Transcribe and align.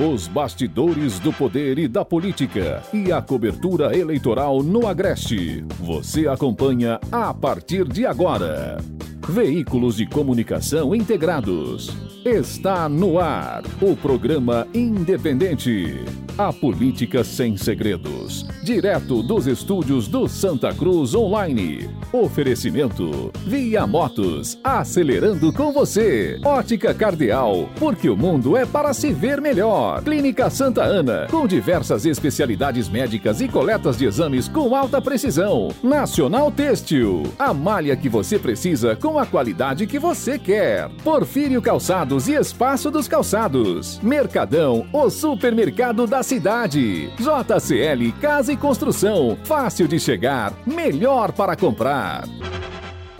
Os 0.00 0.26
bastidores 0.26 1.18
do 1.18 1.30
poder 1.30 1.78
e 1.78 1.86
da 1.86 2.06
política 2.06 2.82
e 2.90 3.12
a 3.12 3.20
cobertura 3.20 3.94
eleitoral 3.94 4.62
no 4.62 4.86
Agreste. 4.86 5.62
Você 5.78 6.26
acompanha 6.26 6.98
a 7.12 7.34
partir 7.34 7.86
de 7.86 8.06
agora. 8.06 8.78
Veículos 9.30 9.94
de 9.94 10.06
comunicação 10.06 10.92
integrados. 10.92 11.96
Está 12.24 12.88
no 12.88 13.20
ar 13.20 13.62
o 13.80 13.94
programa 13.94 14.66
independente. 14.74 16.04
A 16.36 16.52
política 16.52 17.22
sem 17.22 17.56
segredos. 17.56 18.46
Direto 18.64 19.22
dos 19.22 19.46
estúdios 19.46 20.08
do 20.08 20.26
Santa 20.26 20.72
Cruz 20.72 21.14
Online. 21.14 21.88
Oferecimento 22.12 23.30
Via 23.44 23.86
Motos. 23.86 24.58
Acelerando 24.64 25.52
com 25.52 25.70
você. 25.70 26.40
Ótica 26.44 26.94
Cardeal. 26.94 27.68
Porque 27.78 28.08
o 28.08 28.16
mundo 28.16 28.56
é 28.56 28.64
para 28.64 28.92
se 28.94 29.12
ver 29.12 29.40
melhor. 29.40 30.02
Clínica 30.02 30.48
Santa 30.50 30.82
Ana. 30.82 31.26
Com 31.30 31.46
diversas 31.46 32.04
especialidades 32.06 32.88
médicas 32.88 33.40
e 33.40 33.48
coletas 33.48 33.98
de 33.98 34.06
exames 34.06 34.48
com 34.48 34.74
alta 34.74 35.00
precisão. 35.00 35.68
Nacional 35.82 36.50
Têxtil. 36.50 37.22
A 37.38 37.52
malha 37.52 37.94
que 37.96 38.08
você 38.08 38.38
precisa 38.38 38.96
com 38.96 39.18
a 39.18 39.19
qualidade 39.26 39.86
que 39.86 39.98
você 39.98 40.38
quer. 40.38 40.88
Porfírio 41.04 41.60
Calçados 41.62 42.28
e 42.28 42.34
Espaço 42.34 42.90
dos 42.90 43.08
Calçados. 43.08 43.98
Mercadão, 44.00 44.86
o 44.92 45.08
supermercado 45.10 46.06
da 46.06 46.22
cidade. 46.22 47.10
JCL 47.16 48.12
Casa 48.20 48.52
e 48.52 48.56
Construção. 48.56 49.36
Fácil 49.44 49.86
de 49.86 49.98
chegar, 49.98 50.52
melhor 50.66 51.32
para 51.32 51.56
comprar. 51.56 52.24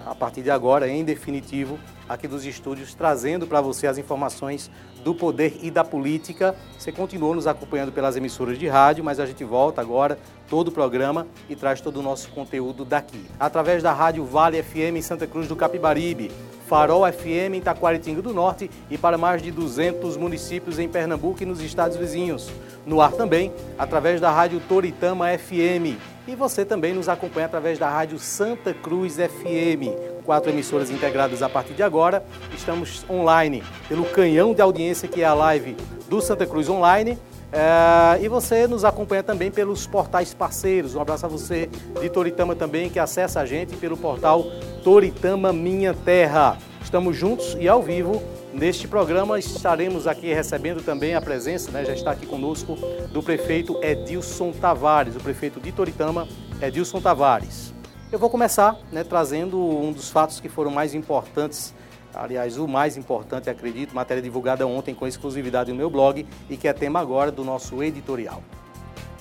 A 0.07 0.15
partir 0.15 0.43
de 0.43 0.51
agora, 0.51 0.89
em 0.89 1.05
definitivo, 1.05 1.79
aqui 2.09 2.27
dos 2.27 2.45
estúdios, 2.45 2.93
trazendo 2.95 3.47
para 3.47 3.61
você 3.61 3.87
as 3.87 3.97
informações 3.97 4.69
do 5.05 5.15
poder 5.15 5.59
e 5.63 5.71
da 5.71 5.85
política. 5.85 6.55
Você 6.77 6.91
continuou 6.91 7.35
nos 7.35 7.47
acompanhando 7.47 7.93
pelas 7.93 8.17
emissoras 8.17 8.59
de 8.59 8.67
rádio, 8.67 9.05
mas 9.05 9.21
a 9.21 9.27
gente 9.27 9.45
volta 9.45 9.81
agora 9.81 10.19
todo 10.51 10.69
o 10.69 10.73
programa 10.73 11.29
e 11.49 11.55
traz 11.55 11.81
todo 11.81 12.01
o 12.01 12.03
nosso 12.03 12.29
conteúdo 12.31 12.85
daqui. 12.85 13.25
Através 13.39 13.83
da 13.83 13.93
Rádio 13.93 14.25
Vale 14.25 14.61
FM 14.63 14.97
em 14.97 15.03
Santa 15.03 15.27
Cruz 15.27 15.47
do 15.47 15.55
Capibaribe, 15.55 16.31
Farol 16.67 17.11
FM 17.11 17.55
em 17.55 17.61
Taquaritinga 17.61 18.21
do 18.21 18.35
Norte 18.35 18.69
e 18.91 18.99
para 18.99 19.17
mais 19.17 19.41
de 19.41 19.51
200 19.51 20.17
municípios 20.17 20.79
em 20.79 20.89
Pernambuco 20.89 21.43
e 21.43 21.47
nos 21.47 21.61
estados 21.61 21.97
vizinhos. 21.97 22.51
No 22.85 23.01
ar 23.01 23.13
também, 23.13 23.53
através 23.79 24.21
da 24.21 24.31
Rádio 24.31 24.61
Toritama 24.69 25.27
FM. 25.37 25.99
E 26.29 26.35
você 26.37 26.65
também 26.65 26.95
nos 26.95 27.09
acompanha 27.09 27.47
através 27.47 27.79
da 27.79 27.89
Rádio 27.89 28.19
Santa 28.19 28.73
Cruz 28.73 29.17
FM. 29.17 30.23
Quatro 30.25 30.51
emissoras 30.51 30.91
integradas 30.91 31.43
a 31.43 31.49
partir 31.49 31.75
de 31.75 31.83
agora. 31.83 32.25
Estamos 32.55 33.05
online 33.11 33.63
pelo 33.89 34.05
canhão 34.05 34.55
de 34.55 34.63
audiência 34.63 35.09
que 35.09 35.23
é 35.23 35.25
a 35.25 35.35
live 35.35 35.77
do 36.09 36.21
Santa 36.21 36.47
Cruz 36.47 36.69
Online. 36.69 37.19
É, 37.53 38.23
e 38.23 38.29
você 38.29 38.67
nos 38.67 38.85
acompanha 38.85 39.23
também 39.23 39.51
pelos 39.51 39.87
portais 39.87 40.33
parceiros. 40.33 40.95
Um 40.95 41.01
abraço 41.01 41.27
a 41.27 41.29
você 41.29 41.69
de 42.01 42.09
Toritama 42.09 42.55
também, 42.55 42.89
que 42.89 42.99
acessa 42.99 43.41
a 43.41 43.47
gente 43.47 43.77
pelo 43.77 43.97
portal 43.97 44.45
Toritama 44.85 45.53
Minha 45.53 45.93
Terra. 45.93 46.59
Estamos 46.83 47.17
juntos 47.17 47.57
e 47.59 47.69
ao 47.69 47.83
vivo 47.83 48.23
Neste 48.53 48.89
programa 48.89 49.39
estaremos 49.39 50.09
aqui 50.09 50.35
recebendo 50.35 50.83
também 50.85 51.15
a 51.15 51.21
presença, 51.21 51.71
né, 51.71 51.85
já 51.85 51.93
está 51.93 52.11
aqui 52.11 52.27
conosco, 52.27 52.77
do 53.13 53.23
prefeito 53.23 53.79
Edilson 53.81 54.51
Tavares, 54.51 55.15
o 55.15 55.21
prefeito 55.21 55.61
de 55.61 55.71
Toritama, 55.71 56.27
Edilson 56.61 57.01
Tavares. 57.01 57.73
Eu 58.11 58.19
vou 58.19 58.29
começar 58.29 58.77
né, 58.91 59.05
trazendo 59.05 59.57
um 59.57 59.93
dos 59.93 60.11
fatos 60.11 60.41
que 60.41 60.49
foram 60.49 60.73
mais 60.73 60.95
importantes, 60.95 61.73
aliás, 62.15 62.59
o 62.59 62.67
mais 62.67 62.97
importante, 62.97 63.49
acredito, 63.49 63.95
matéria 63.95 64.23
divulgada 64.23 64.67
ontem 64.67 64.95
com 64.95 65.07
exclusividade 65.07 65.71
no 65.71 65.77
meu 65.77 65.91
blog 65.91 66.27
e 66.49 66.57
que 66.57 66.69
é 66.69 66.73
tema 66.73 67.01
agora 67.01 67.31
do 67.31 67.45
nosso 67.45 67.83
editorial. 67.83 68.43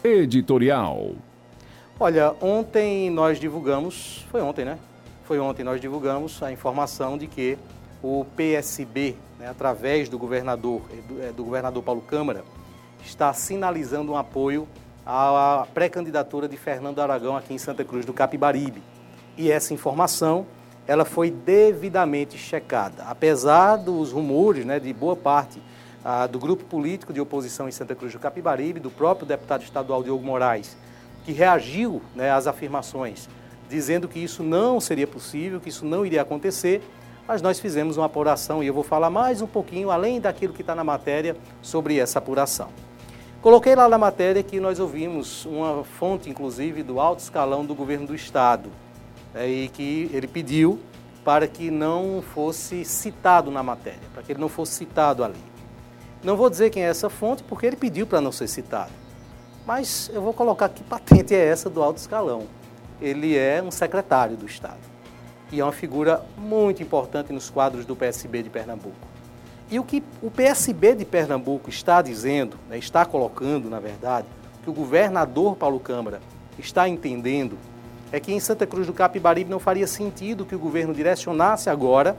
Editorial. 0.04 1.14
Olha, 2.00 2.34
ontem 2.42 3.10
nós 3.10 3.40
divulgamos, 3.40 4.26
foi 4.32 4.42
ontem, 4.42 4.64
né? 4.64 4.78
Foi 5.26 5.40
ontem 5.40 5.64
nós 5.64 5.82
divulgamos 5.82 6.42
a 6.42 6.52
informação 6.52 7.18
de 7.18 7.28
que 7.28 7.58
o 8.02 8.26
PSB, 8.36 9.16
né, 9.38 9.50
através 9.50 10.08
do 10.08 10.18
governador, 10.18 10.82
do, 11.08 11.22
é, 11.22 11.32
do 11.32 11.44
governador 11.44 11.84
Paulo 11.84 12.02
Câmara, 12.02 12.44
está 13.04 13.34
sinalizando 13.34 14.14
um 14.14 14.18
apoio 14.18 14.68
à 15.06 15.68
pré-candidatura 15.74 16.48
de 16.48 16.56
Fernando 16.58 17.00
Aragão 17.02 17.36
aqui 17.36 17.54
em 17.54 17.58
Santa 17.58 17.84
Cruz 17.84 18.06
do 18.06 18.14
Capibaribe. 18.14 18.82
E 19.38 19.52
essa 19.52 19.74
informação 19.74 20.46
ela 20.90 21.06
foi 21.06 21.30
devidamente 21.30 22.36
checada. 22.36 23.04
Apesar 23.04 23.76
dos 23.76 24.12
rumores 24.12 24.66
né, 24.66 24.80
de 24.80 24.92
boa 24.92 25.16
parte 25.16 25.62
ah, 26.04 26.26
do 26.26 26.40
grupo 26.40 26.66
político 26.66 27.14
de 27.14 27.22
oposição 27.22 27.70
em 27.70 27.72
Santa 27.72 27.94
Cruz 27.94 28.12
do 28.12 28.18
Capibaribe, 28.18 28.80
do 28.80 28.90
próprio 28.90 29.28
deputado 29.28 29.62
estadual 29.62 30.02
Diogo 30.02 30.26
Moraes, 30.26 30.76
que 31.24 31.32
reagiu 31.32 32.02
né, 32.16 32.32
às 32.32 32.48
afirmações, 32.48 33.30
dizendo 33.70 34.08
que 34.08 34.18
isso 34.18 34.42
não 34.42 34.80
seria 34.82 35.06
possível, 35.06 35.60
que 35.60 35.70
isso 35.70 35.86
não 35.86 36.04
iria 36.04 36.24
acontecer, 36.24 36.82
mas 37.28 37.40
nós 37.40 37.60
fizemos 37.60 37.96
uma 37.96 38.08
apuração 38.08 38.64
e 38.64 38.66
eu 38.66 38.74
vou 38.74 38.84
falar 38.84 39.12
mais 39.12 39.44
um 39.44 39.48
pouquinho, 39.48 39.92
além 39.92 40.20
daquilo 40.20 40.54
que 40.54 40.62
está 40.62 40.74
na 40.74 40.84
matéria, 40.84 41.38
sobre 41.62 42.00
essa 42.00 42.18
apuração. 42.18 42.70
Coloquei 43.44 43.76
lá 43.76 43.88
na 43.88 44.00
matéria 44.00 44.42
que 44.42 44.60
nós 44.60 44.80
ouvimos 44.80 45.46
uma 45.46 45.84
fonte, 45.84 46.32
inclusive, 46.32 46.82
do 46.82 47.00
alto 47.00 47.20
escalão 47.20 47.64
do 47.64 47.76
governo 47.76 48.08
do 48.08 48.16
Estado, 48.16 48.72
e 49.36 49.70
que 49.70 50.10
ele 50.14 50.28
pediu 50.28 50.80
para 51.24 51.48
que 51.48 51.70
não 51.70 52.24
fosse 52.34 52.84
citado 52.84 53.52
na 53.52 53.62
matéria, 53.62 54.00
para 54.14 54.24
que 54.24 54.32
ele 54.32 54.40
não 54.40 54.50
fosse 54.50 54.74
citado 54.74 55.24
ali. 55.24 55.40
Não 56.24 56.36
vou 56.36 56.50
dizer 56.50 56.70
quem 56.70 56.84
é 56.84 56.88
essa 56.88 57.10
fonte, 57.10 57.44
porque 57.44 57.66
ele 57.66 57.76
pediu 57.76 58.08
para 58.08 58.20
não 58.20 58.32
ser 58.32 58.48
citado. 58.48 58.92
Mas 59.66 60.10
eu 60.14 60.22
vou 60.22 60.34
colocar 60.34 60.68
que 60.70 60.84
patente 60.84 61.36
é 61.36 61.46
essa 61.46 61.70
do 61.70 61.84
alto 61.84 61.98
escalão. 61.98 62.48
Ele 63.00 63.38
é 63.38 63.62
um 63.62 63.72
secretário 63.72 64.36
do 64.36 64.46
Estado 64.46 64.80
e 65.52 65.60
é 65.60 65.64
uma 65.64 65.72
figura 65.72 66.24
muito 66.38 66.84
importante 66.84 67.32
nos 67.32 67.50
quadros 67.50 67.86
do 67.86 67.96
PSB 67.96 68.44
de 68.44 68.50
Pernambuco. 68.50 69.08
E 69.72 69.80
o 69.80 69.84
que 69.84 70.04
o 70.22 70.32
PSB 70.32 70.96
de 70.96 71.06
Pernambuco 71.06 71.70
está 71.70 72.02
dizendo, 72.02 72.58
né, 72.68 72.78
está 72.78 73.06
colocando, 73.06 73.70
na 73.70 73.80
verdade, 73.80 74.28
que 74.64 74.70
o 74.70 74.74
governador 74.74 75.56
Paulo 75.56 75.80
Câmara 75.80 76.20
está 76.58 76.90
entendendo, 76.90 77.58
é 78.12 78.20
que 78.20 78.34
em 78.34 78.40
Santa 78.40 78.66
Cruz 78.66 78.88
do 78.88 78.94
Capibaribe 78.94 79.50
não 79.50 79.60
faria 79.60 79.88
sentido 79.88 80.46
que 80.46 80.56
o 80.56 80.60
governo 80.60 80.94
direcionasse 80.94 81.70
agora 81.70 82.18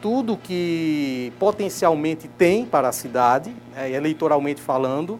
tudo 0.00 0.36
que 0.36 1.32
potencialmente 1.38 2.28
tem 2.28 2.66
para 2.66 2.88
a 2.88 2.92
cidade, 2.92 3.54
né, 3.74 3.90
eleitoralmente 3.90 4.60
falando, 4.60 5.18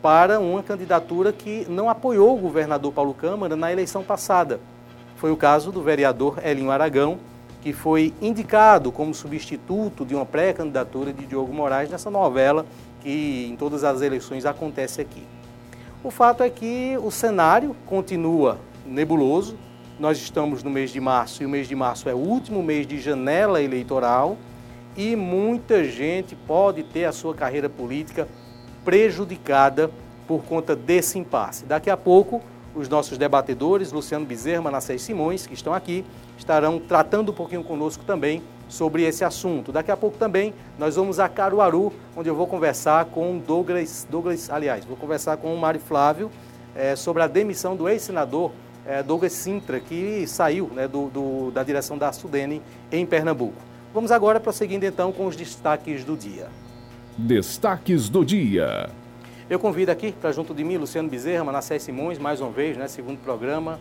para 0.00 0.40
uma 0.40 0.62
candidatura 0.62 1.30
que 1.30 1.66
não 1.68 1.90
apoiou 1.90 2.34
o 2.34 2.40
governador 2.40 2.90
Paulo 2.90 3.12
Câmara 3.12 3.54
na 3.54 3.70
eleição 3.70 4.02
passada. 4.02 4.60
Foi 5.16 5.30
o 5.30 5.36
caso 5.36 5.70
do 5.70 5.82
vereador 5.82 6.38
Elinho 6.42 6.70
Aragão, 6.70 7.18
que 7.62 7.72
foi 7.72 8.14
indicado 8.20 8.90
como 8.90 9.14
substituto 9.14 10.04
de 10.04 10.14
uma 10.14 10.26
pré-candidatura 10.26 11.12
de 11.12 11.26
Diogo 11.26 11.52
Moraes 11.52 11.90
nessa 11.90 12.10
novela 12.10 12.64
que 13.02 13.48
em 13.50 13.56
todas 13.56 13.84
as 13.84 14.00
eleições 14.00 14.46
acontece 14.46 15.00
aqui. 15.00 15.22
O 16.02 16.10
fato 16.10 16.42
é 16.42 16.48
que 16.48 16.98
o 17.02 17.10
cenário 17.10 17.76
continua 17.86 18.58
nebuloso. 18.86 19.56
Nós 19.98 20.18
estamos 20.18 20.62
no 20.62 20.70
mês 20.70 20.90
de 20.90 21.00
março 21.00 21.42
e 21.42 21.46
o 21.46 21.48
mês 21.48 21.68
de 21.68 21.74
março 21.74 22.08
é 22.08 22.14
o 22.14 22.18
último 22.18 22.62
mês 22.62 22.86
de 22.86 23.00
janela 23.00 23.62
eleitoral 23.62 24.36
e 24.96 25.14
muita 25.16 25.84
gente 25.84 26.34
pode 26.34 26.82
ter 26.82 27.04
a 27.04 27.12
sua 27.12 27.34
carreira 27.34 27.68
política 27.68 28.28
prejudicada 28.84 29.90
por 30.26 30.42
conta 30.44 30.74
desse 30.74 31.18
impasse. 31.18 31.64
Daqui 31.64 31.90
a 31.90 31.96
pouco 31.96 32.40
os 32.74 32.88
nossos 32.88 33.16
debatedores, 33.16 33.92
Luciano 33.92 34.26
Bezerra, 34.26 34.62
Manassés 34.62 35.02
Simões, 35.02 35.46
que 35.46 35.54
estão 35.54 35.72
aqui, 35.72 36.04
estarão 36.36 36.80
tratando 36.80 37.30
um 37.30 37.34
pouquinho 37.34 37.62
conosco 37.62 38.04
também 38.04 38.42
sobre 38.68 39.04
esse 39.04 39.24
assunto. 39.24 39.70
Daqui 39.70 39.90
a 39.90 39.96
pouco 39.96 40.18
também 40.18 40.52
nós 40.78 40.96
vamos 40.96 41.20
a 41.20 41.28
Caruaru, 41.28 41.92
onde 42.16 42.28
eu 42.28 42.34
vou 42.34 42.46
conversar 42.46 43.04
com 43.06 43.38
Douglas, 43.38 44.06
Douglas 44.10 44.50
aliás, 44.50 44.84
vou 44.84 44.96
conversar 44.96 45.36
com 45.36 45.54
o 45.54 45.58
Mário 45.58 45.80
Flávio 45.80 46.30
é, 46.74 46.96
sobre 46.96 47.22
a 47.22 47.28
demissão 47.28 47.76
do 47.76 47.88
ex-senador 47.88 48.50
é, 48.86 49.02
Douglas 49.02 49.32
Sintra, 49.32 49.80
que 49.80 50.26
saiu 50.26 50.68
né, 50.68 50.86
do, 50.86 51.08
do, 51.08 51.50
da 51.50 51.62
direção 51.62 51.96
da 51.96 52.12
Sudene 52.12 52.62
em 52.90 53.04
Pernambuco. 53.04 53.56
Vamos 53.92 54.10
agora 54.10 54.40
prosseguindo 54.40 54.84
então 54.84 55.12
com 55.12 55.26
os 55.26 55.36
destaques 55.36 56.04
do 56.04 56.16
dia. 56.16 56.48
Destaques 57.16 58.08
do 58.08 58.24
dia. 58.24 58.90
Eu 59.48 59.58
convido 59.58 59.92
aqui 59.92 60.12
para 60.12 60.32
junto 60.32 60.54
de 60.54 60.64
mim 60.64 60.76
Luciano 60.76 61.08
Bezerra, 61.08 61.44
Manassés 61.44 61.82
Simões, 61.82 62.18
mais 62.18 62.40
uma 62.40 62.50
vez, 62.50 62.76
né, 62.76 62.88
segundo 62.88 63.18
programa. 63.18 63.78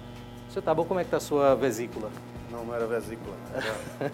Você 0.50 0.62
tá 0.62 0.74
bom? 0.74 0.86
Como 0.86 1.00
é 1.00 1.04
que 1.04 1.08
está 1.08 1.18
a 1.18 1.22
sua 1.22 1.56
vesícula? 1.56 2.12
Não, 2.54 2.64
não 2.64 2.76
era 2.76 2.86
vesícula. 2.86 3.36
Era, 3.52 4.12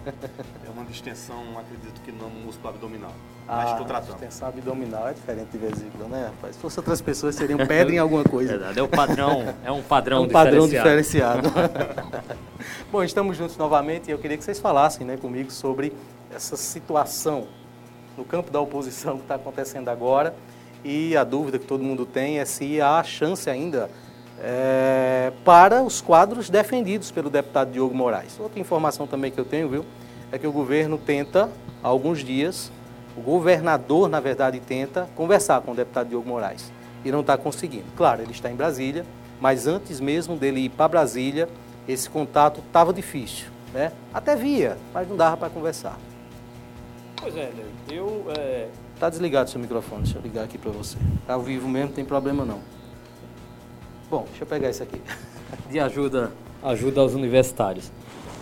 é 0.66 0.70
uma 0.74 0.82
distensão, 0.86 1.36
acredito 1.58 2.00
que 2.00 2.10
não 2.10 2.30
músculo 2.30 2.70
abdominal. 2.70 3.12
Ah, 3.46 3.56
Mas 3.56 3.70
estou 3.72 3.84
tratando. 3.84 4.12
Distensão 4.12 4.48
abdominal 4.48 5.08
é 5.08 5.12
diferente 5.12 5.50
de 5.50 5.58
vesícula, 5.58 6.08
né, 6.08 6.26
rapaz? 6.28 6.56
Se 6.56 6.62
fosse 6.62 6.78
outras 6.78 7.02
pessoas, 7.02 7.34
seriam 7.34 7.58
pedra 7.68 7.94
em 7.94 7.98
alguma 7.98 8.24
coisa. 8.24 8.52
Verdade, 8.52 8.78
é 8.78 8.82
o 8.82 8.88
padrão, 8.88 9.54
é 9.62 9.70
um 9.70 9.82
padrão 9.82 10.16
é 10.16 10.20
um 10.20 10.28
padrão 10.28 10.66
diferenciado. 10.66 11.50
bom, 12.90 13.04
estamos 13.04 13.36
juntos 13.36 13.58
novamente 13.58 14.08
e 14.08 14.10
eu 14.10 14.18
queria 14.18 14.38
que 14.38 14.44
vocês 14.44 14.58
falassem 14.58 15.06
né, 15.06 15.18
comigo 15.18 15.50
sobre 15.50 15.92
essa 16.34 16.56
situação 16.56 17.46
no 18.16 18.24
campo 18.24 18.50
da 18.50 18.58
oposição 18.58 19.16
que 19.16 19.22
está 19.22 19.34
acontecendo 19.34 19.90
agora 19.90 20.34
e 20.82 21.14
a 21.14 21.24
dúvida 21.24 21.58
que 21.58 21.66
todo 21.66 21.84
mundo 21.84 22.06
tem 22.06 22.38
é 22.38 22.46
se 22.46 22.80
há 22.80 23.02
chance 23.04 23.50
ainda 23.50 23.90
é, 24.40 25.32
para 25.44 25.82
os 25.82 26.00
quadros 26.00 26.48
defendidos 26.48 27.10
pelo 27.10 27.28
deputado 27.28 27.70
Diogo 27.70 27.94
Moraes. 27.94 28.38
Outra 28.40 28.58
informação 28.58 29.06
também 29.06 29.30
que 29.30 29.38
eu 29.38 29.44
tenho, 29.44 29.68
viu, 29.68 29.84
é 30.32 30.38
que 30.38 30.46
o 30.46 30.52
governo 30.52 30.96
tenta, 30.96 31.50
há 31.82 31.88
alguns 31.88 32.24
dias, 32.24 32.72
o 33.16 33.20
governador, 33.20 34.08
na 34.08 34.20
verdade, 34.20 34.58
tenta 34.60 35.08
conversar 35.14 35.60
com 35.60 35.72
o 35.72 35.74
deputado 35.74 36.08
Diogo 36.08 36.28
Moraes 36.28 36.72
e 37.04 37.12
não 37.12 37.20
está 37.20 37.36
conseguindo. 37.36 37.86
Claro, 37.96 38.22
ele 38.22 38.32
está 38.32 38.50
em 38.50 38.56
Brasília, 38.56 39.04
mas 39.40 39.66
antes 39.66 40.00
mesmo 40.00 40.36
dele 40.36 40.60
ir 40.60 40.68
para 40.70 40.88
Brasília, 40.88 41.48
esse 41.86 42.08
contato 42.08 42.60
estava 42.66 42.92
difícil. 42.92 43.48
Né? 43.74 43.92
Até 44.12 44.34
via, 44.34 44.76
mas 44.92 45.08
não 45.08 45.16
dava 45.16 45.36
para 45.36 45.50
conversar. 45.50 45.96
Pois 47.16 47.36
é, 47.36 47.52
eu. 47.90 48.24
É... 48.36 48.68
Tá 48.98 49.08
desligado 49.08 49.48
seu 49.48 49.60
microfone, 49.60 50.02
deixa 50.02 50.18
eu 50.18 50.22
ligar 50.22 50.44
aqui 50.44 50.58
para 50.58 50.70
você. 50.70 50.98
Tá 51.26 51.34
ao 51.34 51.42
vivo 51.42 51.68
mesmo, 51.68 51.88
não 51.88 51.94
tem 51.94 52.04
problema 52.04 52.44
não. 52.44 52.60
Bom, 54.10 54.24
deixa 54.28 54.42
eu 54.42 54.46
pegar 54.46 54.70
isso 54.70 54.82
aqui. 54.82 55.00
De 55.70 55.78
ajuda, 55.78 56.32
ajuda 56.62 57.00
aos 57.00 57.14
universitários. 57.14 57.92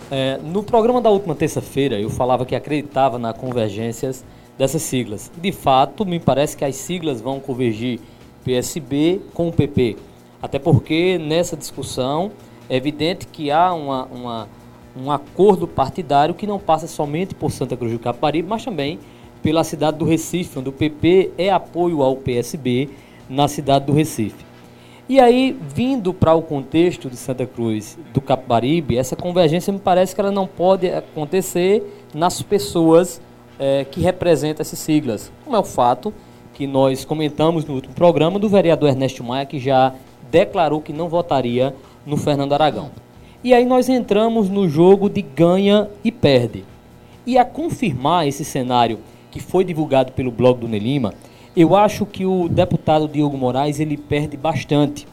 É, 0.09 0.37
no 0.37 0.63
programa 0.63 0.99
da 0.99 1.11
última 1.11 1.35
terça-feira, 1.35 1.99
eu 1.99 2.09
falava 2.09 2.43
que 2.43 2.55
acreditava 2.55 3.19
na 3.19 3.33
convergências 3.33 4.25
dessas 4.57 4.81
siglas. 4.81 5.31
De 5.37 5.51
fato, 5.51 6.03
me 6.05 6.19
parece 6.19 6.57
que 6.57 6.65
as 6.65 6.75
siglas 6.75 7.21
vão 7.21 7.39
convergir 7.39 7.99
PSB 8.43 9.21
com 9.33 9.47
o 9.47 9.53
PP. 9.53 9.95
Até 10.41 10.57
porque 10.57 11.19
nessa 11.19 11.55
discussão 11.55 12.31
é 12.67 12.75
evidente 12.75 13.27
que 13.27 13.51
há 13.51 13.71
uma, 13.71 14.05
uma, 14.05 14.47
um 14.97 15.11
acordo 15.11 15.67
partidário 15.67 16.33
que 16.33 16.47
não 16.47 16.57
passa 16.57 16.87
somente 16.87 17.35
por 17.35 17.51
Santa 17.51 17.77
Cruz 17.77 17.91
do 17.91 17.99
Caparibe, 17.99 18.47
mas 18.47 18.65
também 18.65 18.99
pela 19.43 19.63
cidade 19.63 19.97
do 19.97 20.05
Recife, 20.05 20.57
onde 20.57 20.69
o 20.69 20.73
PP 20.73 21.31
é 21.37 21.51
apoio 21.51 22.01
ao 22.01 22.15
PSB 22.15 22.89
na 23.29 23.47
cidade 23.47 23.85
do 23.85 23.93
Recife. 23.93 24.48
E 25.09 25.19
aí, 25.19 25.57
vindo 25.59 26.13
para 26.13 26.35
o 26.35 26.41
contexto 26.43 27.09
de 27.09 27.17
Santa 27.17 27.43
Cruz 27.43 27.97
do 28.13 28.21
Capibaribe, 28.21 28.95
essa 28.95 29.15
convergência 29.15 29.73
me 29.73 29.79
parece 29.79 30.13
que 30.13 30.21
ela 30.21 30.29
não 30.29 30.45
pode 30.45 30.87
acontecer 30.87 32.05
nas 32.13 32.43
pessoas 32.43 33.19
é, 33.57 33.83
que 33.85 34.01
representam 34.01 34.61
essas 34.61 34.77
siglas, 34.77 35.31
como 35.43 35.55
é 35.55 35.59
o 35.59 35.63
fato 35.63 36.13
que 36.53 36.67
nós 36.67 37.05
comentamos 37.05 37.65
no 37.65 37.73
último 37.73 37.95
programa 37.95 38.37
do 38.37 38.47
vereador 38.47 38.89
Ernesto 38.89 39.23
Maia, 39.23 39.47
que 39.47 39.57
já 39.57 39.95
declarou 40.29 40.79
que 40.79 40.93
não 40.93 41.09
votaria 41.09 41.73
no 42.05 42.15
Fernando 42.15 42.53
Aragão. 42.53 42.91
E 43.43 43.51
aí 43.51 43.65
nós 43.65 43.89
entramos 43.89 44.47
no 44.47 44.69
jogo 44.69 45.09
de 45.09 45.23
ganha 45.23 45.89
e 46.03 46.11
perde. 46.11 46.63
E 47.25 47.35
a 47.35 47.43
confirmar 47.43 48.27
esse 48.27 48.45
cenário 48.45 48.99
que 49.31 49.39
foi 49.39 49.63
divulgado 49.63 50.11
pelo 50.11 50.29
blog 50.29 50.59
do 50.59 50.67
Nelima, 50.67 51.15
eu 51.55 51.75
acho 51.75 52.05
que 52.05 52.25
o 52.25 52.47
deputado 52.47 53.07
Diogo 53.07 53.37
Moraes 53.37 53.79
ele 53.79 53.97
perde 53.97 54.37
bastante, 54.37 55.07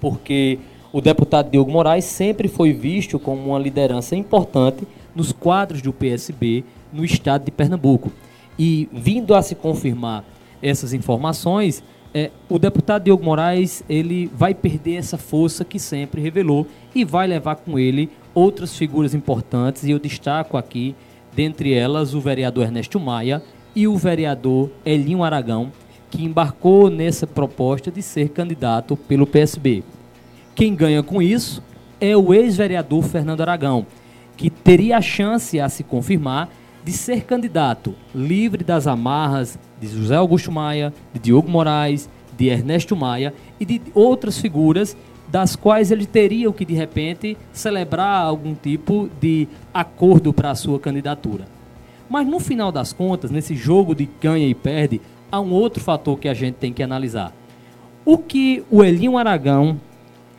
porque 0.00 0.58
o 0.92 1.00
deputado 1.00 1.50
Diogo 1.50 1.70
Moraes 1.70 2.04
sempre 2.04 2.48
foi 2.48 2.72
visto 2.72 3.18
como 3.18 3.50
uma 3.50 3.58
liderança 3.58 4.16
importante 4.16 4.86
nos 5.14 5.32
quadros 5.32 5.82
do 5.82 5.92
PSB 5.92 6.64
no 6.92 7.04
estado 7.04 7.44
de 7.44 7.50
Pernambuco. 7.50 8.10
E 8.58 8.88
vindo 8.92 9.34
a 9.34 9.42
se 9.42 9.54
confirmar 9.54 10.24
essas 10.62 10.92
informações, 10.92 11.82
é, 12.14 12.30
o 12.48 12.58
deputado 12.58 13.04
Diogo 13.04 13.24
Moraes 13.24 13.82
ele 13.88 14.30
vai 14.34 14.54
perder 14.54 14.96
essa 14.96 15.18
força 15.18 15.64
que 15.64 15.78
sempre 15.78 16.22
revelou 16.22 16.66
e 16.94 17.04
vai 17.04 17.26
levar 17.26 17.56
com 17.56 17.78
ele 17.78 18.10
outras 18.34 18.76
figuras 18.76 19.14
importantes 19.14 19.84
e 19.84 19.90
eu 19.90 19.98
destaco 19.98 20.56
aqui 20.56 20.94
dentre 21.34 21.74
elas 21.74 22.14
o 22.14 22.20
vereador 22.20 22.64
Ernesto 22.64 22.98
Maia 22.98 23.42
e 23.74 23.86
o 23.86 23.96
vereador 23.96 24.70
Elinho 24.84 25.22
Aragão 25.22 25.72
que 26.10 26.24
embarcou 26.24 26.90
nessa 26.90 27.26
proposta 27.26 27.90
de 27.90 28.02
ser 28.02 28.30
candidato 28.30 28.96
pelo 28.96 29.26
PSB. 29.26 29.82
Quem 30.54 30.74
ganha 30.74 31.02
com 31.02 31.20
isso 31.20 31.62
é 32.00 32.16
o 32.16 32.32
ex-vereador 32.32 33.02
Fernando 33.02 33.40
Aragão, 33.40 33.86
que 34.36 34.50
teria 34.50 34.98
a 34.98 35.02
chance 35.02 35.60
a 35.60 35.68
se 35.68 35.82
confirmar 35.82 36.48
de 36.84 36.92
ser 36.92 37.24
candidato 37.24 37.94
livre 38.14 38.64
das 38.64 38.86
amarras 38.86 39.58
de 39.80 39.88
José 39.88 40.16
Augusto 40.16 40.50
Maia, 40.50 40.92
de 41.12 41.20
Diogo 41.20 41.50
Moraes, 41.50 42.08
de 42.36 42.48
Ernesto 42.48 42.96
Maia 42.96 43.34
e 43.58 43.64
de 43.64 43.82
outras 43.94 44.38
figuras 44.38 44.96
das 45.28 45.54
quais 45.54 45.90
ele 45.90 46.06
teria 46.06 46.50
que, 46.52 46.64
de 46.64 46.72
repente, 46.72 47.36
celebrar 47.52 48.22
algum 48.22 48.54
tipo 48.54 49.10
de 49.20 49.46
acordo 49.74 50.32
para 50.32 50.50
a 50.50 50.54
sua 50.54 50.80
candidatura. 50.80 51.57
Mas 52.08 52.26
no 52.26 52.40
final 52.40 52.72
das 52.72 52.92
contas, 52.92 53.30
nesse 53.30 53.54
jogo 53.54 53.94
de 53.94 54.08
ganha 54.20 54.46
e 54.46 54.54
perde, 54.54 55.00
há 55.30 55.40
um 55.40 55.52
outro 55.52 55.82
fator 55.82 56.18
que 56.18 56.28
a 56.28 56.34
gente 56.34 56.54
tem 56.54 56.72
que 56.72 56.82
analisar. 56.82 57.32
O 58.04 58.16
que 58.16 58.64
o 58.70 58.82
Elinho 58.82 59.18
Aragão, 59.18 59.78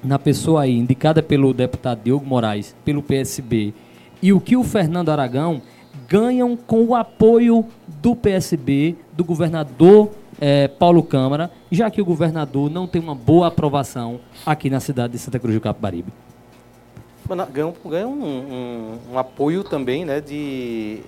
na 0.04 0.18
pessoa 0.18 0.64
aí 0.64 0.78
indicada 0.78 1.22
pelo 1.22 1.54
deputado 1.54 2.02
Diogo 2.04 2.26
Moraes, 2.26 2.76
pelo 2.84 3.04
PSB, 3.04 3.74
e 4.22 4.34
o 4.34 4.42
que 4.42 4.58
o 4.58 4.64
Fernando 4.64 5.10
Aragão 5.10 5.62
ganham 6.08 6.58
com 6.58 6.84
o 6.84 6.96
apoio 6.96 7.64
do 8.02 8.16
PSB, 8.16 8.96
do 9.14 9.24
governador 9.24 10.10
eh, 10.42 10.68
Paulo 10.68 11.04
Câmara, 11.04 11.52
já 11.72 11.92
que 11.92 12.02
o 12.02 12.06
governador 12.06 12.70
não 12.70 12.88
tem 12.88 13.02
uma 13.02 13.14
boa 13.14 13.48
aprovação 13.48 14.20
aqui 14.46 14.70
na 14.70 14.80
cidade 14.80 15.14
de 15.14 15.20
Santa 15.20 15.38
Cruz 15.38 15.54
do 15.54 15.62
Capibaribe. 15.62 16.12
Ganham, 17.54 17.74
ganham 17.86 18.12
um, 18.12 18.26
um, 18.26 19.14
um, 19.14 19.20
apoio 19.20 19.64
também 19.64 20.04
né, 20.04 20.20
de 20.20 21.02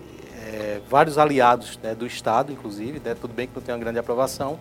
é, 0.51 0.81
vários 0.89 1.17
aliados 1.17 1.79
né, 1.81 1.95
do 1.95 2.05
Estado, 2.05 2.51
inclusive, 2.51 3.01
né, 3.03 3.15
tudo 3.19 3.33
bem 3.33 3.47
que 3.47 3.55
não 3.55 3.61
tem 3.61 3.73
uma 3.73 3.79
grande 3.79 3.99
aprovação, 3.99 4.59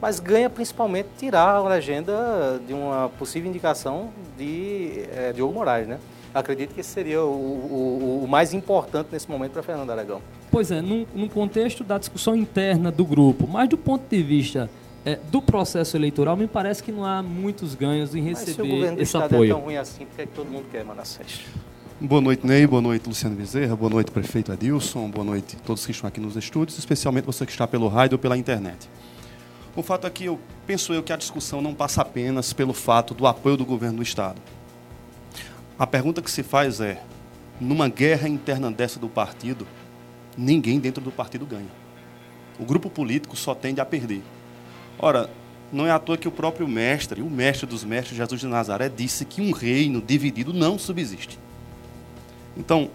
mas 0.00 0.18
ganha 0.18 0.50
principalmente 0.50 1.08
tirar 1.18 1.56
a 1.56 1.68
legenda 1.68 2.60
de 2.66 2.72
uma 2.72 3.08
possível 3.18 3.48
indicação 3.48 4.10
de 4.36 5.04
é, 5.14 5.32
Diogo 5.32 5.52
Moraes, 5.52 5.86
né? 5.86 5.98
acredito 6.34 6.74
que 6.74 6.80
esse 6.80 6.90
seria 6.90 7.22
o, 7.22 7.28
o, 7.28 8.24
o 8.24 8.28
mais 8.28 8.54
importante 8.54 9.08
nesse 9.12 9.30
momento 9.30 9.52
para 9.52 9.62
Fernando 9.62 9.90
Aragão. 9.90 10.20
Pois 10.50 10.70
é, 10.70 10.80
num, 10.80 11.06
num, 11.14 11.28
contexto 11.28 11.84
da 11.84 11.98
discussão 11.98 12.34
interna 12.34 12.90
do 12.90 13.04
grupo, 13.04 13.46
mas 13.46 13.68
do 13.68 13.76
ponto 13.76 14.04
de 14.08 14.22
vista 14.22 14.70
é, 15.04 15.18
do 15.30 15.42
processo 15.42 15.96
eleitoral, 15.96 16.36
me 16.36 16.46
parece 16.46 16.82
que 16.82 16.92
não 16.92 17.04
há 17.04 17.22
muitos 17.22 17.74
ganhos 17.74 18.14
em 18.14 18.22
receber 18.22 18.50
esse 18.50 18.52
apoio. 18.52 18.56
Mas 18.58 18.66
se 18.66 18.72
o 18.72 18.76
governo 18.76 18.96
do 18.96 19.02
Estado 19.02 19.34
apoio. 19.34 19.50
é 19.50 19.54
tão 19.54 19.60
ruim 19.60 19.76
assim, 19.76 20.06
por 20.06 20.16
que, 20.16 20.22
é 20.22 20.26
que 20.26 20.32
todo 20.32 20.50
mundo 20.50 20.64
quer, 20.70 20.84
Manassés? 20.84 21.40
Boa 22.04 22.20
noite, 22.20 22.44
Ney. 22.44 22.66
Boa 22.66 22.82
noite, 22.82 23.08
Luciano 23.08 23.36
Bezerra. 23.36 23.76
Boa 23.76 23.88
noite, 23.88 24.10
prefeito 24.10 24.50
Adilson. 24.50 25.08
Boa 25.08 25.24
noite 25.24 25.54
a 25.54 25.64
todos 25.64 25.86
que 25.86 25.92
estão 25.92 26.08
aqui 26.08 26.18
nos 26.18 26.34
estúdios, 26.34 26.76
especialmente 26.76 27.24
você 27.24 27.46
que 27.46 27.52
está 27.52 27.64
pelo 27.64 27.86
rádio 27.86 28.16
ou 28.16 28.18
pela 28.18 28.36
internet. 28.36 28.90
O 29.76 29.84
fato 29.84 30.08
é 30.08 30.10
que 30.10 30.24
eu 30.24 30.40
penso 30.66 30.92
eu 30.92 31.00
que 31.00 31.12
a 31.12 31.16
discussão 31.16 31.62
não 31.62 31.72
passa 31.72 32.02
apenas 32.02 32.52
pelo 32.52 32.72
fato 32.72 33.14
do 33.14 33.24
apoio 33.24 33.56
do 33.56 33.64
governo 33.64 33.98
do 33.98 34.02
Estado. 34.02 34.42
A 35.78 35.86
pergunta 35.86 36.20
que 36.20 36.28
se 36.28 36.42
faz 36.42 36.80
é: 36.80 37.00
numa 37.60 37.88
guerra 37.88 38.28
interna 38.28 38.68
dessa 38.68 38.98
do 38.98 39.08
partido, 39.08 39.64
ninguém 40.36 40.80
dentro 40.80 41.04
do 41.04 41.12
partido 41.12 41.46
ganha. 41.46 41.70
O 42.58 42.64
grupo 42.64 42.90
político 42.90 43.36
só 43.36 43.54
tende 43.54 43.80
a 43.80 43.84
perder. 43.84 44.24
Ora, 44.98 45.30
não 45.72 45.86
é 45.86 45.92
à 45.92 46.00
toa 46.00 46.18
que 46.18 46.26
o 46.26 46.32
próprio 46.32 46.66
mestre, 46.66 47.22
o 47.22 47.30
mestre 47.30 47.64
dos 47.64 47.84
mestres, 47.84 48.16
Jesus 48.16 48.40
de 48.40 48.48
Nazaré, 48.48 48.88
disse 48.88 49.24
que 49.24 49.40
um 49.40 49.52
reino 49.52 50.02
dividido 50.02 50.52
não 50.52 50.76
subsiste. 50.80 51.38
Então, 52.56 52.90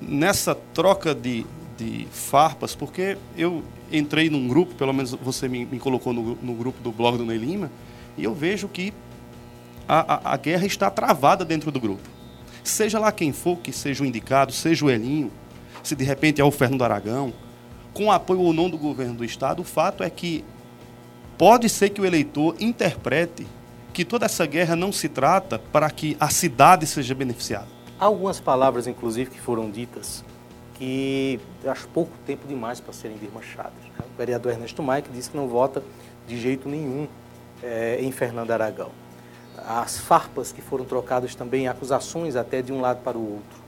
nessa 0.00 0.54
troca 0.54 1.14
de, 1.14 1.46
de 1.76 2.06
farpas, 2.10 2.74
porque 2.74 3.16
eu 3.36 3.62
entrei 3.90 4.30
num 4.30 4.46
grupo, 4.46 4.74
pelo 4.74 4.92
menos 4.92 5.12
você 5.12 5.48
me, 5.48 5.64
me 5.64 5.78
colocou 5.78 6.12
no, 6.12 6.36
no, 6.36 6.54
grupo 6.54 6.80
do 6.82 6.92
blog 6.92 7.18
do 7.18 7.24
Ney 7.24 7.38
Lima, 7.38 7.70
e 8.16 8.24
eu 8.24 8.34
vejo 8.34 8.68
que 8.68 8.92
a, 9.88 10.30
a, 10.30 10.34
a 10.34 10.36
guerra 10.36 10.66
está 10.66 10.90
travada 10.90 11.44
dentro 11.44 11.70
do 11.72 11.80
grupo. 11.80 12.08
Seja 12.62 12.98
lá 12.98 13.10
quem 13.10 13.32
for 13.32 13.58
que 13.58 13.72
seja 13.72 14.04
o 14.04 14.06
indicado, 14.06 14.52
seja 14.52 14.84
o 14.84 14.90
Elinho, 14.90 15.30
se 15.82 15.96
de 15.96 16.04
repente 16.04 16.40
é 16.40 16.44
o 16.44 16.50
Fernando 16.50 16.84
Aragão, 16.84 17.32
com 17.92 18.12
apoio 18.12 18.40
ou 18.40 18.52
não 18.52 18.70
do 18.70 18.78
governo 18.78 19.14
do 19.14 19.24
Estado, 19.24 19.62
o 19.62 19.64
fato 19.64 20.02
é 20.04 20.10
que 20.10 20.44
pode 21.36 21.68
ser 21.68 21.90
que 21.90 22.00
o 22.00 22.06
eleitor 22.06 22.54
interprete 22.60 23.46
que 23.92 24.04
toda 24.04 24.26
essa 24.26 24.46
guerra 24.46 24.76
não 24.76 24.92
se 24.92 25.08
trata 25.08 25.58
para 25.58 25.90
que 25.90 26.16
a 26.20 26.28
cidade 26.28 26.86
seja 26.86 27.14
beneficiada. 27.14 27.79
Há 28.00 28.06
algumas 28.06 28.40
palavras, 28.40 28.86
inclusive, 28.86 29.30
que 29.30 29.40
foram 29.40 29.70
ditas 29.70 30.24
que 30.74 31.38
acho 31.66 31.86
pouco 31.88 32.12
tempo 32.24 32.48
demais 32.48 32.80
para 32.80 32.94
serem 32.94 33.18
desmanchadas. 33.18 33.84
Né? 33.84 34.04
O 34.14 34.16
vereador 34.16 34.52
Ernesto 34.52 34.82
Maia 34.82 35.04
disse 35.12 35.30
que 35.30 35.36
não 35.36 35.46
vota 35.46 35.82
de 36.26 36.40
jeito 36.40 36.66
nenhum 36.68 37.06
é, 37.62 37.98
em 38.00 38.10
Fernando 38.10 38.50
Aragão 38.50 38.90
as 39.66 39.98
farpas 39.98 40.52
que 40.52 40.60
foram 40.60 40.84
trocadas 40.84 41.34
também, 41.34 41.68
acusações 41.68 42.36
até 42.36 42.62
de 42.62 42.72
um 42.72 42.80
lado 42.80 43.02
para 43.02 43.16
o 43.16 43.34
outro. 43.34 43.60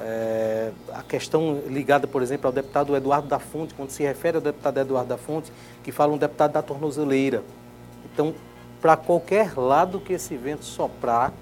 É, 0.00 0.70
a 0.92 1.02
questão 1.02 1.60
ligada, 1.66 2.06
por 2.06 2.22
exemplo, 2.22 2.46
ao 2.46 2.52
deputado 2.52 2.94
Eduardo 2.94 3.26
da 3.26 3.38
Fonte, 3.38 3.74
quando 3.74 3.90
se 3.90 4.02
refere 4.02 4.36
ao 4.36 4.42
deputado 4.42 4.78
Eduardo 4.78 5.08
da 5.08 5.16
Fonte, 5.16 5.52
que 5.82 5.90
fala 5.90 6.12
um 6.12 6.18
deputado 6.18 6.52
da 6.52 6.62
tornozeleira. 6.62 7.42
Então, 8.12 8.34
para 8.80 8.96
qualquer 8.96 9.58
lado 9.58 9.98
que 9.98 10.12
esse 10.12 10.36
vento 10.36 10.64
soprar, 10.64 11.32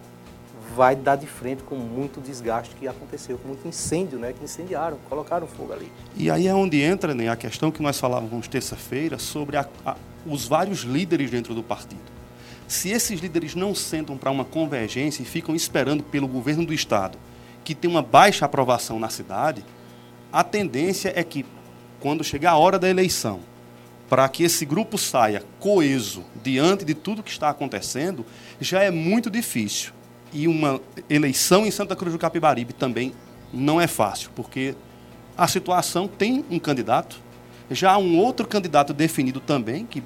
vai 0.74 0.96
dar 0.96 1.16
de 1.16 1.26
frente 1.26 1.62
com 1.62 1.76
muito 1.76 2.20
desgaste 2.20 2.74
que 2.74 2.88
aconteceu, 2.88 3.38
com 3.38 3.48
muito 3.48 3.66
incêndio, 3.68 4.18
né, 4.18 4.32
que 4.32 4.42
incendiaram, 4.42 4.98
colocaram 5.08 5.46
fogo 5.46 5.72
ali. 5.72 5.90
E 6.16 6.30
aí 6.30 6.46
é 6.46 6.54
onde 6.54 6.80
entra 6.80 7.14
né, 7.14 7.28
a 7.28 7.36
questão 7.36 7.70
que 7.70 7.82
nós 7.82 7.98
falávamos 7.98 8.48
terça-feira 8.48 9.18
sobre 9.18 9.56
a, 9.56 9.68
a 9.84 9.96
os 10.26 10.46
vários 10.46 10.80
líderes 10.80 11.30
dentro 11.30 11.54
do 11.54 11.62
partido. 11.62 12.02
Se 12.66 12.90
esses 12.90 13.20
líderes 13.20 13.54
não 13.54 13.74
sentam 13.74 14.16
para 14.16 14.30
uma 14.30 14.44
convergência 14.44 15.22
e 15.22 15.26
ficam 15.26 15.54
esperando 15.54 16.02
pelo 16.02 16.26
governo 16.26 16.66
do 16.66 16.74
Estado, 16.74 17.16
que 17.64 17.74
tem 17.74 17.88
uma 17.88 18.02
baixa 18.02 18.44
aprovação 18.44 18.98
na 18.98 19.08
cidade, 19.08 19.64
a 20.32 20.42
tendência 20.42 21.12
é 21.14 21.22
que, 21.22 21.46
quando 22.00 22.24
chegar 22.24 22.52
a 22.52 22.56
hora 22.58 22.78
da 22.78 22.88
eleição, 22.88 23.40
para 24.08 24.28
que 24.28 24.42
esse 24.42 24.64
grupo 24.64 24.98
saia 24.98 25.42
coeso 25.58 26.24
diante 26.42 26.84
de 26.84 26.94
tudo 26.94 27.22
que 27.22 27.30
está 27.30 27.48
acontecendo, 27.48 28.26
já 28.60 28.82
é 28.82 28.90
muito 28.90 29.30
difícil. 29.30 29.92
E 30.32 30.48
uma 30.48 30.80
eleição 31.08 31.64
em 31.64 31.70
Santa 31.70 31.96
Cruz 31.96 32.12
do 32.12 32.18
Capibaribe 32.18 32.72
também 32.72 33.12
não 33.52 33.80
é 33.80 33.86
fácil, 33.86 34.30
porque 34.34 34.74
a 35.36 35.46
situação 35.46 36.08
tem 36.08 36.44
um 36.50 36.58
candidato, 36.58 37.16
já 37.70 37.92
há 37.92 37.98
um 37.98 38.18
outro 38.18 38.46
candidato 38.46 38.92
definido 38.92 39.40
também, 39.40 39.86
que 39.86 40.02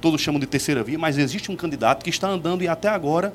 todos 0.00 0.20
chamam 0.20 0.40
de 0.40 0.46
terceira 0.46 0.82
via, 0.82 0.98
mas 0.98 1.18
existe 1.18 1.50
um 1.50 1.56
candidato 1.56 2.04
que 2.04 2.10
está 2.10 2.28
andando 2.28 2.62
e 2.62 2.68
até 2.68 2.88
agora 2.88 3.34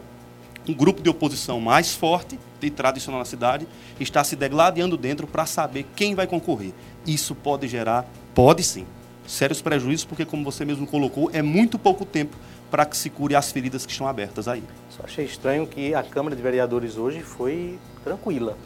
um 0.68 0.74
grupo 0.74 1.02
de 1.02 1.10
oposição 1.10 1.60
mais 1.60 1.94
forte 1.94 2.38
e 2.62 2.70
tradicional 2.70 3.20
na 3.20 3.26
cidade 3.26 3.68
está 4.00 4.24
se 4.24 4.36
degladiando 4.36 4.96
dentro 4.96 5.26
para 5.26 5.46
saber 5.46 5.88
quem 5.96 6.14
vai 6.14 6.28
concorrer. 6.28 6.72
Isso 7.06 7.34
pode 7.34 7.68
gerar, 7.68 8.06
pode 8.36 8.64
sim, 8.64 8.86
sérios 9.26 9.62
prejuízos, 9.62 10.06
porque, 10.06 10.26
como 10.26 10.44
você 10.44 10.64
mesmo 10.64 10.86
colocou, 10.86 11.30
é 11.34 11.42
muito 11.42 11.80
pouco 11.80 12.06
tempo 12.06 12.38
para 12.72 12.86
que 12.86 12.96
se 12.96 13.10
cure 13.10 13.36
as 13.36 13.52
feridas 13.52 13.86
que 13.86 13.92
estão 13.92 14.08
abertas 14.08 14.48
aí. 14.48 14.64
Só 14.90 15.04
achei 15.04 15.26
estranho 15.26 15.68
que 15.68 15.94
a 15.94 16.02
Câmara 16.02 16.36
de 16.36 16.42
Vereadores 16.42 16.98
hoje 16.98 17.22
foi 17.22 17.78
tranquila. 18.04 18.58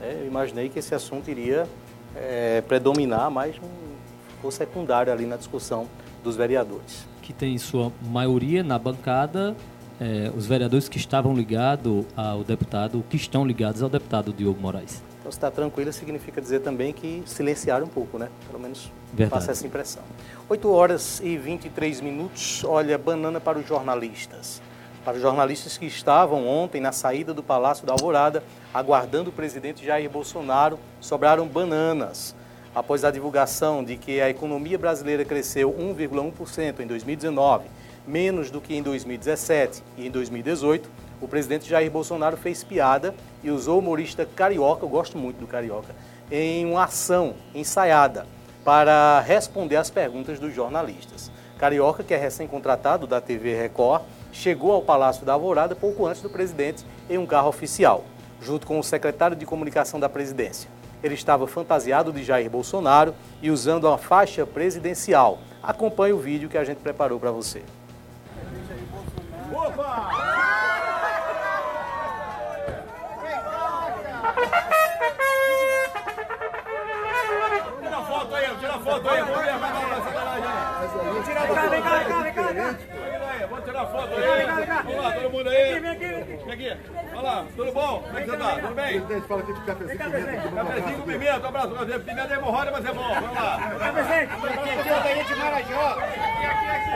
É, 0.00 0.18
eu 0.20 0.26
imaginei 0.26 0.68
que 0.68 0.78
esse 0.78 0.94
assunto 0.94 1.30
iria 1.30 1.66
é, 2.14 2.60
predominar, 2.60 3.30
mas 3.30 3.56
ficou 4.28 4.50
secundário 4.50 5.10
ali 5.10 5.24
na 5.24 5.36
discussão 5.36 5.88
dos 6.22 6.36
vereadores. 6.36 7.06
Que 7.22 7.32
tem 7.32 7.56
sua 7.56 7.90
maioria 8.02 8.62
na 8.62 8.78
bancada 8.78 9.56
é, 10.00 10.30
os 10.36 10.46
vereadores 10.46 10.88
que 10.88 10.98
estavam 10.98 11.34
ligados 11.34 12.04
ao 12.16 12.44
deputado, 12.44 13.02
que 13.08 13.16
estão 13.16 13.46
ligados 13.46 13.82
ao 13.82 13.88
deputado 13.88 14.32
Diogo 14.32 14.60
Moraes. 14.60 15.02
Então, 15.24 15.32
se 15.32 15.38
está 15.38 15.50
tranquila, 15.50 15.90
significa 15.90 16.38
dizer 16.38 16.60
também 16.60 16.92
que 16.92 17.22
silenciaram 17.24 17.86
um 17.86 17.88
pouco, 17.88 18.18
né? 18.18 18.28
Pelo 18.46 18.60
menos 18.60 18.92
Verdade. 19.10 19.30
passa 19.30 19.52
essa 19.52 19.66
impressão. 19.66 20.02
8 20.50 20.70
horas 20.70 21.18
e 21.24 21.38
23 21.38 22.02
minutos. 22.02 22.62
Olha, 22.62 22.98
banana 22.98 23.40
para 23.40 23.58
os 23.58 23.66
jornalistas. 23.66 24.60
Para 25.02 25.14
os 25.14 25.22
jornalistas 25.22 25.78
que 25.78 25.86
estavam 25.86 26.46
ontem 26.46 26.78
na 26.78 26.92
saída 26.92 27.32
do 27.32 27.42
Palácio 27.42 27.86
da 27.86 27.94
Alvorada, 27.94 28.44
aguardando 28.74 29.30
o 29.30 29.32
presidente 29.32 29.82
Jair 29.82 30.10
Bolsonaro, 30.10 30.78
sobraram 31.00 31.48
bananas. 31.48 32.34
Após 32.74 33.02
a 33.02 33.10
divulgação 33.10 33.82
de 33.82 33.96
que 33.96 34.20
a 34.20 34.28
economia 34.28 34.76
brasileira 34.76 35.24
cresceu 35.24 35.72
1,1% 35.72 36.80
em 36.80 36.86
2019 36.86 37.64
menos 38.06 38.50
do 38.50 38.60
que 38.60 38.74
em 38.74 38.82
2017 38.82 39.82
e 39.96 40.06
em 40.06 40.10
2018, 40.10 40.88
o 41.24 41.28
presidente 41.28 41.68
Jair 41.68 41.90
Bolsonaro 41.90 42.36
fez 42.36 42.62
piada 42.62 43.14
e 43.42 43.50
usou 43.50 43.76
o 43.76 43.78
humorista 43.78 44.26
carioca, 44.26 44.84
eu 44.84 44.88
gosto 44.88 45.16
muito 45.16 45.38
do 45.38 45.46
carioca, 45.46 45.94
em 46.30 46.66
uma 46.66 46.84
ação 46.84 47.34
ensaiada 47.54 48.26
para 48.62 49.20
responder 49.20 49.76
às 49.76 49.88
perguntas 49.88 50.38
dos 50.38 50.54
jornalistas. 50.54 51.30
Carioca, 51.58 52.02
que 52.02 52.12
é 52.12 52.16
recém-contratado 52.16 53.06
da 53.06 53.22
TV 53.22 53.54
Record, 53.54 54.02
chegou 54.32 54.72
ao 54.72 54.82
Palácio 54.82 55.24
da 55.24 55.32
Alvorada 55.32 55.74
pouco 55.74 56.06
antes 56.06 56.20
do 56.20 56.28
presidente 56.28 56.84
em 57.08 57.16
um 57.16 57.24
carro 57.24 57.48
oficial, 57.48 58.04
junto 58.42 58.66
com 58.66 58.78
o 58.78 58.84
secretário 58.84 59.36
de 59.36 59.46
comunicação 59.46 59.98
da 59.98 60.08
presidência. 60.08 60.68
Ele 61.02 61.14
estava 61.14 61.46
fantasiado 61.46 62.12
de 62.12 62.22
Jair 62.22 62.50
Bolsonaro 62.50 63.14
e 63.40 63.50
usando 63.50 63.88
a 63.88 63.96
faixa 63.96 64.44
presidencial. 64.44 65.38
Acompanhe 65.62 66.12
o 66.12 66.18
vídeo 66.18 66.48
que 66.50 66.58
a 66.58 66.64
gente 66.64 66.78
preparou 66.78 67.18
para 67.18 67.30
você. 67.30 67.62
Opa! 69.52 70.33
Aqui, 86.54 86.68
lá, 87.14 87.44
tudo 87.56 87.72
bom? 87.72 88.02
Como 88.02 88.18
é 88.18 88.22
que 88.22 88.30
você 88.30 88.36
tá? 88.36 88.50
Tudo 88.56 88.74
bem? 88.74 89.00
Presidente, 89.00 89.26
fala 89.26 89.40
aqui 89.42 89.52
pro 89.52 89.62
cafezinho 89.62 89.98
com 89.98 90.10
pimenta. 90.10 90.50
Cafezinho 90.54 90.96
com 90.98 91.02
pimenta, 91.04 91.48
abraço. 91.48 91.68
Pimenta 91.68 92.34
é 92.34 92.36
hemorroida, 92.36 92.70
mas 92.70 92.84
é 92.84 92.92
bom. 92.92 93.14
Vamos 93.14 93.34
lá. 93.34 93.58
Cafezinho, 93.78 94.22
aqui 94.24 94.68
é 94.70 94.72
o 94.72 95.02
Daí 95.02 95.24
de 95.24 95.34
Marajó. 95.34 95.98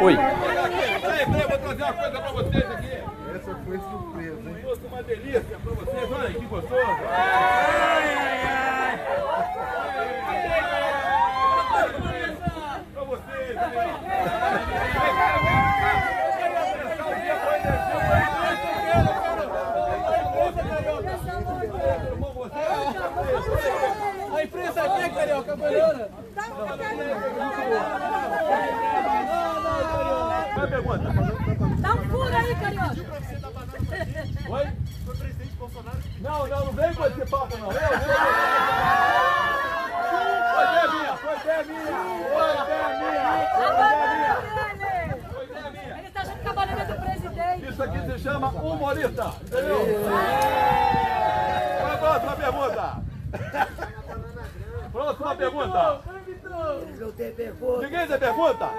Oi. 0.00 0.16
Peraí, 0.16 1.26
peraí, 1.26 1.46
vou 1.48 1.58
trazer 1.58 1.82
uma 1.82 1.92
coisa 1.92 2.20
pra 2.20 2.30
vocês 2.32 2.70
aqui. 2.70 2.92
Essa 3.34 3.54
foi 3.64 3.78
surpresa, 3.78 4.50
hein? 4.50 4.56
Uma 4.88 5.02
delícia 5.02 5.42
pra 5.42 5.72
vocês. 5.74 6.12
Olha 6.12 6.30
que 6.34 6.46
gostoso. 6.46 6.82
Ai, 7.08 8.14
ai, 8.16 8.40
ai. 8.46 8.98
Pra 12.94 13.04
vocês, 13.04 13.56
A 24.34 24.44
imprensa 24.44 24.82
aqui, 24.82 25.02
é 25.02 25.08
Carioca, 25.08 25.56
banana. 25.56 26.08
Vai 30.56 30.66
pergunta. 30.68 31.04
Dá 31.80 31.94
um 31.94 32.04
furo 32.08 32.36
aí, 32.36 32.54
Carioca. 32.54 33.08
Oi? 34.48 34.66
Foi 35.04 35.16
presidente 35.16 35.52
Bolsonaro? 35.56 35.98
Não, 36.20 36.46
não, 36.46 36.64
não 36.66 36.72
vem 36.72 36.94
com 36.94 37.06
esse 37.06 37.26
papo, 37.26 37.56
não. 37.58 37.72
Eu, 37.72 37.80
eu, 37.80 37.88
Foi 40.54 40.64
ideia 40.64 40.88
minha, 40.88 41.16
foi 41.16 41.36
ideia 41.36 41.64
minha. 41.64 41.82
Foi 42.28 42.46
ideia 42.54 42.88
minha. 42.98 43.26
Foi 43.54 43.68
ideia 43.74 44.06
minha. 44.14 44.36
Foi 45.32 45.44
ideia 45.44 45.70
minha. 45.70 45.98
Ele 45.98 46.10
tá 46.10 46.24
junto 46.24 46.38
com 46.42 46.48
a 46.48 46.52
banana 46.52 46.84
do 46.84 46.94
presidente. 47.00 47.68
Isso 47.68 47.82
aqui 47.82 48.00
se 48.12 48.18
chama 48.18 48.48
humorista. 48.48 49.32
Entendeu? 49.42 49.80
Próxima 51.98 52.36
pergunta. 52.36 53.02
Próxima 54.92 55.34
pergunta. 55.36 56.00
Não 56.98 57.12
tem 57.12 57.32
pergunta. 57.32 57.82
Ninguém 57.82 58.06
tem 58.06 58.18
pergunta? 58.18 58.70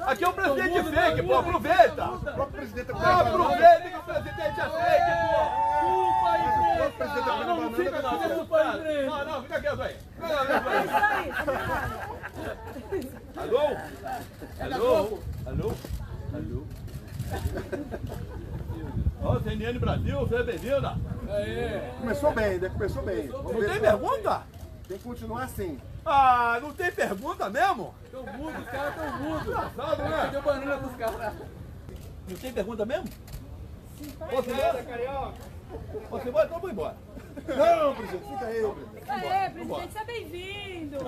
Aqui 0.00 0.24
é 0.24 0.28
o 0.28 0.32
presidente 0.32 0.82
fake, 0.82 1.22
pô, 1.22 1.34
aproveita! 1.38 2.04
O 2.04 2.18
próprio 2.20 2.46
presidente 2.46 2.90
Aproveita 2.92 3.88
que 3.88 3.96
o 3.96 4.02
presidente 4.02 4.60
é 4.60 4.68
fake, 4.68 5.12
pô! 5.30 5.40
Culpa 5.80 6.28
aí, 6.30 6.86
O 6.86 6.92
presidente 6.92 7.26
não, 7.26 7.46
não, 7.46 7.60
não 7.60 7.72
fica 7.72 8.02
não, 8.02 8.12
não, 8.12 9.24
não, 9.24 9.42
fica 9.42 9.60
quieto 9.60 9.82
aí. 9.82 9.96
Alô? 13.36 13.76
Alô? 14.60 15.18
Alô? 15.46 15.72
Alô? 16.34 16.64
Ó, 19.22 19.40
CNN 19.40 19.78
Brasil, 19.78 20.28
seja 20.28 20.44
bem-vinda! 20.44 20.96
Começou 22.00 22.32
bem, 22.32 22.58
né? 22.58 22.68
Começou 22.68 23.02
bem. 23.02 23.28
Não 23.28 23.44
tem 23.44 23.80
pergunta? 23.80 24.42
Tem 24.86 24.98
que 24.98 25.04
continuar 25.04 25.44
assim. 25.44 25.80
Ah, 26.04 26.58
não 26.60 26.72
tem 26.74 26.92
pergunta 26.92 27.48
mesmo? 27.48 27.94
Tão 28.12 28.22
mudo, 28.26 28.58
os 28.58 28.68
caras 28.68 28.94
tão 28.94 29.22
mudos. 29.22 29.46
Engraçado, 29.46 30.02
né? 30.02 30.28
Deu 30.30 30.42
banana 30.42 30.78
pros 30.78 30.96
caras. 30.96 31.32
Não 32.28 32.36
tem 32.36 32.52
pergunta 32.52 32.86
mesmo? 32.86 33.08
Posso 34.30 34.50
ir 34.50 34.52
embora, 34.52 34.82
carioca? 34.82 35.34
Posso 36.08 36.26
ir 36.26 36.28
embora? 36.28 36.46
Então 36.46 36.60
vou 36.60 36.70
embora. 36.70 36.96
Não, 37.48 37.94
presidente, 37.94 38.24
fica 38.28 38.46
aí, 38.46 38.60
presidente. 38.60 39.00
Fica 39.00 39.12
aí, 39.14 39.50
presidente, 39.50 39.92
seja 39.92 40.04
bem-vindo. 40.04 40.98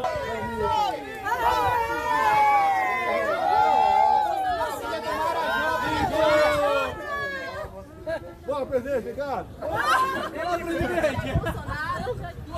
Bora, 8.46 8.66
presidente, 8.66 9.08
Ricardo. 9.08 9.48
Fala, 9.58 10.58
presidente. 10.58 11.40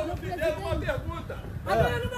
Não 0.07 0.17
fizeram 0.17 0.59
uma 0.61 0.77
pergunta. 0.77 1.39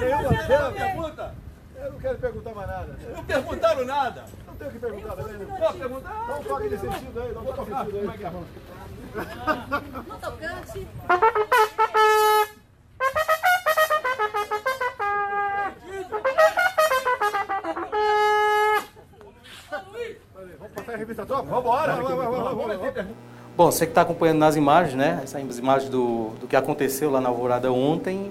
Nenhuma, 0.01 0.29
Fizeram 0.31 0.69
uma 0.69 0.73
pergunta. 0.73 1.35
Eu 1.77 1.93
não 1.93 1.99
quero 1.99 2.19
perguntar 2.19 2.55
mais 2.55 2.69
nada. 2.69 2.97
Não 3.15 3.25
perguntaram 3.25 3.85
nada. 3.85 4.25
Não 4.61 4.69
tenho 4.69 4.69
o 4.69 4.73
que 4.73 4.79
perguntar 4.79 5.17
também, 5.17 5.39
né? 5.39 5.57
Posso 5.59 5.79
perguntar? 5.79 6.27
Dá 6.29 6.37
um 6.37 6.45
toque 6.45 6.69
de 6.69 6.79
sentido 6.79 7.21
aí, 7.23 7.33
dá 7.33 7.41
um 7.41 7.45
toque 7.47 7.65
de 7.65 7.79
sentido 7.79 7.99
Como 7.99 8.11
é 8.11 8.19
que 8.19 8.25
é? 8.25 8.27
aí. 8.27 8.35
No 10.07 10.19
tocante. 10.19 10.89
Vamos 20.59 20.75
passar 20.75 20.93
a 20.93 20.97
revista 20.97 21.25
vai, 21.25 21.43
vai, 21.63 22.93
vai. 22.93 23.07
Bom, 23.57 23.71
você 23.71 23.87
que 23.87 23.93
está 23.93 24.03
acompanhando 24.03 24.39
nas 24.39 24.57
imagens, 24.57 24.95
né? 24.95 25.21
Essas 25.25 25.59
imagens 25.59 25.91
do, 25.91 26.31
do 26.39 26.47
que 26.47 26.55
aconteceu 26.55 27.11
lá 27.11 27.21
na 27.21 27.31
Alvorada 27.31 27.73
ontem, 27.73 28.31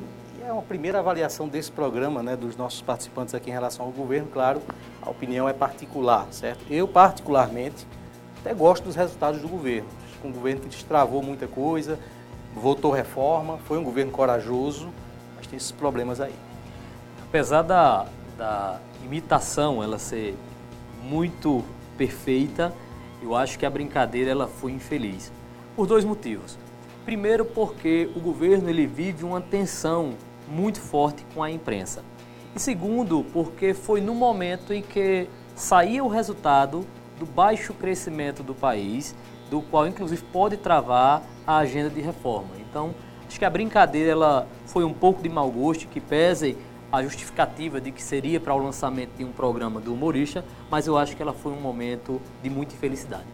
uma 0.60 0.66
primeira 0.66 1.00
avaliação 1.00 1.48
desse 1.48 1.72
programa, 1.72 2.22
né, 2.22 2.36
dos 2.36 2.58
nossos 2.58 2.82
participantes 2.82 3.34
aqui 3.34 3.50
em 3.50 3.54
relação 3.54 3.86
ao 3.86 3.92
governo, 3.92 4.28
claro, 4.28 4.62
a 5.02 5.10
opinião 5.10 5.48
é 5.48 5.54
particular, 5.54 6.28
certo? 6.32 6.66
Eu, 6.70 6.86
particularmente, 6.88 7.88
até 8.42 8.54
gosto 8.54 8.84
dos 8.84 8.96
resultados 8.96 9.42
do 9.42 9.48
governo. 9.48 9.88
Um 10.24 10.32
governo 10.32 10.62
que 10.62 10.68
destravou 10.68 11.24
muita 11.24 11.48
coisa, 11.48 11.98
votou 12.54 12.92
reforma, 12.92 13.58
foi 13.60 13.78
um 13.78 13.84
governo 13.84 14.12
corajoso, 14.12 14.90
mas 15.38 15.48
tem 15.48 15.56
esses 15.56 15.72
problemas 15.72 16.20
aí. 16.20 16.36
Apesar 17.24 17.62
da, 17.62 18.06
da 18.38 18.80
imitação 19.04 19.82
ela 19.82 19.98
ser 19.98 20.36
muito 21.02 21.64
perfeita, 21.98 22.74
eu 23.24 23.34
acho 23.34 23.58
que 23.58 23.66
a 23.66 23.70
brincadeira 23.70 24.30
ela 24.30 24.48
foi 24.48 24.74
infeliz. 24.74 25.32
Por 25.74 25.88
dois 25.88 26.04
motivos. 26.04 26.58
Primeiro, 27.06 27.46
porque 27.46 28.10
o 28.14 28.20
governo 28.20 28.70
ele 28.70 28.86
vive 28.86 29.24
uma 29.24 29.40
tensão 29.40 30.16
muito 30.50 30.80
forte 30.80 31.26
com 31.34 31.44
a 31.44 31.52
imprensa. 31.52 32.04
E 32.56 32.60
segundo, 32.60 33.24
porque 33.32 33.74
foi 33.74 34.02
no 34.02 34.16
momento 34.16 34.74
em 34.74 34.82
que 34.82 35.28
saía 35.56 36.04
o 36.04 36.08
resultado 36.08 36.86
do 37.20 37.26
baixo 37.26 37.74
crescimento 37.74 38.42
do 38.42 38.56
país, 38.56 39.16
do 39.50 39.62
qual 39.62 39.88
inclusive 39.88 40.24
pode 40.32 40.58
travar 40.58 41.24
a 41.46 41.58
agenda 41.58 41.90
de 41.90 42.02
reforma. 42.02 42.52
Então, 42.60 42.96
acho 43.28 43.38
que 43.38 43.46
a 43.46 43.50
brincadeira 43.50 44.12
ela 44.12 44.48
foi 44.66 44.84
um 44.84 44.94
pouco 44.94 45.22
de 45.22 45.30
mau 45.30 45.52
gosto, 45.52 45.88
que 45.88 46.00
pese 46.00 46.58
a 46.92 47.04
justificativa 47.04 47.80
de 47.80 47.92
que 47.92 48.02
seria 48.02 48.40
para 48.40 48.54
o 48.54 48.58
lançamento 48.58 49.16
de 49.16 49.24
um 49.24 49.32
programa 49.32 49.80
do 49.80 49.94
humorista, 49.94 50.44
mas 50.72 50.88
eu 50.88 50.98
acho 50.98 51.16
que 51.16 51.22
ela 51.22 51.34
foi 51.34 51.52
um 51.52 51.60
momento 51.62 52.20
de 52.42 52.50
muita 52.50 52.74
infelicidade. 52.74 53.28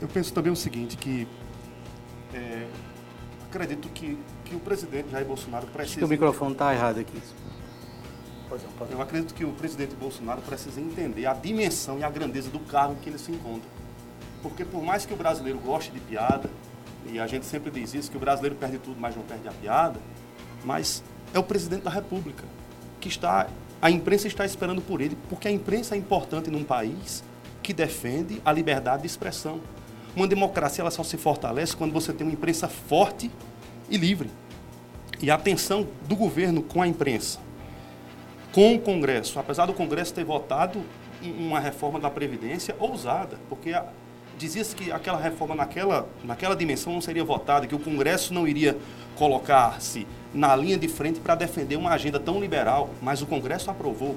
Eu 0.00 0.08
penso 0.08 0.32
também 0.32 0.52
o 0.52 0.56
seguinte, 0.56 0.96
que 0.96 1.28
é, 2.34 2.66
acredito 3.48 3.88
que, 3.88 4.18
que 4.46 4.54
o 4.54 4.60
presidente 4.60 5.10
Jair 5.10 5.26
Bolsonaro 5.26 5.66
precisa... 5.66 5.90
Acho 5.90 5.98
que 5.98 6.04
o 6.04 6.08
microfone 6.08 6.52
está 6.52 6.72
errado 6.72 7.00
aqui. 7.00 7.20
Eu 8.90 9.02
acredito 9.02 9.34
que 9.34 9.44
o 9.44 9.52
presidente 9.52 9.94
Bolsonaro 9.96 10.40
precisa 10.40 10.80
entender 10.80 11.26
a 11.26 11.34
dimensão 11.34 11.98
e 11.98 12.04
a 12.04 12.08
grandeza 12.08 12.48
do 12.48 12.60
cargo 12.60 12.94
em 12.94 12.96
que 12.96 13.10
ele 13.10 13.18
se 13.18 13.32
encontra. 13.32 13.68
Porque 14.40 14.64
por 14.64 14.82
mais 14.82 15.04
que 15.04 15.12
o 15.12 15.16
brasileiro 15.16 15.58
goste 15.58 15.90
de 15.90 15.98
piada, 15.98 16.48
e 17.04 17.18
a 17.18 17.26
gente 17.26 17.44
sempre 17.44 17.70
diz 17.70 17.92
isso, 17.92 18.10
que 18.10 18.16
o 18.16 18.20
brasileiro 18.20 18.54
perde 18.54 18.78
tudo, 18.78 18.96
mas 19.00 19.16
não 19.16 19.24
perde 19.24 19.48
a 19.48 19.52
piada, 19.52 20.00
mas 20.64 21.02
é 21.34 21.38
o 21.38 21.42
presidente 21.42 21.82
da 21.82 21.90
República 21.90 22.44
que 23.00 23.08
está, 23.08 23.48
a 23.82 23.90
imprensa 23.90 24.28
está 24.28 24.46
esperando 24.46 24.80
por 24.80 25.00
ele, 25.00 25.18
porque 25.28 25.48
a 25.48 25.50
imprensa 25.50 25.96
é 25.96 25.98
importante 25.98 26.50
num 26.50 26.62
país 26.64 27.24
que 27.62 27.72
defende 27.72 28.40
a 28.44 28.52
liberdade 28.52 29.02
de 29.02 29.08
expressão. 29.08 29.60
Uma 30.14 30.28
democracia 30.28 30.82
ela 30.82 30.90
só 30.90 31.02
se 31.02 31.16
fortalece 31.16 31.76
quando 31.76 31.92
você 31.92 32.12
tem 32.12 32.26
uma 32.26 32.32
imprensa 32.32 32.68
forte 32.68 33.30
e 33.90 33.96
livre. 33.96 34.30
E 35.20 35.30
a 35.30 35.38
tensão 35.38 35.86
do 36.06 36.14
governo 36.14 36.62
com 36.62 36.82
a 36.82 36.86
imprensa, 36.86 37.38
com 38.52 38.74
o 38.74 38.80
Congresso, 38.80 39.38
apesar 39.38 39.66
do 39.66 39.72
Congresso 39.72 40.12
ter 40.12 40.24
votado 40.24 40.82
uma 41.22 41.58
reforma 41.58 41.98
da 41.98 42.10
Previdência 42.10 42.76
ousada, 42.78 43.38
porque 43.48 43.74
dizia-se 44.38 44.76
que 44.76 44.92
aquela 44.92 45.18
reforma 45.18 45.54
naquela, 45.54 46.08
naquela 46.22 46.54
dimensão 46.54 46.92
não 46.92 47.00
seria 47.00 47.24
votada, 47.24 47.66
que 47.66 47.74
o 47.74 47.78
Congresso 47.78 48.34
não 48.34 48.46
iria 48.46 48.76
colocar-se 49.16 50.06
na 50.34 50.54
linha 50.54 50.76
de 50.76 50.88
frente 50.88 51.20
para 51.20 51.34
defender 51.34 51.76
uma 51.76 51.90
agenda 51.90 52.20
tão 52.20 52.38
liberal, 52.38 52.90
mas 53.00 53.22
o 53.22 53.26
Congresso 53.26 53.70
aprovou. 53.70 54.16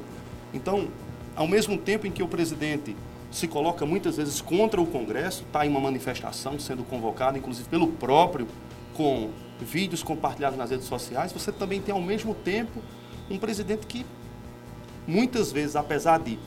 Então, 0.53 0.89
ao 1.35 1.47
mesmo 1.47 1.77
tempo 1.77 2.05
em 2.05 2.11
que 2.11 2.21
o 2.21 2.27
presidente 2.27 2.95
se 3.31 3.47
coloca 3.47 3.85
muitas 3.85 4.17
vezes 4.17 4.41
contra 4.41 4.81
o 4.81 4.85
Congresso, 4.85 5.43
está 5.43 5.65
em 5.65 5.69
uma 5.69 5.79
manifestação 5.79 6.59
sendo 6.59 6.83
convocada, 6.83 7.37
inclusive 7.37 7.69
pelo 7.69 7.87
próprio, 7.87 8.47
com 8.93 9.29
vídeos 9.65 10.03
compartilhados 10.03 10.57
nas 10.57 10.69
redes 10.69 10.87
sociais, 10.87 11.31
você 11.31 11.51
também 11.51 11.81
tem 11.81 11.93
ao 11.93 12.01
mesmo 12.01 12.33
tempo 12.33 12.81
um 13.29 13.37
presidente 13.37 13.85
que 13.85 14.05
muitas 15.07 15.51
vezes, 15.51 15.75
apesar 15.75 16.19
de 16.19 16.37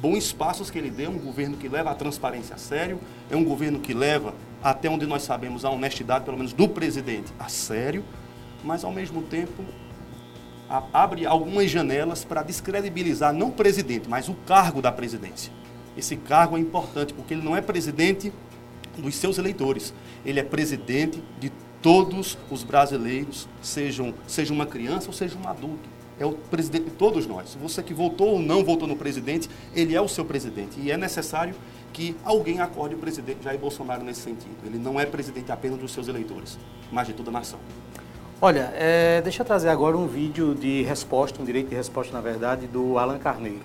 bons 0.00 0.32
passos 0.32 0.70
que 0.70 0.78
ele 0.78 0.90
deu, 0.90 1.10
um 1.10 1.18
governo 1.18 1.56
que 1.56 1.68
leva 1.68 1.90
a 1.90 1.94
transparência 1.94 2.54
a 2.54 2.58
sério, 2.58 3.00
é 3.30 3.36
um 3.36 3.44
governo 3.44 3.80
que 3.80 3.92
leva, 3.92 4.34
até 4.62 4.88
onde 4.88 5.06
nós 5.06 5.22
sabemos, 5.22 5.64
a 5.64 5.70
honestidade, 5.70 6.24
pelo 6.24 6.36
menos 6.36 6.52
do 6.52 6.68
presidente, 6.68 7.32
a 7.38 7.48
sério, 7.48 8.04
mas 8.64 8.84
ao 8.84 8.92
mesmo 8.92 9.22
tempo 9.22 9.64
abre 10.92 11.26
algumas 11.26 11.68
janelas 11.68 12.24
para 12.24 12.42
descredibilizar 12.42 13.32
não 13.32 13.48
o 13.48 13.52
presidente, 13.52 14.08
mas 14.08 14.28
o 14.28 14.34
cargo 14.46 14.80
da 14.80 14.92
presidência. 14.92 15.52
Esse 15.96 16.16
cargo 16.16 16.56
é 16.56 16.60
importante 16.60 17.12
porque 17.12 17.34
ele 17.34 17.42
não 17.42 17.56
é 17.56 17.60
presidente 17.60 18.32
dos 18.96 19.16
seus 19.16 19.38
eleitores, 19.38 19.92
ele 20.24 20.38
é 20.38 20.42
presidente 20.44 21.22
de 21.40 21.50
todos 21.82 22.36
os 22.50 22.62
brasileiros, 22.62 23.48
sejam, 23.62 24.14
seja 24.26 24.52
uma 24.52 24.66
criança 24.66 25.08
ou 25.08 25.12
seja 25.12 25.36
um 25.38 25.48
adulto. 25.48 25.88
É 26.18 26.26
o 26.26 26.32
presidente 26.32 26.84
de 26.84 26.90
todos 26.90 27.26
nós. 27.26 27.56
Você 27.62 27.82
que 27.82 27.94
votou 27.94 28.34
ou 28.34 28.38
não 28.38 28.62
votou 28.62 28.86
no 28.86 28.94
presidente, 28.94 29.48
ele 29.74 29.94
é 29.94 30.00
o 30.00 30.08
seu 30.08 30.24
presidente. 30.24 30.78
E 30.78 30.90
é 30.90 30.96
necessário 30.96 31.54
que 31.92 32.14
alguém 32.22 32.60
acorde 32.60 32.94
o 32.94 32.98
presidente 32.98 33.42
Jair 33.42 33.58
Bolsonaro 33.58 34.04
nesse 34.04 34.20
sentido. 34.20 34.56
Ele 34.66 34.78
não 34.78 35.00
é 35.00 35.06
presidente 35.06 35.50
apenas 35.50 35.78
dos 35.78 35.92
seus 35.92 36.08
eleitores, 36.08 36.58
mas 36.92 37.06
de 37.06 37.14
toda 37.14 37.30
a 37.30 37.32
nação. 37.32 37.58
Olha, 38.42 38.72
é, 38.74 39.20
deixa 39.22 39.42
eu 39.42 39.46
trazer 39.46 39.68
agora 39.68 39.96
um 39.96 40.06
vídeo 40.06 40.54
de 40.54 40.82
resposta, 40.82 41.40
um 41.40 41.44
direito 41.44 41.68
de 41.68 41.74
resposta, 41.74 42.12
na 42.12 42.20
verdade, 42.20 42.66
do 42.66 42.98
Alan 42.98 43.18
Carneiro. 43.18 43.60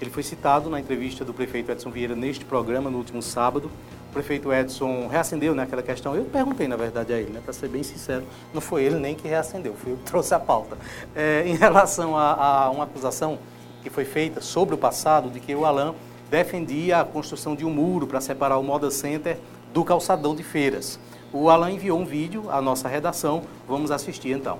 Ele 0.00 0.10
foi 0.10 0.22
citado 0.22 0.68
na 0.68 0.80
entrevista 0.80 1.24
do 1.24 1.32
prefeito 1.32 1.70
Edson 1.70 1.90
Vieira 1.90 2.16
neste 2.16 2.44
programa, 2.44 2.90
no 2.90 2.98
último 2.98 3.22
sábado. 3.22 3.70
Prefeito 4.14 4.52
Edson 4.52 5.08
reacendeu 5.08 5.56
né, 5.56 5.66
questão. 5.84 6.14
Eu 6.14 6.24
perguntei, 6.24 6.68
na 6.68 6.76
verdade, 6.76 7.12
a 7.12 7.18
ele, 7.18 7.32
né, 7.32 7.40
para 7.44 7.52
ser 7.52 7.68
bem 7.68 7.82
sincero, 7.82 8.22
não 8.54 8.60
foi 8.60 8.84
ele 8.84 8.96
nem 9.00 9.16
que 9.16 9.26
reacendeu, 9.26 9.74
foi 9.74 9.92
eu 9.92 9.96
que 9.96 10.04
trouxe 10.08 10.32
a 10.32 10.38
pauta. 10.38 10.78
É, 11.16 11.42
em 11.44 11.56
relação 11.56 12.16
a, 12.16 12.64
a 12.64 12.70
uma 12.70 12.84
acusação 12.84 13.38
que 13.82 13.90
foi 13.90 14.04
feita 14.04 14.40
sobre 14.40 14.74
o 14.74 14.78
passado, 14.78 15.28
de 15.28 15.40
que 15.40 15.52
o 15.52 15.66
Alan 15.66 15.94
defendia 16.30 17.00
a 17.00 17.04
construção 17.04 17.56
de 17.56 17.64
um 17.64 17.70
muro 17.70 18.06
para 18.06 18.20
separar 18.20 18.56
o 18.56 18.62
Moda 18.62 18.90
Center 18.90 19.36
do 19.74 19.84
calçadão 19.84 20.34
de 20.34 20.44
feiras. 20.44 20.98
O 21.32 21.50
Alan 21.50 21.72
enviou 21.72 21.98
um 21.98 22.04
vídeo 22.04 22.44
à 22.50 22.62
nossa 22.62 22.86
redação, 22.88 23.42
vamos 23.68 23.90
assistir 23.90 24.30
então. 24.30 24.58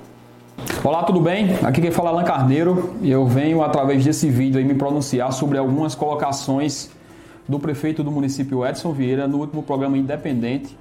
Olá, 0.82 1.04
tudo 1.04 1.20
bem? 1.20 1.56
Aqui 1.62 1.80
quem 1.80 1.92
fala 1.92 2.10
é 2.10 2.12
Alan 2.12 2.24
Carneiro 2.24 2.94
e 3.00 3.10
eu 3.10 3.24
venho 3.24 3.62
através 3.62 4.04
desse 4.04 4.28
vídeo 4.28 4.58
aí 4.58 4.64
me 4.64 4.74
pronunciar 4.74 5.32
sobre 5.32 5.58
algumas 5.58 5.94
colocações 5.94 6.90
do 7.48 7.58
prefeito 7.58 8.02
do 8.02 8.10
município 8.10 8.66
Edson 8.66 8.92
Vieira 8.92 9.28
no 9.28 9.38
último 9.38 9.62
programa 9.62 9.98
independente 9.98 10.76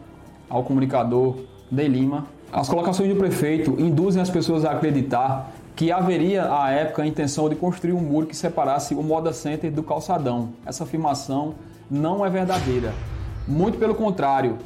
ao 0.50 0.64
comunicador 0.64 1.38
de 1.70 1.88
Lima. 1.88 2.26
As 2.52 2.70
colocações 2.70 3.10
do 3.10 3.16
prefeito 3.16 3.76
induzem 3.80 4.22
as 4.22 4.30
pessoas 4.30 4.64
a 4.64 4.72
acreditar 4.72 5.52
que 5.76 5.92
haveria 5.92 6.54
à 6.54 6.70
época 6.70 7.02
a 7.02 7.08
intenção 7.08 7.50
de 7.50 7.56
construir 7.56 7.94
um 7.94 8.00
muro 8.00 8.28
que 8.28 8.36
separasse 8.36 8.94
o 8.94 9.02
Moda 9.02 9.34
Center 9.34 9.72
do 9.72 9.82
calçadão. 9.82 10.50
Essa 10.66 10.84
afirmação 10.84 11.56
não 11.90 12.26
é 12.26 12.30
verdadeira. 12.30 12.94
Muito 13.48 13.78
pelo 13.78 13.96
contrário, 13.96 14.60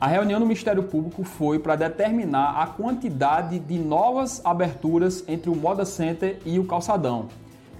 a 0.00 0.06
reunião 0.06 0.40
no 0.40 0.46
Ministério 0.46 0.82
Público 0.84 1.22
foi 1.22 1.58
para 1.58 1.76
determinar 1.76 2.62
a 2.62 2.66
quantidade 2.66 3.58
de 3.58 3.78
novas 3.78 4.40
aberturas 4.44 5.22
entre 5.28 5.50
o 5.50 5.56
Moda 5.56 5.84
Center 5.84 6.38
e 6.46 6.58
o 6.58 6.64
Calçadão. 6.64 7.26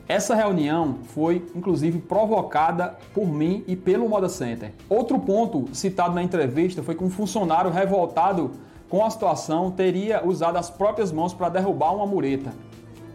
Essa 0.08 0.34
reunião 0.34 1.00
foi, 1.14 1.46
inclusive, 1.54 1.98
provocada 1.98 2.96
por 3.12 3.28
mim 3.28 3.62
e 3.66 3.76
pelo 3.76 4.08
Moda 4.08 4.26
Center. 4.30 4.72
Outro 4.88 5.18
ponto 5.18 5.68
citado 5.74 6.14
na 6.14 6.22
entrevista 6.22 6.82
foi 6.82 6.94
que 6.94 7.04
um 7.04 7.10
funcionário 7.10 7.70
revoltado 7.70 8.52
com 8.88 9.04
a 9.04 9.10
situação 9.10 9.70
teria 9.70 10.26
usado 10.26 10.56
as 10.56 10.70
próprias 10.70 11.12
mãos 11.12 11.34
para 11.34 11.50
derrubar 11.50 11.94
uma 11.94 12.06
mureta. 12.06 12.54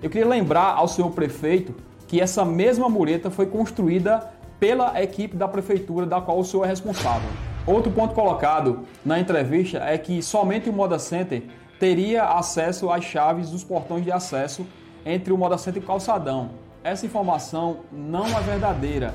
Eu 0.03 0.09
queria 0.11 0.27
lembrar 0.27 0.75
ao 0.75 0.87
senhor 0.87 1.09
prefeito 1.09 1.73
que 2.07 2.21
essa 2.21 2.45
mesma 2.45 2.87
mureta 2.87 3.31
foi 3.31 3.47
construída 3.47 4.31
pela 4.59 5.01
equipe 5.01 5.35
da 5.35 5.47
prefeitura 5.47 6.05
da 6.05 6.21
qual 6.21 6.37
o 6.37 6.45
senhor 6.45 6.63
é 6.63 6.67
responsável. 6.67 7.29
Outro 7.65 7.91
ponto 7.91 8.13
colocado 8.13 8.81
na 9.03 9.19
entrevista 9.19 9.79
é 9.79 9.97
que 9.97 10.21
somente 10.21 10.69
o 10.69 10.73
Moda 10.73 10.99
Center 10.99 11.41
teria 11.79 12.25
acesso 12.25 12.91
às 12.91 13.03
chaves 13.03 13.49
dos 13.49 13.63
portões 13.63 14.03
de 14.03 14.11
acesso 14.11 14.63
entre 15.03 15.33
o 15.33 15.37
Moda 15.37 15.57
Center 15.57 15.81
e 15.81 15.83
o 15.83 15.87
calçadão. 15.87 16.61
Essa 16.83 17.05
informação 17.05 17.77
não 17.91 18.25
é 18.25 18.41
verdadeira. 18.41 19.13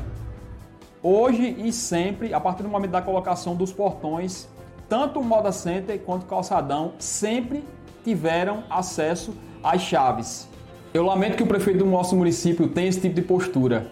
Hoje 1.02 1.54
e 1.58 1.70
sempre, 1.70 2.32
a 2.32 2.40
partir 2.40 2.62
do 2.62 2.68
momento 2.68 2.92
da 2.92 3.02
colocação 3.02 3.54
dos 3.54 3.70
portões, 3.70 4.48
tanto 4.88 5.20
o 5.20 5.24
Moda 5.24 5.52
Center 5.52 6.00
quanto 6.00 6.22
o 6.22 6.26
calçadão 6.26 6.94
sempre 6.98 7.62
tiveram 8.02 8.64
acesso 8.70 9.34
às 9.62 9.82
chaves. 9.82 10.48
Eu 10.94 11.04
lamento 11.04 11.36
que 11.36 11.42
o 11.42 11.46
prefeito 11.46 11.80
do 11.80 11.86
nosso 11.86 12.16
município 12.16 12.68
tenha 12.68 12.88
esse 12.88 13.02
tipo 13.02 13.14
de 13.14 13.22
postura 13.22 13.90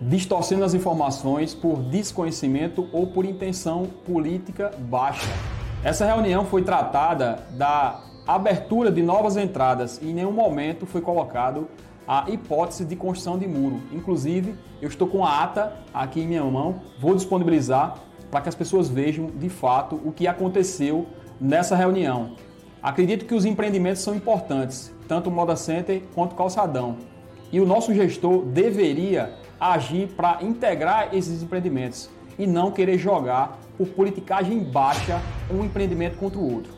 distorcendo 0.00 0.64
as 0.64 0.74
informações 0.74 1.54
por 1.54 1.82
desconhecimento 1.84 2.88
ou 2.92 3.06
por 3.06 3.24
intenção 3.24 3.86
política 4.04 4.70
baixa. 4.78 5.30
Essa 5.82 6.04
reunião 6.04 6.44
foi 6.44 6.62
tratada 6.62 7.46
da 7.52 8.02
abertura 8.26 8.90
de 8.90 9.00
novas 9.00 9.36
entradas 9.36 10.00
e 10.02 10.10
em 10.10 10.14
nenhum 10.14 10.32
momento 10.32 10.84
foi 10.84 11.00
colocado 11.00 11.68
a 12.06 12.30
hipótese 12.30 12.84
de 12.84 12.94
construção 12.94 13.38
de 13.38 13.46
muro. 13.46 13.80
Inclusive, 13.92 14.54
eu 14.80 14.88
estou 14.88 15.08
com 15.08 15.24
a 15.24 15.42
ata 15.42 15.76
aqui 15.92 16.20
em 16.20 16.26
minha 16.26 16.44
mão, 16.44 16.80
vou 17.00 17.14
disponibilizar 17.14 17.98
para 18.30 18.40
que 18.40 18.48
as 18.48 18.54
pessoas 18.54 18.88
vejam 18.88 19.30
de 19.30 19.48
fato 19.48 20.00
o 20.04 20.12
que 20.12 20.26
aconteceu 20.26 21.06
nessa 21.40 21.74
reunião. 21.74 22.32
Acredito 22.82 23.24
que 23.24 23.34
os 23.34 23.44
empreendimentos 23.44 24.02
são 24.02 24.14
importantes, 24.14 24.92
tanto 25.08 25.28
o 25.28 25.32
Moda 25.32 25.56
Center 25.56 26.02
quanto 26.14 26.32
o 26.32 26.36
Calçadão. 26.36 26.96
E 27.50 27.60
o 27.60 27.66
nosso 27.66 27.94
gestor 27.94 28.44
deveria 28.44 29.34
agir 29.58 30.08
para 30.08 30.42
integrar 30.42 31.14
esses 31.14 31.42
empreendimentos 31.42 32.10
e 32.38 32.46
não 32.46 32.70
querer 32.70 32.98
jogar 32.98 33.58
por 33.76 33.88
politicagem 33.88 34.58
baixa 34.60 35.20
um 35.50 35.64
empreendimento 35.64 36.16
contra 36.16 36.38
o 36.38 36.54
outro. 36.54 36.72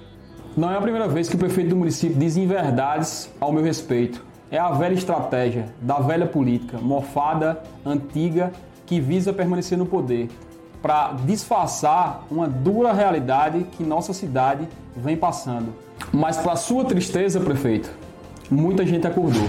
Não 0.56 0.70
é 0.70 0.76
a 0.76 0.80
primeira 0.80 1.08
vez 1.08 1.28
que 1.28 1.36
o 1.36 1.38
prefeito 1.38 1.70
do 1.70 1.76
município 1.76 2.18
diz 2.18 2.36
inverdades 2.36 3.30
ao 3.40 3.52
meu 3.52 3.62
respeito. 3.62 4.24
É 4.50 4.58
a 4.58 4.70
velha 4.70 4.94
estratégia 4.94 5.66
da 5.80 5.98
velha 5.98 6.26
política, 6.26 6.78
mofada, 6.78 7.62
antiga, 7.84 8.50
que 8.86 8.98
visa 8.98 9.30
permanecer 9.30 9.76
no 9.76 9.84
poder, 9.84 10.30
para 10.80 11.12
disfarçar 11.26 12.24
uma 12.30 12.48
dura 12.48 12.92
realidade 12.92 13.64
que 13.64 13.82
nossa 13.82 14.14
cidade 14.14 14.66
vem 14.96 15.18
passando. 15.18 15.74
Mas, 16.10 16.38
para 16.38 16.56
sua 16.56 16.84
tristeza, 16.86 17.38
prefeito, 17.38 17.90
muita 18.50 18.86
gente 18.86 19.06
acordou. 19.06 19.48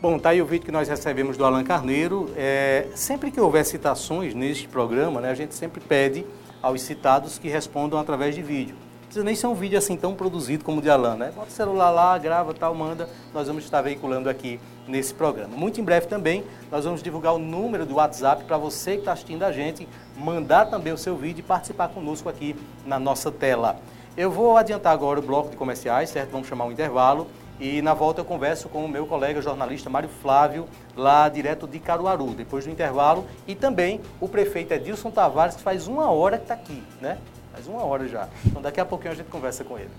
Bom, 0.00 0.18
tá 0.18 0.30
aí 0.30 0.42
o 0.42 0.46
vídeo 0.46 0.64
que 0.64 0.72
nós 0.72 0.88
recebemos 0.88 1.36
do 1.36 1.44
Alan 1.44 1.62
Carneiro. 1.62 2.28
É, 2.36 2.88
sempre 2.96 3.30
que 3.30 3.40
houver 3.40 3.64
citações 3.64 4.34
neste 4.34 4.66
programa, 4.66 5.20
né, 5.20 5.30
a 5.30 5.34
gente 5.34 5.54
sempre 5.54 5.80
pede 5.80 6.26
aos 6.60 6.82
citados 6.82 7.38
que 7.38 7.48
respondam 7.48 8.00
através 8.00 8.34
de 8.34 8.42
vídeo. 8.42 8.74
Precisa 9.12 9.26
nem 9.26 9.34
ser 9.34 9.46
um 9.46 9.54
vídeo 9.54 9.76
assim 9.76 9.94
tão 9.94 10.14
produzido 10.14 10.64
como 10.64 10.78
o 10.78 10.80
de 10.80 10.88
Alan, 10.88 11.16
né? 11.16 11.32
Bota 11.36 11.50
o 11.50 11.52
celular 11.52 11.90
lá, 11.90 12.16
grava, 12.16 12.54
tal, 12.54 12.74
manda. 12.74 13.06
Nós 13.34 13.46
vamos 13.46 13.62
estar 13.62 13.82
veiculando 13.82 14.26
aqui 14.26 14.58
nesse 14.88 15.12
programa. 15.12 15.54
Muito 15.54 15.78
em 15.78 15.84
breve 15.84 16.06
também 16.06 16.42
nós 16.70 16.86
vamos 16.86 17.02
divulgar 17.02 17.34
o 17.34 17.38
número 17.38 17.84
do 17.84 17.96
WhatsApp 17.96 18.44
para 18.44 18.56
você 18.56 18.92
que 18.92 19.00
está 19.00 19.12
assistindo 19.12 19.42
a 19.42 19.52
gente, 19.52 19.86
mandar 20.16 20.70
também 20.70 20.94
o 20.94 20.96
seu 20.96 21.14
vídeo 21.14 21.40
e 21.40 21.42
participar 21.42 21.88
conosco 21.88 22.26
aqui 22.26 22.56
na 22.86 22.98
nossa 22.98 23.30
tela. 23.30 23.76
Eu 24.16 24.30
vou 24.30 24.56
adiantar 24.56 24.94
agora 24.94 25.20
o 25.20 25.22
bloco 25.22 25.50
de 25.50 25.58
comerciais, 25.58 26.08
certo? 26.08 26.30
Vamos 26.30 26.48
chamar 26.48 26.64
um 26.64 26.72
intervalo. 26.72 27.26
E 27.60 27.82
na 27.82 27.92
volta 27.92 28.22
eu 28.22 28.24
converso 28.24 28.70
com 28.70 28.82
o 28.82 28.88
meu 28.88 29.04
colega 29.04 29.42
jornalista 29.42 29.90
Mário 29.90 30.08
Flávio, 30.08 30.66
lá 30.96 31.28
direto 31.28 31.68
de 31.68 31.78
Caruaru, 31.78 32.28
depois 32.28 32.64
do 32.64 32.70
intervalo. 32.70 33.26
E 33.46 33.54
também 33.54 34.00
o 34.18 34.26
prefeito 34.26 34.72
Edilson 34.72 35.10
Tavares, 35.10 35.56
que 35.56 35.62
faz 35.62 35.86
uma 35.86 36.10
hora 36.10 36.38
que 36.38 36.44
está 36.44 36.54
aqui, 36.54 36.82
né? 36.98 37.18
Faz 37.52 37.66
uma 37.66 37.84
hora 37.84 38.08
já. 38.08 38.28
Então 38.44 38.62
daqui 38.62 38.80
a 38.80 38.84
pouquinho 38.84 39.12
a 39.12 39.16
gente 39.16 39.28
conversa 39.28 39.62
com 39.62 39.78
ele. 39.78 39.90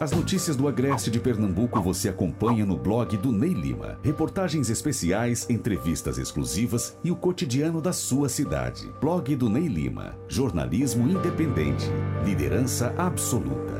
As 0.00 0.12
notícias 0.12 0.56
do 0.56 0.66
Agreste 0.66 1.10
de 1.10 1.20
Pernambuco 1.20 1.78
você 1.78 2.08
acompanha 2.08 2.64
no 2.64 2.74
blog 2.74 3.18
do 3.18 3.30
Ney 3.30 3.52
Lima. 3.52 3.98
Reportagens 4.02 4.70
especiais, 4.70 5.46
entrevistas 5.50 6.16
exclusivas 6.16 6.96
e 7.04 7.10
o 7.10 7.16
cotidiano 7.16 7.82
da 7.82 7.92
sua 7.92 8.30
cidade. 8.30 8.90
Blog 8.98 9.36
do 9.36 9.50
Ney 9.50 9.68
Lima. 9.68 10.16
Jornalismo 10.26 11.06
independente. 11.06 11.84
Liderança 12.24 12.94
absoluta. 12.96 13.79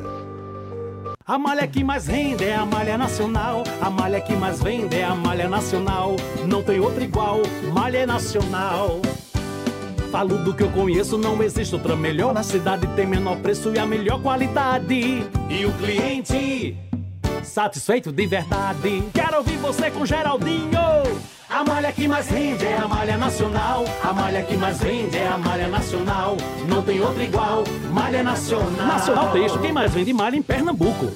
A 1.31 1.39
malha 1.39 1.65
que 1.65 1.85
mais 1.85 2.09
rende 2.09 2.45
é 2.45 2.57
a 2.57 2.67
malha 2.67 2.99
nacional. 2.99 3.63
A 3.81 3.89
malha 3.89 4.21
que 4.21 4.35
mais 4.35 4.61
vende 4.61 4.97
é 4.97 5.05
a 5.05 5.15
malha 5.15 5.49
nacional. 5.49 6.17
Não 6.45 6.61
tem 6.61 6.81
outra 6.81 7.05
igual, 7.05 7.43
malha 7.73 8.05
nacional. 8.05 9.01
Falo 10.11 10.39
do 10.39 10.53
que 10.53 10.65
eu 10.65 10.71
conheço, 10.73 11.17
não 11.17 11.41
existe 11.41 11.73
outra 11.73 11.95
melhor. 11.95 12.35
Na 12.35 12.43
cidade 12.43 12.85
tem 12.97 13.07
menor 13.07 13.37
preço 13.37 13.73
e 13.73 13.79
a 13.79 13.87
melhor 13.87 14.21
qualidade. 14.21 15.25
E 15.49 15.65
o 15.65 15.73
cliente 15.75 16.77
satisfeito 17.45 18.11
de 18.11 18.27
verdade. 18.27 19.05
Quero 19.15 19.37
ouvir 19.37 19.57
você 19.59 19.89
com 19.89 20.05
Geraldinho. 20.05 20.81
A 21.51 21.65
malha 21.65 21.93
que 21.93 22.07
mais 22.07 22.29
rende 22.29 22.65
é 22.65 22.77
a 22.77 22.87
malha 22.87 23.17
nacional. 23.17 23.85
A 24.05 24.13
malha 24.13 24.41
que 24.45 24.57
mais 24.57 24.79
vende 24.79 25.17
é 25.17 25.27
a 25.27 25.37
malha 25.37 25.67
nacional. 25.67 26.37
Não 26.69 26.81
tem 26.81 27.01
outra 27.01 27.25
igual, 27.25 27.65
malha 27.93 28.23
nacional. 28.23 28.87
Nacional 28.87 29.33
Texto, 29.33 29.59
quem 29.59 29.73
mais 29.73 29.93
vende 29.93 30.13
malha 30.13 30.37
em 30.37 30.43
Pernambuco. 30.43 31.11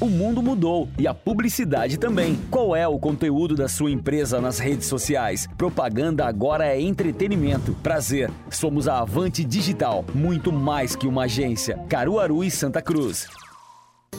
O 0.00 0.06
mundo 0.06 0.40
mudou 0.40 0.88
e 0.96 1.08
a 1.08 1.14
publicidade 1.14 1.98
também. 1.98 2.38
Qual 2.52 2.74
é 2.76 2.86
o 2.86 3.00
conteúdo 3.00 3.56
da 3.56 3.66
sua 3.66 3.90
empresa 3.90 4.40
nas 4.40 4.60
redes 4.60 4.86
sociais? 4.86 5.48
Propaganda 5.58 6.24
agora 6.24 6.66
é 6.66 6.80
entretenimento. 6.80 7.76
Prazer, 7.82 8.30
somos 8.48 8.86
a 8.86 9.00
Avante 9.00 9.44
Digital, 9.44 10.04
muito 10.14 10.52
mais 10.52 10.94
que 10.94 11.08
uma 11.08 11.24
agência. 11.24 11.78
Caruaru 11.88 12.44
e 12.44 12.50
Santa 12.50 12.80
Cruz. 12.80 13.26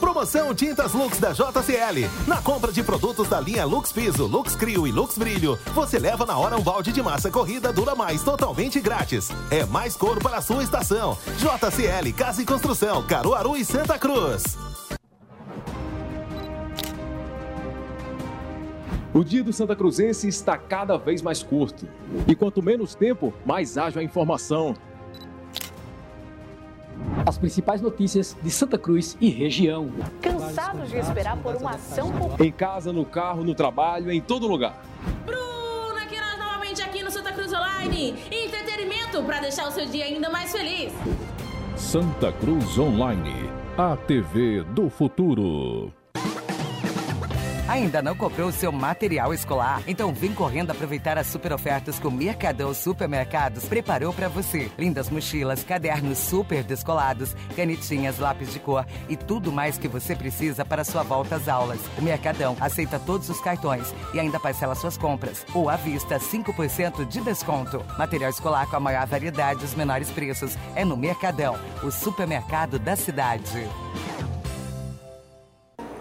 Promoção 0.00 0.54
Tintas 0.54 0.92
Lux 0.92 1.18
da 1.18 1.32
JCL. 1.32 2.08
Na 2.26 2.42
compra 2.42 2.72
de 2.72 2.82
produtos 2.82 3.28
da 3.28 3.40
linha 3.40 3.64
Lux 3.64 3.92
Piso, 3.92 4.26
Lux 4.26 4.56
Crio 4.56 4.86
e 4.86 4.92
Lux 4.92 5.16
Brilho, 5.16 5.58
você 5.72 5.98
leva 5.98 6.26
na 6.26 6.36
hora 6.36 6.56
um 6.56 6.62
balde 6.62 6.92
de 6.92 7.00
massa 7.02 7.30
corrida 7.30 7.72
Dura 7.72 7.94
Mais 7.94 8.22
totalmente 8.22 8.80
grátis. 8.80 9.28
É 9.50 9.64
mais 9.64 9.96
cor 9.96 10.18
para 10.20 10.38
a 10.38 10.42
sua 10.42 10.62
estação. 10.62 11.16
JCL 11.38 12.12
Casa 12.12 12.42
e 12.42 12.44
Construção, 12.44 13.02
Caruaru 13.06 13.56
e 13.56 13.64
Santa 13.64 13.98
Cruz. 13.98 14.58
O 19.14 19.22
dia 19.22 19.44
do 19.44 19.52
Santa 19.52 19.76
Cruzense 19.76 20.26
está 20.26 20.58
cada 20.58 20.98
vez 20.98 21.22
mais 21.22 21.40
curto. 21.40 21.86
E 22.26 22.34
quanto 22.34 22.60
menos 22.60 22.96
tempo, 22.96 23.32
mais 23.46 23.78
ágil 23.78 24.00
a 24.00 24.04
informação. 24.04 24.74
As 27.26 27.38
principais 27.38 27.80
notícias 27.80 28.36
de 28.42 28.50
Santa 28.50 28.78
Cruz 28.78 29.16
e 29.20 29.28
região. 29.28 29.90
Cansados 30.20 30.90
de 30.90 30.98
esperar 30.98 31.36
por 31.38 31.56
uma 31.56 31.72
ação 31.72 32.12
popular. 32.12 32.40
Em 32.40 32.52
casa, 32.52 32.92
no 32.92 33.04
carro, 33.04 33.44
no 33.44 33.54
trabalho, 33.54 34.10
em 34.10 34.20
todo 34.20 34.46
lugar. 34.46 34.82
Bruna, 35.24 36.06
que 36.06 36.20
nós 36.20 36.38
novamente 36.38 36.82
aqui 36.82 37.02
no 37.02 37.10
Santa 37.10 37.32
Cruz 37.32 37.52
Online. 37.52 38.14
Entretenimento 38.30 39.22
para 39.22 39.40
deixar 39.40 39.68
o 39.68 39.70
seu 39.70 39.86
dia 39.86 40.04
ainda 40.04 40.28
mais 40.28 40.52
feliz. 40.52 40.92
Santa 41.76 42.32
Cruz 42.32 42.78
Online, 42.78 43.50
a 43.76 43.96
TV 43.96 44.62
do 44.62 44.88
futuro. 44.88 46.03
Ainda 47.66 48.02
não 48.02 48.14
comprou 48.14 48.48
o 48.48 48.52
seu 48.52 48.70
material 48.70 49.32
escolar? 49.32 49.82
Então 49.86 50.12
vem 50.12 50.34
correndo 50.34 50.70
aproveitar 50.70 51.16
as 51.16 51.26
super 51.26 51.50
ofertas 51.50 51.98
que 51.98 52.06
o 52.06 52.10
Mercadão 52.10 52.74
Supermercados 52.74 53.64
preparou 53.64 54.12
para 54.12 54.28
você. 54.28 54.70
Lindas 54.78 55.08
mochilas, 55.08 55.64
cadernos 55.64 56.18
super 56.18 56.62
descolados, 56.62 57.34
canetinhas, 57.56 58.18
lápis 58.18 58.52
de 58.52 58.60
cor 58.60 58.84
e 59.08 59.16
tudo 59.16 59.50
mais 59.50 59.78
que 59.78 59.88
você 59.88 60.14
precisa 60.14 60.62
para 60.62 60.84
sua 60.84 61.02
volta 61.02 61.36
às 61.36 61.48
aulas. 61.48 61.80
O 61.96 62.02
Mercadão 62.02 62.54
aceita 62.60 62.98
todos 62.98 63.30
os 63.30 63.40
cartões 63.40 63.94
e 64.12 64.20
ainda 64.20 64.38
parcela 64.38 64.74
suas 64.74 64.98
compras. 64.98 65.46
Ou 65.54 65.70
à 65.70 65.76
vista, 65.76 66.18
5% 66.18 67.06
de 67.06 67.22
desconto. 67.22 67.82
Material 67.96 68.28
escolar 68.28 68.68
com 68.68 68.76
a 68.76 68.80
maior 68.80 69.06
variedade 69.06 69.62
e 69.62 69.64
os 69.64 69.74
menores 69.74 70.10
preços 70.10 70.54
é 70.76 70.84
no 70.84 70.98
Mercadão, 70.98 71.58
o 71.82 71.90
supermercado 71.90 72.78
da 72.78 72.94
cidade. 72.94 73.66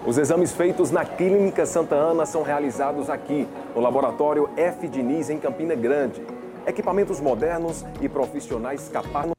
Os 0.05 0.17
exames 0.17 0.51
feitos 0.51 0.91
na 0.91 1.05
Clínica 1.05 1.65
Santa 1.65 1.95
Ana 1.95 2.25
são 2.25 2.43
realizados 2.43 3.09
aqui, 3.09 3.47
no 3.73 3.79
Laboratório 3.79 4.49
F. 4.57 4.85
Diniz, 4.89 5.29
em 5.29 5.39
Campina 5.39 5.75
Grande. 5.75 6.21
Equipamentos 6.67 7.21
modernos 7.21 7.85
e 8.01 8.09
profissionais 8.09 8.89
capacitados. 8.89 9.33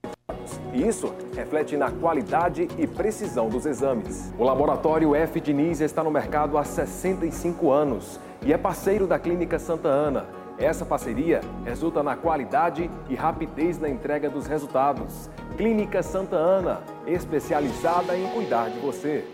E 0.72 0.88
isso 0.88 1.12
reflete 1.36 1.76
na 1.76 1.90
qualidade 1.90 2.66
e 2.78 2.86
precisão 2.86 3.50
dos 3.50 3.66
exames. 3.66 4.32
O 4.38 4.44
Laboratório 4.44 5.14
F. 5.14 5.38
Diniz 5.38 5.82
está 5.82 6.02
no 6.02 6.10
mercado 6.10 6.56
há 6.56 6.64
65 6.64 7.70
anos 7.70 8.18
e 8.40 8.50
é 8.50 8.56
parceiro 8.56 9.06
da 9.06 9.18
Clínica 9.18 9.58
Santa 9.58 9.88
Ana. 9.88 10.24
Essa 10.56 10.86
parceria 10.86 11.42
resulta 11.66 12.02
na 12.02 12.16
qualidade 12.16 12.90
e 13.10 13.14
rapidez 13.14 13.78
na 13.78 13.88
entrega 13.90 14.30
dos 14.30 14.46
resultados. 14.46 15.28
Clínica 15.58 16.02
Santa 16.02 16.36
Ana, 16.36 16.80
especializada 17.06 18.16
em 18.16 18.26
cuidar 18.28 18.70
de 18.70 18.78
você. 18.78 19.24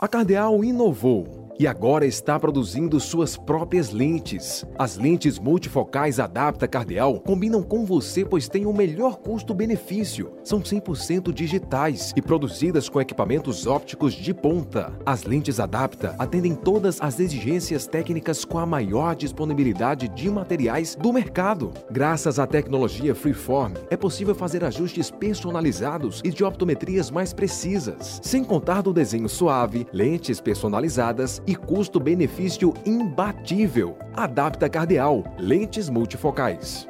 A 0.00 0.06
Cardeal 0.06 0.64
inovou 0.64 1.37
e 1.58 1.66
agora 1.66 2.06
está 2.06 2.38
produzindo 2.38 3.00
suas 3.00 3.36
próprias 3.36 3.90
lentes. 3.90 4.64
As 4.78 4.96
lentes 4.96 5.38
multifocais 5.38 6.20
Adapta 6.20 6.68
Cardeal 6.68 7.18
combinam 7.20 7.62
com 7.62 7.84
você 7.84 8.24
pois 8.24 8.48
têm 8.48 8.64
o 8.64 8.72
melhor 8.72 9.16
custo-benefício. 9.16 10.32
São 10.44 10.60
100% 10.60 11.32
digitais 11.32 12.12
e 12.16 12.22
produzidas 12.22 12.88
com 12.88 13.00
equipamentos 13.00 13.66
ópticos 13.66 14.14
de 14.14 14.32
ponta. 14.32 14.96
As 15.04 15.24
lentes 15.24 15.58
Adapta 15.58 16.14
atendem 16.18 16.54
todas 16.54 17.00
as 17.00 17.18
exigências 17.18 17.86
técnicas 17.86 18.44
com 18.44 18.58
a 18.58 18.66
maior 18.66 19.16
disponibilidade 19.16 20.08
de 20.08 20.30
materiais 20.30 20.94
do 20.94 21.12
mercado. 21.12 21.72
Graças 21.90 22.38
à 22.38 22.46
tecnologia 22.46 23.14
Freeform, 23.14 23.74
é 23.90 23.96
possível 23.96 24.34
fazer 24.34 24.62
ajustes 24.62 25.10
personalizados 25.10 26.20
e 26.24 26.30
de 26.30 26.44
optometrias 26.44 27.10
mais 27.10 27.32
precisas, 27.32 28.20
sem 28.22 28.44
contar 28.44 28.82
do 28.82 28.92
desenho 28.92 29.28
suave, 29.28 29.86
lentes 29.92 30.40
personalizadas 30.40 31.42
e 31.48 31.56
custo-benefício 31.56 32.74
imbatível. 32.84 33.96
Adapta 34.14 34.68
Cardeal, 34.68 35.24
lentes 35.38 35.88
multifocais. 35.88 36.86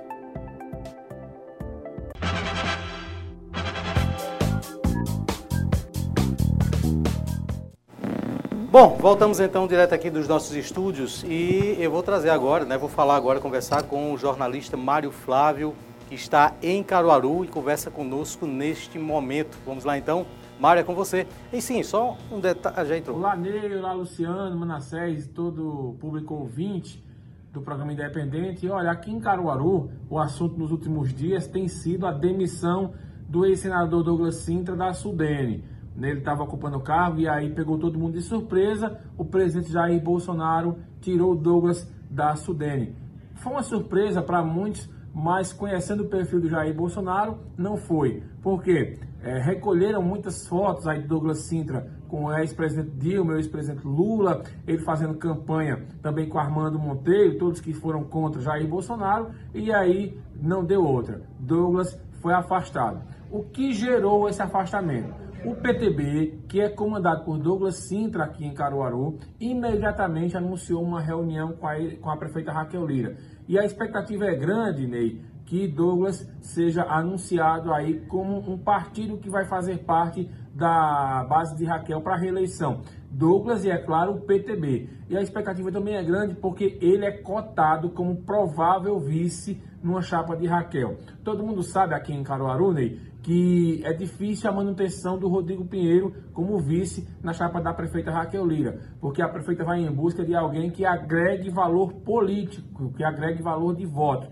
Bom, 8.68 8.96
voltamos 9.00 9.38
então 9.38 9.68
direto 9.68 9.92
aqui 9.92 10.10
dos 10.10 10.26
nossos 10.26 10.56
estúdios 10.56 11.22
e 11.22 11.76
eu 11.78 11.92
vou 11.92 12.02
trazer 12.02 12.30
agora, 12.30 12.64
né, 12.64 12.76
vou 12.76 12.88
falar 12.88 13.14
agora, 13.14 13.38
conversar 13.38 13.84
com 13.84 14.12
o 14.12 14.18
jornalista 14.18 14.76
Mário 14.76 15.12
Flávio, 15.12 15.72
que 16.08 16.16
está 16.16 16.52
em 16.60 16.82
Caruaru 16.82 17.44
e 17.44 17.48
conversa 17.48 17.92
conosco 17.92 18.44
neste 18.44 18.98
momento. 18.98 19.56
Vamos 19.64 19.84
lá 19.84 19.96
então. 19.96 20.26
Mário, 20.58 20.80
é 20.80 20.82
com 20.82 20.94
você. 20.94 21.26
E 21.52 21.62
sim, 21.62 21.82
só 21.84 22.16
um 22.32 22.40
detalhe, 22.40 22.88
já 22.88 22.98
entrou. 22.98 23.16
Olá, 23.16 23.36
Ney, 23.36 23.76
olá, 23.76 23.92
Luciano, 23.92 24.58
Manassés, 24.58 25.28
todo 25.28 25.90
o 25.90 25.94
público 25.94 26.34
ouvinte 26.34 27.04
do 27.52 27.60
programa 27.60 27.92
Independente. 27.92 28.66
E 28.66 28.68
olha, 28.68 28.90
aqui 28.90 29.12
em 29.12 29.20
Caruaru, 29.20 29.88
o 30.10 30.18
assunto 30.18 30.58
nos 30.58 30.72
últimos 30.72 31.14
dias 31.14 31.46
tem 31.46 31.68
sido 31.68 32.06
a 32.06 32.12
demissão 32.12 32.92
do 33.28 33.46
ex-senador 33.46 34.02
Douglas 34.02 34.36
Sintra 34.36 34.74
da 34.74 34.92
Sudene. 34.92 35.62
Ele 35.96 36.18
estava 36.18 36.42
ocupando 36.42 36.76
o 36.76 36.80
cargo 36.80 37.20
e 37.20 37.28
aí 37.28 37.50
pegou 37.50 37.78
todo 37.78 37.98
mundo 37.98 38.14
de 38.14 38.22
surpresa. 38.22 39.00
O 39.16 39.24
presidente 39.24 39.70
Jair 39.70 40.02
Bolsonaro 40.02 40.78
tirou 41.00 41.36
Douglas 41.36 41.88
da 42.10 42.34
Sudene. 42.34 42.96
Foi 43.34 43.52
uma 43.52 43.62
surpresa 43.62 44.22
para 44.22 44.42
muitos, 44.42 44.88
mas 45.18 45.52
conhecendo 45.52 46.04
o 46.04 46.08
perfil 46.08 46.40
do 46.40 46.48
Jair 46.48 46.72
Bolsonaro, 46.72 47.38
não 47.56 47.76
foi. 47.76 48.22
Por 48.40 48.62
quê? 48.62 49.00
É, 49.20 49.40
recolheram 49.40 50.00
muitas 50.00 50.46
fotos 50.46 50.86
aí 50.86 51.02
de 51.02 51.08
Douglas 51.08 51.40
Sintra 51.40 51.90
com 52.06 52.26
o 52.26 52.38
ex-presidente 52.38 52.92
Dilma, 52.96 53.32
o 53.32 53.36
ex-presidente 53.36 53.84
Lula, 53.84 54.44
ele 54.64 54.78
fazendo 54.78 55.14
campanha 55.16 55.84
também 56.00 56.28
com 56.28 56.38
Armando 56.38 56.78
Monteiro, 56.78 57.36
todos 57.36 57.60
que 57.60 57.72
foram 57.72 58.04
contra 58.04 58.40
Jair 58.40 58.68
Bolsonaro, 58.68 59.30
e 59.52 59.72
aí 59.72 60.16
não 60.40 60.64
deu 60.64 60.84
outra. 60.84 61.20
Douglas 61.40 62.00
foi 62.22 62.32
afastado. 62.32 63.02
O 63.28 63.42
que 63.42 63.72
gerou 63.72 64.28
esse 64.28 64.40
afastamento? 64.40 65.12
O 65.44 65.54
PTB, 65.54 66.44
que 66.48 66.60
é 66.60 66.68
comandado 66.68 67.24
por 67.24 67.38
Douglas 67.38 67.76
Sintra 67.88 68.24
aqui 68.24 68.44
em 68.44 68.52
Caruaru, 68.52 69.18
imediatamente 69.38 70.36
anunciou 70.36 70.82
uma 70.82 71.00
reunião 71.00 71.52
com 71.52 71.66
a, 71.66 71.74
com 72.00 72.10
a 72.10 72.16
prefeita 72.16 72.52
Raquel 72.52 72.84
Lira. 72.84 73.16
E 73.48 73.58
a 73.58 73.64
expectativa 73.64 74.26
é 74.26 74.36
grande, 74.36 74.86
Ney, 74.86 75.22
que 75.46 75.66
Douglas 75.66 76.30
seja 76.42 76.82
anunciado 76.82 77.72
aí 77.72 78.00
como 78.00 78.38
um 78.38 78.58
partido 78.58 79.16
que 79.16 79.30
vai 79.30 79.46
fazer 79.46 79.78
parte 79.78 80.28
da 80.54 81.24
base 81.26 81.56
de 81.56 81.64
Raquel 81.64 82.02
para 82.02 82.18
reeleição. 82.18 82.82
Douglas 83.10 83.64
e, 83.64 83.70
é 83.70 83.78
claro, 83.78 84.12
o 84.12 84.20
PTB. 84.20 84.90
E 85.08 85.16
a 85.16 85.22
expectativa 85.22 85.72
também 85.72 85.96
é 85.96 86.02
grande 86.02 86.34
porque 86.34 86.76
ele 86.82 87.06
é 87.06 87.10
cotado 87.10 87.88
como 87.88 88.16
provável 88.16 89.00
vice 89.00 89.58
numa 89.82 90.02
chapa 90.02 90.36
de 90.36 90.46
Raquel. 90.46 90.98
Todo 91.24 91.42
mundo 91.42 91.62
sabe 91.62 91.94
aqui 91.94 92.12
em 92.12 92.22
Caruaru, 92.22 92.74
Ney, 92.74 93.00
que 93.22 93.82
é 93.84 93.92
difícil 93.92 94.48
a 94.48 94.52
manutenção 94.52 95.18
do 95.18 95.28
Rodrigo 95.28 95.64
Pinheiro 95.64 96.14
como 96.32 96.58
vice 96.58 97.06
na 97.22 97.32
chapa 97.32 97.60
da 97.60 97.74
prefeita 97.74 98.10
Raquel 98.10 98.46
Lira, 98.46 98.78
porque 99.00 99.20
a 99.20 99.28
prefeita 99.28 99.64
vai 99.64 99.80
em 99.80 99.92
busca 99.92 100.24
de 100.24 100.34
alguém 100.34 100.70
que 100.70 100.84
agregue 100.84 101.50
valor 101.50 101.92
político, 101.92 102.92
que 102.92 103.04
agregue 103.04 103.42
valor 103.42 103.74
de 103.74 103.84
voto. 103.84 104.28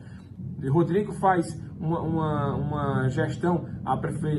Rodrigo 0.70 1.12
faz 1.14 1.46
uma, 1.78 2.00
uma, 2.00 2.54
uma 2.54 3.08
gestão 3.08 3.66
a 3.84 3.96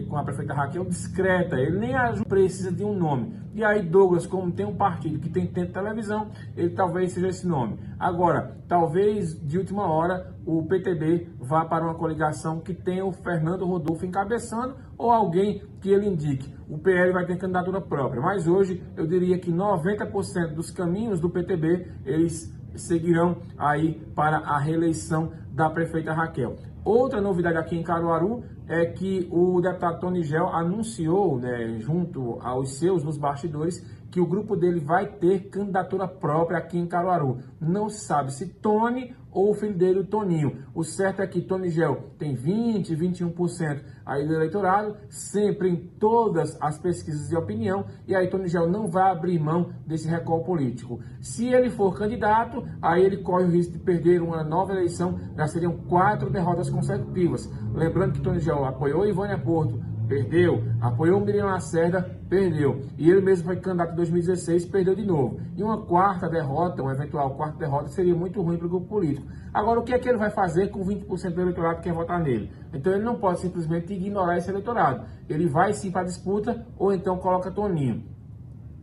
com 0.07 0.17
a 0.17 0.23
prefeita 0.23 0.53
Raquel 0.53 0.85
discreta, 0.85 1.59
ele 1.59 1.79
nem 1.79 1.93
precisa 2.27 2.71
de 2.71 2.83
um 2.83 2.93
nome. 2.93 3.33
E 3.53 3.63
aí 3.63 3.81
Douglas, 3.81 4.27
como 4.27 4.51
tem 4.51 4.65
um 4.65 4.75
partido 4.75 5.19
que 5.19 5.29
tem 5.29 5.47
tempo 5.47 5.73
televisão, 5.73 6.29
ele 6.55 6.69
talvez 6.71 7.11
seja 7.11 7.27
esse 7.27 7.47
nome. 7.47 7.79
Agora, 7.99 8.57
talvez 8.67 9.39
de 9.41 9.57
última 9.57 9.87
hora 9.87 10.35
o 10.45 10.63
PTB 10.63 11.29
vá 11.39 11.65
para 11.65 11.83
uma 11.83 11.95
coligação 11.95 12.59
que 12.59 12.73
tenha 12.73 13.05
o 13.05 13.11
Fernando 13.11 13.65
Rodolfo 13.65 14.05
encabeçando 14.05 14.75
ou 14.97 15.11
alguém 15.11 15.61
que 15.81 15.89
ele 15.89 16.07
indique. 16.07 16.55
O 16.69 16.77
PL 16.77 17.11
vai 17.13 17.25
ter 17.25 17.37
candidatura 17.37 17.81
própria, 17.81 18.21
mas 18.21 18.47
hoje 18.47 18.83
eu 18.95 19.07
diria 19.07 19.37
que 19.39 19.51
90% 19.51 20.53
dos 20.53 20.71
caminhos 20.71 21.19
do 21.19 21.29
PTB, 21.29 21.87
eles 22.05 22.55
seguirão 22.75 23.37
aí 23.57 23.99
para 24.15 24.37
a 24.37 24.59
reeleição 24.59 25.31
da 25.51 25.69
prefeita 25.69 26.13
Raquel. 26.13 26.57
Outra 26.87 27.19
novidade 27.19 27.57
aqui 27.57 27.75
em 27.75 27.83
Caruaru 27.83 28.45
é 28.65 28.85
que 28.85 29.27
o 29.29 29.59
deputado 29.59 29.99
Tony 29.99 30.23
Gel 30.23 30.47
anunciou, 30.47 31.37
né, 31.37 31.77
junto 31.79 32.39
aos 32.39 32.77
seus 32.77 33.03
nos 33.03 33.17
bastidores, 33.17 33.85
que 34.09 34.21
o 34.21 34.25
grupo 34.25 34.55
dele 34.55 34.79
vai 34.79 35.05
ter 35.05 35.49
candidatura 35.49 36.07
própria 36.07 36.59
aqui 36.59 36.77
em 36.77 36.87
Caruaru. 36.87 37.39
Não 37.59 37.89
sabe 37.89 38.31
se 38.31 38.47
Tony 38.47 39.13
ou 39.37 39.51
o 39.51 39.53
filho 39.53 39.77
dele, 39.77 39.99
o 39.99 40.03
Toninho. 40.03 40.63
O 40.73 40.83
certo 40.83 41.21
é 41.21 41.27
que 41.27 41.41
Tony 41.41 41.69
Gel 41.69 42.09
tem 42.17 42.33
20, 42.33 42.95
21% 42.95 43.83
aí 44.03 44.25
do 44.25 44.33
eleitorado, 44.33 44.97
sempre 45.09 45.69
em 45.69 45.75
todas 45.75 46.57
as 46.59 46.79
pesquisas 46.79 47.29
de 47.29 47.35
opinião, 47.35 47.85
e 48.07 48.15
aí 48.15 48.27
Tony 48.29 48.47
Gel 48.47 48.67
não 48.67 48.87
vai 48.87 49.11
abrir 49.11 49.37
mão 49.37 49.71
desse 49.85 50.07
recall 50.07 50.43
político. 50.43 50.99
Se 51.21 51.47
ele 51.47 51.69
for 51.69 51.95
candidato, 51.95 52.63
aí 52.81 53.03
ele 53.03 53.17
corre 53.17 53.43
o 53.43 53.51
risco 53.51 53.73
de 53.73 53.79
perder 53.79 54.23
uma 54.23 54.43
nova 54.43 54.71
eleição, 54.71 55.19
já 55.35 55.45
seriam 55.45 55.77
quatro 55.87 56.31
derrotas 56.31 56.69
consecutivas. 56.69 57.47
Lembrando 57.75 58.13
que 58.13 58.21
Tony 58.21 58.39
Gel 58.39 58.65
apoiou 58.65 59.05
Ivânia 59.05 59.37
Porto, 59.37 59.79
perdeu. 60.07 60.63
Apoiou 60.81 61.21
o 61.21 61.25
Miriam 61.25 61.45
Lacerda, 61.45 62.01
perdeu. 62.29 62.81
E 62.97 63.09
ele 63.09 63.21
mesmo 63.21 63.45
foi 63.45 63.57
candidato 63.57 63.93
em 63.93 63.95
2016, 63.95 64.65
perdeu 64.65 64.95
de 64.95 65.05
novo. 65.05 65.39
E 65.55 65.63
uma 65.63 65.85
quarta 65.85 66.29
derrota, 66.29 66.81
uma 66.81 66.93
eventual 66.93 67.35
quarta 67.35 67.57
derrota, 67.57 67.89
seria 67.89 68.15
muito 68.15 68.41
ruim 68.41 68.57
para 68.57 68.67
o 68.67 68.69
grupo 68.69 68.87
político. 68.87 69.27
Agora, 69.53 69.79
o 69.79 69.83
que 69.83 69.93
é 69.93 69.99
que 69.99 70.07
ele 70.07 70.17
vai 70.17 70.29
fazer 70.29 70.69
com 70.69 70.83
20% 70.85 71.33
do 71.33 71.41
eleitorado 71.41 71.77
que 71.77 71.83
quer 71.83 71.93
votar 71.93 72.19
nele? 72.19 72.51
Então, 72.73 72.93
ele 72.93 73.03
não 73.03 73.15
pode 73.15 73.39
simplesmente 73.39 73.93
ignorar 73.93 74.37
esse 74.37 74.49
eleitorado. 74.49 75.05
Ele 75.29 75.47
vai 75.47 75.73
sim 75.73 75.91
para 75.91 76.01
a 76.01 76.05
disputa 76.05 76.65
ou 76.77 76.93
então 76.93 77.17
coloca 77.17 77.51
Toninho. 77.51 78.03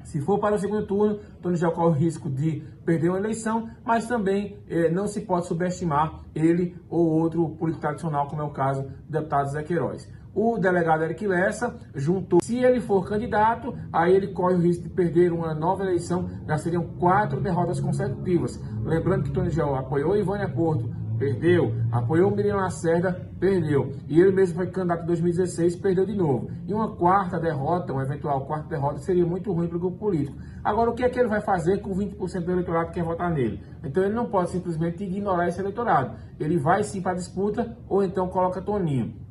Se 0.04 0.20
for 0.20 0.38
para 0.38 0.54
o 0.54 0.58
segundo 0.58 0.86
turno, 0.86 1.18
Tony 1.40 1.56
já 1.56 1.70
corre 1.70 1.88
o 1.88 1.98
risco 1.98 2.28
de 2.28 2.62
perder 2.84 3.08
uma 3.08 3.18
eleição, 3.18 3.70
mas 3.82 4.06
também 4.06 4.58
eh, 4.68 4.90
não 4.90 5.06
se 5.06 5.22
pode 5.22 5.46
subestimar 5.46 6.20
ele 6.34 6.76
ou 6.90 7.08
outro 7.08 7.48
político 7.56 7.80
tradicional, 7.80 8.28
como 8.28 8.42
é 8.42 8.44
o 8.44 8.50
caso 8.50 8.82
do 8.82 9.10
deputado 9.10 9.50
Zé 9.50 9.62
Queiroz 9.62 10.06
o 10.34 10.58
delegado 10.58 11.04
Eric 11.04 11.26
Lessa 11.26 11.78
juntou. 11.94 12.40
Se 12.42 12.58
ele 12.58 12.80
for 12.80 13.08
candidato, 13.08 13.74
aí 13.92 14.14
ele 14.14 14.28
corre 14.28 14.54
o 14.54 14.60
risco 14.60 14.82
de 14.82 14.90
perder 14.90 15.32
uma 15.32 15.54
nova 15.54 15.84
eleição, 15.84 16.28
já 16.46 16.58
seriam 16.58 16.84
quatro 16.98 17.40
derrotas 17.40 17.80
consecutivas. 17.80 18.60
Lembrando 18.82 19.24
que 19.24 19.32
Tony 19.32 19.50
Gel 19.50 19.74
apoiou 19.74 20.16
Ivânia 20.16 20.48
Porto, 20.48 20.90
perdeu. 21.18 21.72
Apoiou 21.92 22.30
Miriam 22.30 22.56
Lacerda, 22.56 23.30
perdeu. 23.38 23.92
E 24.08 24.20
ele 24.20 24.32
mesmo 24.32 24.56
foi 24.56 24.66
candidato 24.66 25.04
em 25.04 25.06
2016, 25.06 25.76
perdeu 25.76 26.04
de 26.04 26.14
novo. 26.14 26.50
E 26.66 26.74
uma 26.74 26.94
quarta 26.96 27.38
derrota, 27.38 27.92
uma 27.92 28.02
eventual 28.02 28.46
quarta 28.46 28.68
derrota, 28.68 28.98
seria 28.98 29.24
muito 29.24 29.52
ruim 29.52 29.68
para 29.68 29.76
o 29.76 29.80
grupo 29.80 29.98
político. 29.98 30.36
Agora, 30.62 30.90
o 30.90 30.94
que 30.94 31.04
é 31.04 31.08
que 31.08 31.18
ele 31.18 31.28
vai 31.28 31.40
fazer 31.40 31.78
com 31.78 31.94
20% 31.94 32.44
do 32.44 32.52
eleitorado 32.52 32.88
que 32.88 32.94
quer 32.94 33.04
votar 33.04 33.30
nele? 33.30 33.60
Então, 33.82 34.02
ele 34.02 34.14
não 34.14 34.26
pode 34.26 34.50
simplesmente 34.50 35.04
ignorar 35.04 35.48
esse 35.48 35.60
eleitorado. 35.60 36.16
Ele 36.38 36.58
vai 36.58 36.82
sim 36.82 37.00
para 37.00 37.12
a 37.12 37.16
disputa 37.16 37.76
ou 37.88 38.02
então 38.02 38.28
coloca 38.28 38.60
Toninho. 38.60 39.23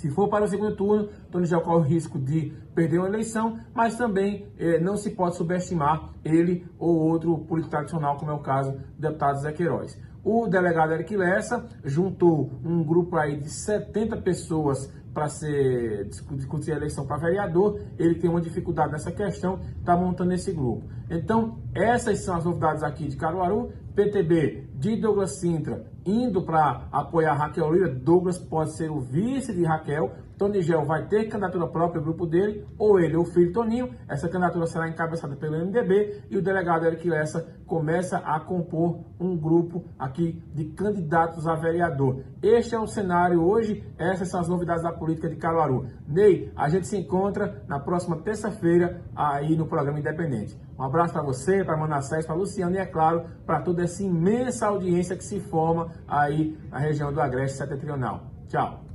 Se 0.00 0.08
for 0.08 0.30
para 0.30 0.46
o 0.46 0.48
segundo 0.48 0.74
turno, 0.74 1.10
Tony 1.30 1.44
já 1.44 1.60
corre 1.60 1.76
o 1.76 1.82
risco 1.82 2.18
de 2.18 2.54
perder 2.74 3.00
uma 3.00 3.08
eleição, 3.08 3.58
mas 3.74 3.98
também 3.98 4.46
eh, 4.58 4.80
não 4.80 4.96
se 4.96 5.10
pode 5.10 5.36
subestimar 5.36 6.08
ele 6.24 6.66
ou 6.78 6.96
outro 6.96 7.36
político 7.36 7.70
tradicional, 7.70 8.16
como 8.16 8.30
é 8.30 8.34
o 8.34 8.38
caso 8.38 8.72
do 8.72 8.78
deputado 8.98 9.40
Zé 9.42 9.52
Queiroz. 9.52 10.00
O 10.24 10.46
delegado 10.46 10.94
Eric 10.94 11.14
Lessa 11.14 11.66
juntou 11.84 12.50
um 12.64 12.82
grupo 12.82 13.14
aí 13.14 13.36
de 13.36 13.50
70 13.50 14.16
pessoas 14.22 14.90
para 15.12 15.28
ser 15.28 16.08
discutir 16.08 16.72
a 16.72 16.76
eleição 16.76 17.06
para 17.06 17.18
vereador, 17.18 17.78
ele 17.98 18.14
tem 18.14 18.30
uma 18.30 18.40
dificuldade 18.40 18.92
nessa 18.92 19.12
questão, 19.12 19.60
está 19.78 19.94
montando 19.94 20.32
esse 20.32 20.50
grupo. 20.50 20.88
Então, 21.10 21.58
essas 21.74 22.20
são 22.20 22.36
as 22.36 22.44
novidades 22.44 22.82
aqui 22.82 23.06
de 23.06 23.16
Caruaru. 23.16 23.72
PTB 24.00 24.70
de 24.76 24.96
Douglas 24.96 25.38
Sintra 25.40 25.84
indo 26.06 26.42
para 26.42 26.88
apoiar 26.90 27.34
Raquel 27.34 27.70
Lira. 27.70 27.94
Douglas 27.94 28.38
pode 28.38 28.72
ser 28.72 28.90
o 28.90 28.98
vice 28.98 29.52
de 29.52 29.62
Raquel. 29.62 30.10
Tony 30.40 30.62
Gel 30.62 30.86
vai 30.86 31.06
ter 31.06 31.28
candidatura 31.28 31.68
própria, 31.68 32.00
o 32.00 32.02
grupo 32.02 32.24
dele, 32.24 32.66
ou 32.78 32.98
ele, 32.98 33.14
ou 33.14 33.24
o 33.24 33.26
filho 33.26 33.52
Toninho. 33.52 33.94
Essa 34.08 34.26
candidatura 34.26 34.66
será 34.66 34.88
encabeçada 34.88 35.36
pelo 35.36 35.54
MDB 35.54 36.22
e 36.30 36.38
o 36.38 36.42
delegado 36.42 36.86
Eric 36.86 37.06
Lessa 37.06 37.46
começa 37.66 38.16
a 38.16 38.40
compor 38.40 39.04
um 39.20 39.36
grupo 39.36 39.84
aqui 39.98 40.42
de 40.54 40.64
candidatos 40.70 41.46
a 41.46 41.54
vereador. 41.56 42.24
Este 42.42 42.74
é 42.74 42.78
o 42.78 42.86
cenário 42.86 43.42
hoje, 43.42 43.84
essas 43.98 44.30
são 44.30 44.40
as 44.40 44.48
novidades 44.48 44.82
da 44.82 44.90
política 44.90 45.28
de 45.28 45.36
Caruaru. 45.36 45.88
Ney, 46.08 46.50
a 46.56 46.70
gente 46.70 46.86
se 46.86 46.96
encontra 46.96 47.62
na 47.68 47.78
próxima 47.78 48.16
terça-feira 48.22 49.02
aí 49.14 49.54
no 49.54 49.66
programa 49.66 50.00
Independente. 50.00 50.58
Um 50.78 50.84
abraço 50.84 51.12
para 51.12 51.22
você, 51.22 51.62
para 51.62 51.76
Manassés, 51.76 52.24
para 52.24 52.34
Luciano 52.34 52.74
e, 52.76 52.78
é 52.78 52.86
claro, 52.86 53.26
para 53.44 53.60
toda 53.60 53.82
essa 53.82 54.02
imensa 54.02 54.68
audiência 54.68 55.18
que 55.18 55.24
se 55.24 55.38
forma 55.38 55.90
aí 56.08 56.56
na 56.70 56.78
região 56.78 57.12
do 57.12 57.20
Agreste 57.20 57.58
Setentrional. 57.58 58.22
Tchau. 58.48 58.89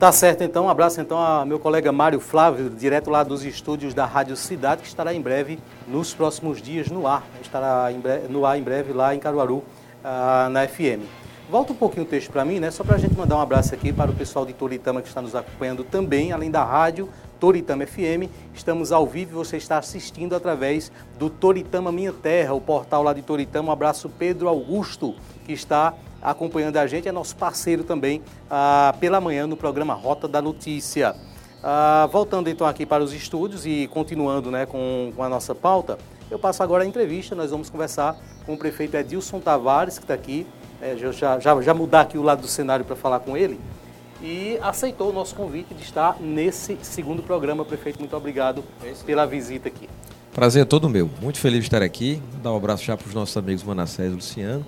Tá 0.00 0.10
certo, 0.10 0.42
então. 0.42 0.64
Um 0.64 0.70
abraço 0.70 0.98
então 0.98 1.18
a 1.18 1.44
meu 1.44 1.58
colega 1.58 1.92
Mário 1.92 2.20
Flávio, 2.20 2.70
direto 2.70 3.10
lá 3.10 3.22
dos 3.22 3.44
estúdios 3.44 3.92
da 3.92 4.06
Rádio 4.06 4.34
Cidade, 4.34 4.80
que 4.80 4.88
estará 4.88 5.12
em 5.12 5.20
breve, 5.20 5.58
nos 5.86 6.14
próximos 6.14 6.62
dias, 6.62 6.88
no 6.88 7.06
ar. 7.06 7.22
Estará 7.42 7.92
breve, 8.00 8.26
no 8.28 8.46
ar 8.46 8.58
em 8.58 8.62
breve 8.62 8.94
lá 8.94 9.14
em 9.14 9.18
Caruaru, 9.18 9.56
uh, 9.56 10.48
na 10.50 10.66
FM. 10.66 11.04
Volta 11.50 11.74
um 11.74 11.76
pouquinho 11.76 12.06
o 12.06 12.08
texto 12.08 12.30
para 12.30 12.46
mim, 12.46 12.58
né? 12.58 12.70
Só 12.70 12.82
para 12.82 12.94
a 12.96 12.98
gente 12.98 13.14
mandar 13.14 13.36
um 13.36 13.42
abraço 13.42 13.74
aqui 13.74 13.92
para 13.92 14.10
o 14.10 14.14
pessoal 14.14 14.46
de 14.46 14.54
Toritama 14.54 15.02
que 15.02 15.08
está 15.08 15.20
nos 15.20 15.34
acompanhando 15.34 15.84
também, 15.84 16.32
além 16.32 16.50
da 16.50 16.64
rádio 16.64 17.06
Toritama 17.38 17.84
FM. 17.86 18.30
Estamos 18.54 18.92
ao 18.92 19.06
vivo 19.06 19.32
e 19.32 19.34
você 19.34 19.58
está 19.58 19.76
assistindo 19.76 20.34
através 20.34 20.90
do 21.18 21.28
Toritama 21.28 21.92
Minha 21.92 22.14
Terra, 22.14 22.54
o 22.54 22.60
portal 22.60 23.02
lá 23.02 23.12
de 23.12 23.20
Toritama. 23.20 23.68
Um 23.68 23.72
abraço 23.72 24.08
Pedro 24.08 24.48
Augusto, 24.48 25.14
que 25.44 25.52
está 25.52 25.92
acompanhando 26.22 26.76
a 26.76 26.86
gente, 26.86 27.08
é 27.08 27.12
nosso 27.12 27.36
parceiro 27.36 27.84
também 27.84 28.22
ah, 28.50 28.94
pela 29.00 29.20
manhã 29.20 29.46
no 29.46 29.56
programa 29.56 29.94
Rota 29.94 30.28
da 30.28 30.40
Notícia. 30.40 31.14
Ah, 31.62 32.08
voltando 32.10 32.48
então 32.48 32.66
aqui 32.66 32.86
para 32.86 33.02
os 33.02 33.12
estúdios 33.12 33.66
e 33.66 33.88
continuando 33.88 34.50
né, 34.50 34.66
com, 34.66 35.12
com 35.14 35.22
a 35.22 35.28
nossa 35.28 35.54
pauta, 35.54 35.98
eu 36.30 36.38
passo 36.38 36.62
agora 36.62 36.84
a 36.84 36.86
entrevista. 36.86 37.34
Nós 37.34 37.50
vamos 37.50 37.68
conversar 37.68 38.16
com 38.46 38.54
o 38.54 38.58
prefeito 38.58 38.96
Edilson 38.96 39.40
Tavares, 39.40 39.98
que 39.98 40.04
está 40.04 40.14
aqui. 40.14 40.46
É, 40.80 40.96
já, 40.96 41.38
já, 41.38 41.60
já 41.60 41.74
mudar 41.74 42.02
aqui 42.02 42.16
o 42.16 42.22
lado 42.22 42.40
do 42.40 42.48
cenário 42.48 42.84
para 42.84 42.96
falar 42.96 43.20
com 43.20 43.36
ele. 43.36 43.60
E 44.22 44.58
aceitou 44.62 45.10
o 45.10 45.12
nosso 45.12 45.34
convite 45.34 45.74
de 45.74 45.82
estar 45.82 46.16
nesse 46.20 46.78
segundo 46.82 47.22
programa. 47.22 47.64
Prefeito, 47.64 47.98
muito 47.98 48.16
obrigado 48.16 48.62
pela 49.04 49.26
visita 49.26 49.68
aqui. 49.68 49.88
Prazer 50.32 50.62
é 50.62 50.64
todo 50.64 50.88
meu. 50.88 51.10
Muito 51.20 51.38
feliz 51.38 51.60
de 51.60 51.66
estar 51.66 51.82
aqui. 51.82 52.22
Dar 52.42 52.52
um 52.52 52.56
abraço 52.56 52.84
já 52.84 52.96
para 52.96 53.06
os 53.06 53.14
nossos 53.14 53.36
amigos 53.36 53.62
Manassés 53.62 54.12
e 54.12 54.14
Luciano. 54.14 54.64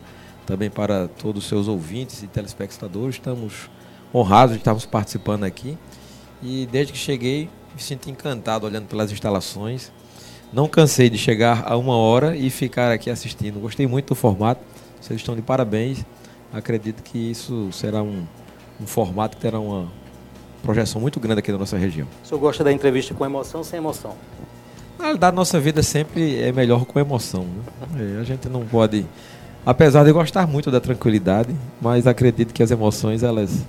Também 0.46 0.70
para 0.70 1.08
todos 1.08 1.44
os 1.44 1.48
seus 1.48 1.68
ouvintes 1.68 2.22
e 2.22 2.26
telespectadores. 2.26 3.16
Estamos 3.16 3.70
honrados 4.14 4.54
de 4.54 4.60
estarmos 4.60 4.84
participando 4.84 5.44
aqui. 5.44 5.78
E 6.42 6.66
desde 6.70 6.92
que 6.92 6.98
cheguei, 6.98 7.48
me 7.74 7.80
sinto 7.80 8.10
encantado 8.10 8.66
olhando 8.66 8.86
pelas 8.86 9.12
instalações. 9.12 9.92
Não 10.52 10.68
cansei 10.68 11.08
de 11.08 11.16
chegar 11.16 11.64
a 11.66 11.76
uma 11.76 11.96
hora 11.96 12.36
e 12.36 12.50
ficar 12.50 12.92
aqui 12.92 13.08
assistindo. 13.08 13.60
Gostei 13.60 13.86
muito 13.86 14.08
do 14.08 14.14
formato. 14.14 14.60
Vocês 15.00 15.18
estão 15.18 15.34
de 15.34 15.42
parabéns. 15.42 16.04
Acredito 16.52 17.02
que 17.02 17.18
isso 17.18 17.70
será 17.72 18.02
um, 18.02 18.26
um 18.80 18.86
formato 18.86 19.36
que 19.36 19.42
terá 19.42 19.58
uma 19.58 19.88
projeção 20.62 21.00
muito 21.00 21.18
grande 21.18 21.40
aqui 21.40 21.50
na 21.50 21.58
nossa 21.58 21.76
região. 21.76 22.06
O 22.22 22.26
senhor 22.26 22.40
gosta 22.40 22.62
da 22.62 22.72
entrevista 22.72 23.14
com 23.14 23.24
emoção 23.24 23.60
ou 23.60 23.64
sem 23.64 23.78
emoção? 23.78 24.14
Na 24.98 25.04
realidade, 25.04 25.34
nossa 25.34 25.58
vida 25.58 25.82
sempre 25.82 26.40
é 26.40 26.52
melhor 26.52 26.84
com 26.84 26.98
emoção. 26.98 27.44
Né? 27.44 28.16
É, 28.16 28.20
a 28.20 28.24
gente 28.24 28.48
não 28.48 28.64
pode, 28.64 29.06
apesar 29.64 30.04
de 30.04 30.12
gostar 30.12 30.46
muito 30.46 30.70
da 30.70 30.80
tranquilidade, 30.80 31.54
mas 31.80 32.06
acredito 32.06 32.52
que 32.52 32.62
as 32.62 32.70
emoções 32.70 33.22
elas 33.22 33.64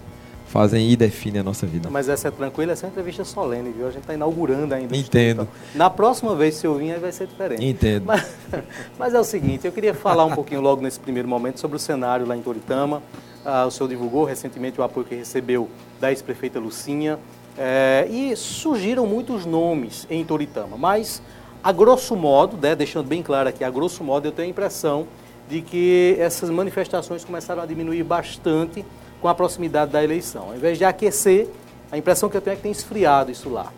fazem 0.54 0.92
e 0.92 0.96
definem 0.96 1.42
a 1.42 1.44
nossa 1.44 1.66
vida. 1.66 1.90
Mas 1.90 2.08
essa 2.08 2.28
é 2.28 2.32
tranquila, 2.32 2.74
essa 2.74 2.86
é 2.86 2.88
uma 2.88 2.92
entrevista 2.92 3.26
solene, 3.26 3.72
viu? 3.72 3.88
A 3.88 3.90
gente 3.90 4.02
está 4.02 4.14
inaugurando 4.14 4.76
ainda. 4.76 4.96
Entendo. 4.96 5.48
Na 5.74 5.90
próxima 5.90 6.36
vez, 6.36 6.54
se 6.54 6.68
eu 6.68 6.76
vir, 6.76 7.00
vai 7.00 7.12
ser 7.12 7.26
diferente. 7.26 7.66
Entendo. 7.66 8.06
Mas, 8.06 8.36
mas, 9.00 9.14
é 9.16 9.20
o 9.20 9.24
seguinte, 9.24 9.66
eu 9.66 9.72
queria 9.72 9.96
falar 9.96 10.26
um 10.26 10.36
pouquinho 10.36 10.62
logo 10.62 10.80
nesse 10.80 11.00
primeiro 11.00 11.28
momento 11.28 11.60
sobre 11.60 11.78
o 11.78 11.80
cenário 11.80 12.28
lá 12.28 12.38
em 12.38 12.42
Toritama. 12.44 13.02
Ah, 13.44 13.66
o 13.66 13.72
senhor 13.72 13.90
divulgou 13.90 14.26
recentemente 14.26 14.80
o 14.80 14.84
apoio 14.84 15.08
que 15.08 15.16
recebeu 15.16 15.68
da 16.00 16.12
ex-prefeita 16.12 16.60
Lucinha. 16.60 17.18
É, 17.58 18.08
e 18.10 18.36
surgiram 18.36 19.08
muitos 19.08 19.46
nomes 19.46 20.08
em 20.10 20.24
Toritama, 20.24 20.76
mas 20.76 21.22
a 21.64 21.72
grosso 21.72 22.16
modo, 22.16 22.58
né, 22.58 22.76
deixando 22.76 23.08
bem 23.08 23.22
claro 23.22 23.48
aqui, 23.48 23.64
a 23.64 23.70
grosso 23.70 24.04
modo 24.04 24.28
eu 24.28 24.32
tenho 24.32 24.48
a 24.48 24.52
impressão 24.52 25.08
de 25.50 25.62
que 25.62 26.16
essas 26.20 26.50
manifestações 26.50 27.24
começaram 27.24 27.62
a 27.62 27.66
diminuir 27.66 28.04
bastante 28.04 28.86
com 29.22 29.28
a 29.28 29.36
proximidade 29.36 29.92
da 29.92 30.04
eleição. 30.04 30.50
Ao 30.50 30.56
invés 30.56 30.78
de 30.78 30.86
aquecer, 30.86 31.48
a 31.92 31.98
impressão 31.98 32.30
que 32.30 32.38
eu 32.38 32.42
tenho 32.42 32.54
é 32.54 32.56
que 32.58 32.64
tem 32.64 32.72
esfriado 32.72 33.32
isso 33.32 33.50
lá. 33.50 33.72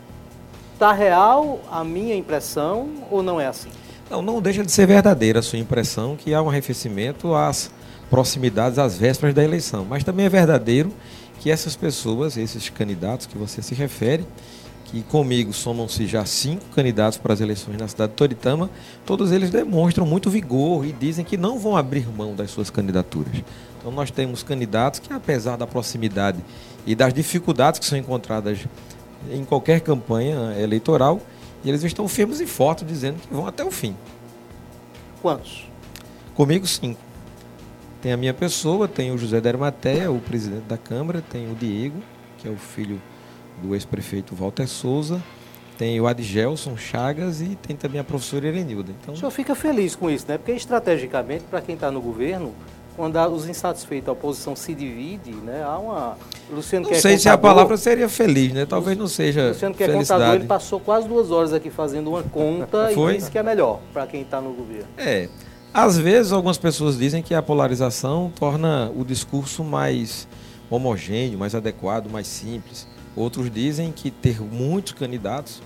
Está 0.73 0.91
real 0.91 1.59
a 1.71 1.83
minha 1.83 2.15
impressão 2.15 2.89
ou 3.09 3.23
não 3.23 3.39
é 3.39 3.47
assim? 3.47 3.69
Não, 4.09 4.21
não 4.21 4.41
deixa 4.41 4.63
de 4.63 4.71
ser 4.71 4.85
verdadeira 4.85 5.39
a 5.39 5.41
sua 5.41 5.59
impressão 5.59 6.15
que 6.15 6.33
há 6.33 6.41
um 6.41 6.49
arrefecimento 6.49 7.33
às 7.33 7.71
proximidades, 8.09 8.77
às 8.77 8.97
vésperas 8.97 9.33
da 9.33 9.43
eleição. 9.43 9.85
Mas 9.85 10.03
também 10.03 10.25
é 10.25 10.29
verdadeiro 10.29 10.91
que 11.39 11.49
essas 11.51 11.75
pessoas, 11.75 12.37
esses 12.37 12.69
candidatos 12.69 13.25
que 13.25 13.37
você 13.37 13.61
se 13.61 13.75
refere, 13.75 14.25
que 14.95 15.03
comigo 15.03 15.51
somam-se 15.51 16.07
já 16.07 16.23
cinco 16.23 16.63
candidatos 16.73 17.17
para 17.17 17.33
as 17.33 17.41
eleições 17.41 17.77
na 17.77 17.85
cidade 17.85 18.13
de 18.13 18.15
Toritama, 18.15 18.69
todos 19.05 19.29
eles 19.29 19.49
demonstram 19.49 20.05
muito 20.05 20.29
vigor 20.29 20.85
e 20.85 20.93
dizem 20.93 21.25
que 21.25 21.35
não 21.35 21.59
vão 21.59 21.75
abrir 21.75 22.07
mão 22.07 22.33
das 22.33 22.49
suas 22.49 22.69
candidaturas. 22.69 23.43
Então 23.77 23.91
nós 23.91 24.09
temos 24.09 24.41
candidatos 24.41 25.01
que, 25.01 25.11
apesar 25.11 25.57
da 25.57 25.67
proximidade 25.67 26.39
e 26.87 26.95
das 26.95 27.13
dificuldades 27.13 27.77
que 27.77 27.85
são 27.85 27.97
encontradas 27.97 28.59
em 29.29 29.43
qualquer 29.43 29.81
campanha 29.81 30.57
eleitoral, 30.57 31.19
eles 31.65 31.83
estão 31.83 32.07
firmes 32.07 32.39
e 32.39 32.47
fortes 32.47 32.87
dizendo 32.87 33.19
que 33.19 33.33
vão 33.33 33.45
até 33.45 33.65
o 33.65 33.71
fim. 33.71 33.97
Quantos? 35.21 35.69
Comigo, 36.35 36.65
cinco. 36.65 37.01
Tem 38.01 38.13
a 38.13 38.17
minha 38.17 38.33
pessoa, 38.33 38.87
tem 38.87 39.11
o 39.11 39.17
José 39.17 39.41
Dermateia, 39.41 40.09
o 40.09 40.21
presidente 40.21 40.63
da 40.67 40.77
Câmara, 40.77 41.21
tem 41.21 41.51
o 41.51 41.55
Diego, 41.55 42.01
que 42.37 42.47
é 42.47 42.51
o 42.51 42.55
filho 42.55 43.01
do 43.61 43.73
ex-prefeito 43.73 44.35
Walter 44.35 44.67
Souza, 44.67 45.21
tem 45.77 45.99
o 45.99 46.07
Adgelson 46.07 46.77
Chagas 46.77 47.41
e 47.41 47.55
tem 47.55 47.75
também 47.75 47.99
a 47.99 48.03
professora 48.03 48.47
Erenilda. 48.47 48.91
Então... 49.01 49.13
O 49.13 49.17
senhor 49.17 49.31
fica 49.31 49.55
feliz 49.55 49.95
com 49.95 50.09
isso, 50.09 50.25
né? 50.27 50.37
Porque 50.37 50.53
estrategicamente, 50.53 51.43
para 51.49 51.61
quem 51.61 51.75
está 51.75 51.91
no 51.91 52.01
governo, 52.01 52.53
quando 52.95 53.17
os 53.33 53.47
insatisfeitos, 53.47 54.07
a 54.07 54.13
oposição 54.13 54.55
se 54.55 54.73
divide, 54.73 55.31
né? 55.31 55.63
Há 55.63 55.77
uma. 55.77 56.17
Luciano 56.49 56.85
não 56.85 56.95
é 56.95 56.99
sei 56.99 57.17
contador, 57.17 57.21
se 57.21 57.29
a 57.29 57.37
palavra 57.37 57.77
seria 57.77 58.07
feliz, 58.07 58.53
né? 58.53 58.65
Talvez 58.65 58.97
não 58.97 59.07
seja. 59.07 59.49
Luciano 59.49 59.75
que 59.75 59.83
é 59.83 59.89
contador, 59.89 60.35
ele 60.35 60.45
passou 60.45 60.79
quase 60.79 61.07
duas 61.07 61.29
horas 61.29 61.51
aqui 61.51 61.69
fazendo 61.69 62.11
uma 62.11 62.23
conta 62.23 62.91
Foi? 62.93 63.15
e 63.15 63.17
disse 63.17 63.29
que 63.29 63.37
é 63.37 63.43
melhor 63.43 63.81
para 63.91 64.07
quem 64.07 64.21
está 64.21 64.39
no 64.39 64.53
governo. 64.53 64.87
É. 64.97 65.27
Às 65.73 65.97
vezes 65.97 66.31
algumas 66.31 66.57
pessoas 66.57 66.97
dizem 66.97 67.21
que 67.21 67.35
a 67.35 67.41
polarização 67.41 68.31
torna 68.33 68.89
o 68.95 69.03
discurso 69.03 69.61
mais 69.61 70.25
homogêneo, 70.69 71.37
mais 71.37 71.53
adequado, 71.53 72.09
mais 72.09 72.27
simples. 72.27 72.87
Outros 73.15 73.49
dizem 73.49 73.91
que 73.91 74.11
ter 74.11 74.41
muitos 74.41 74.93
candidatos, 74.93 75.61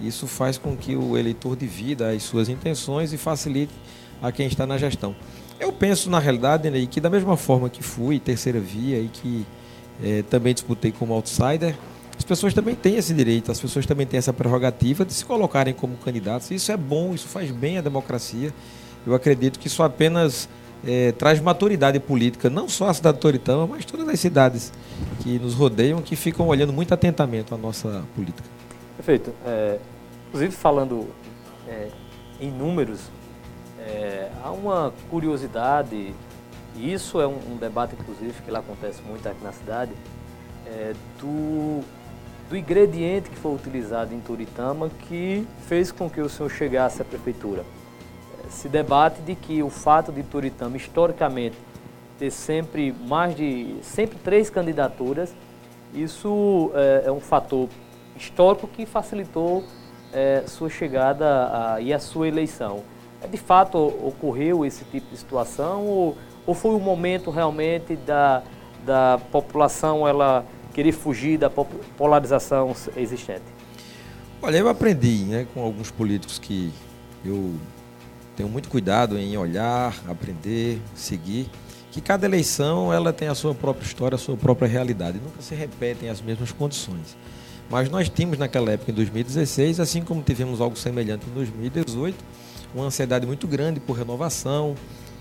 isso 0.00 0.26
faz 0.26 0.58
com 0.58 0.76
que 0.76 0.96
o 0.96 1.16
eleitor 1.16 1.56
divida 1.56 2.10
as 2.10 2.22
suas 2.22 2.48
intenções 2.48 3.12
e 3.12 3.18
facilite 3.18 3.72
a 4.20 4.30
quem 4.30 4.46
está 4.46 4.66
na 4.66 4.76
gestão. 4.76 5.14
Eu 5.58 5.72
penso, 5.72 6.10
na 6.10 6.18
realidade, 6.18 6.70
né, 6.70 6.86
que 6.86 7.00
da 7.00 7.10
mesma 7.10 7.36
forma 7.36 7.68
que 7.68 7.82
fui 7.82 8.18
terceira 8.18 8.60
via 8.60 8.98
e 8.98 9.08
que 9.08 9.46
é, 10.02 10.22
também 10.22 10.54
disputei 10.54 10.90
como 10.90 11.12
outsider, 11.12 11.74
as 12.16 12.24
pessoas 12.24 12.52
também 12.52 12.74
têm 12.74 12.96
esse 12.96 13.14
direito, 13.14 13.50
as 13.50 13.58
pessoas 13.58 13.86
também 13.86 14.06
têm 14.06 14.18
essa 14.18 14.32
prerrogativa 14.32 15.04
de 15.04 15.12
se 15.12 15.24
colocarem 15.24 15.72
como 15.72 15.96
candidatos. 15.96 16.50
Isso 16.50 16.70
é 16.70 16.76
bom, 16.76 17.14
isso 17.14 17.26
faz 17.26 17.50
bem 17.50 17.78
à 17.78 17.80
democracia. 17.80 18.52
Eu 19.06 19.14
acredito 19.14 19.58
que 19.58 19.68
isso 19.68 19.82
apenas 19.82 20.48
é, 20.86 21.12
traz 21.12 21.40
maturidade 21.40 22.00
política, 22.00 22.48
não 22.48 22.68
só 22.68 22.88
a 22.88 22.94
cidade 22.94 23.16
de 23.16 23.20
Toritama, 23.20 23.66
mas 23.66 23.84
todas 23.84 24.08
as 24.08 24.18
cidades 24.18 24.72
que 25.22 25.38
nos 25.38 25.54
rodeiam, 25.54 26.00
que 26.00 26.16
ficam 26.16 26.48
olhando 26.48 26.72
muito 26.72 26.92
atentamente 26.92 27.52
a 27.52 27.56
nossa 27.56 28.02
política. 28.14 28.48
Perfeito. 28.96 29.32
É, 29.44 29.78
inclusive, 30.28 30.52
falando 30.52 31.08
é, 31.68 31.88
em 32.40 32.50
números, 32.50 33.00
é, 33.78 34.30
há 34.42 34.50
uma 34.50 34.92
curiosidade, 35.10 36.14
e 36.76 36.92
isso 36.92 37.20
é 37.20 37.26
um, 37.26 37.38
um, 37.52 37.56
debate, 37.56 37.94
inclusive, 37.98 38.34
que 38.42 38.50
lá 38.50 38.60
acontece 38.60 39.02
muito 39.02 39.28
aqui 39.28 39.42
na 39.42 39.52
cidade, 39.52 39.92
é, 40.66 40.92
do, 41.18 41.80
do 42.48 42.56
ingrediente 42.56 43.28
que 43.28 43.36
foi 43.36 43.54
utilizado 43.54 44.14
em 44.14 44.20
Turitama 44.20 44.90
que 45.08 45.46
fez 45.66 45.90
com 45.90 46.08
que 46.08 46.20
o 46.20 46.28
senhor 46.28 46.50
chegasse 46.50 47.02
à 47.02 47.04
prefeitura. 47.04 47.64
Se 48.48 48.68
debate 48.68 49.20
de 49.22 49.34
que 49.34 49.62
o 49.62 49.70
fato 49.70 50.10
de 50.10 50.22
Turitama, 50.22 50.76
historicamente, 50.76 51.56
ter 52.18 52.30
sempre 52.30 52.94
mais 53.06 53.34
de 53.34 53.76
sempre 53.82 54.18
três 54.18 54.50
candidaturas, 54.50 55.34
isso 55.94 56.70
é, 56.74 57.04
é 57.06 57.12
um 57.12 57.20
fator 57.20 57.68
histórico 58.16 58.68
que 58.68 58.86
facilitou 58.86 59.64
é, 60.12 60.44
sua 60.46 60.68
chegada 60.68 61.74
a, 61.74 61.80
e 61.80 61.92
a 61.92 61.98
sua 61.98 62.28
eleição. 62.28 62.82
É, 63.22 63.26
de 63.26 63.36
fato 63.36 63.78
ocorreu 63.78 64.64
esse 64.64 64.84
tipo 64.84 65.10
de 65.10 65.16
situação 65.16 65.86
ou, 65.86 66.16
ou 66.46 66.54
foi 66.54 66.72
um 66.72 66.80
momento 66.80 67.30
realmente 67.30 67.96
da, 67.96 68.42
da 68.84 69.18
população 69.30 70.06
ela 70.06 70.44
querer 70.72 70.92
fugir 70.92 71.38
da 71.38 71.50
polarização 71.50 72.74
existente? 72.96 73.44
Olha, 74.42 74.56
eu 74.56 74.68
aprendi 74.68 75.24
né, 75.24 75.46
com 75.52 75.62
alguns 75.62 75.90
políticos 75.90 76.38
que 76.38 76.72
eu 77.24 77.52
tenho 78.36 78.48
muito 78.48 78.68
cuidado 78.68 79.18
em 79.18 79.36
olhar, 79.36 79.94
aprender, 80.08 80.80
seguir, 80.94 81.48
que 81.90 82.00
cada 82.00 82.26
eleição 82.26 82.92
ela 82.92 83.12
tem 83.12 83.28
a 83.28 83.34
sua 83.34 83.54
própria 83.54 83.84
história, 83.84 84.14
a 84.14 84.18
sua 84.18 84.36
própria 84.36 84.68
realidade, 84.68 85.18
nunca 85.18 85.42
se 85.42 85.54
repetem 85.54 86.08
as 86.08 86.20
mesmas 86.20 86.52
condições. 86.52 87.16
Mas 87.68 87.88
nós 87.88 88.08
tínhamos 88.08 88.38
naquela 88.38 88.72
época, 88.72 88.90
em 88.90 88.94
2016, 88.94 89.78
assim 89.80 90.02
como 90.02 90.22
tivemos 90.22 90.60
algo 90.60 90.76
semelhante 90.76 91.26
em 91.28 91.32
2018, 91.32 92.16
uma 92.74 92.84
ansiedade 92.84 93.26
muito 93.26 93.46
grande 93.46 93.78
por 93.80 93.96
renovação, 93.96 94.74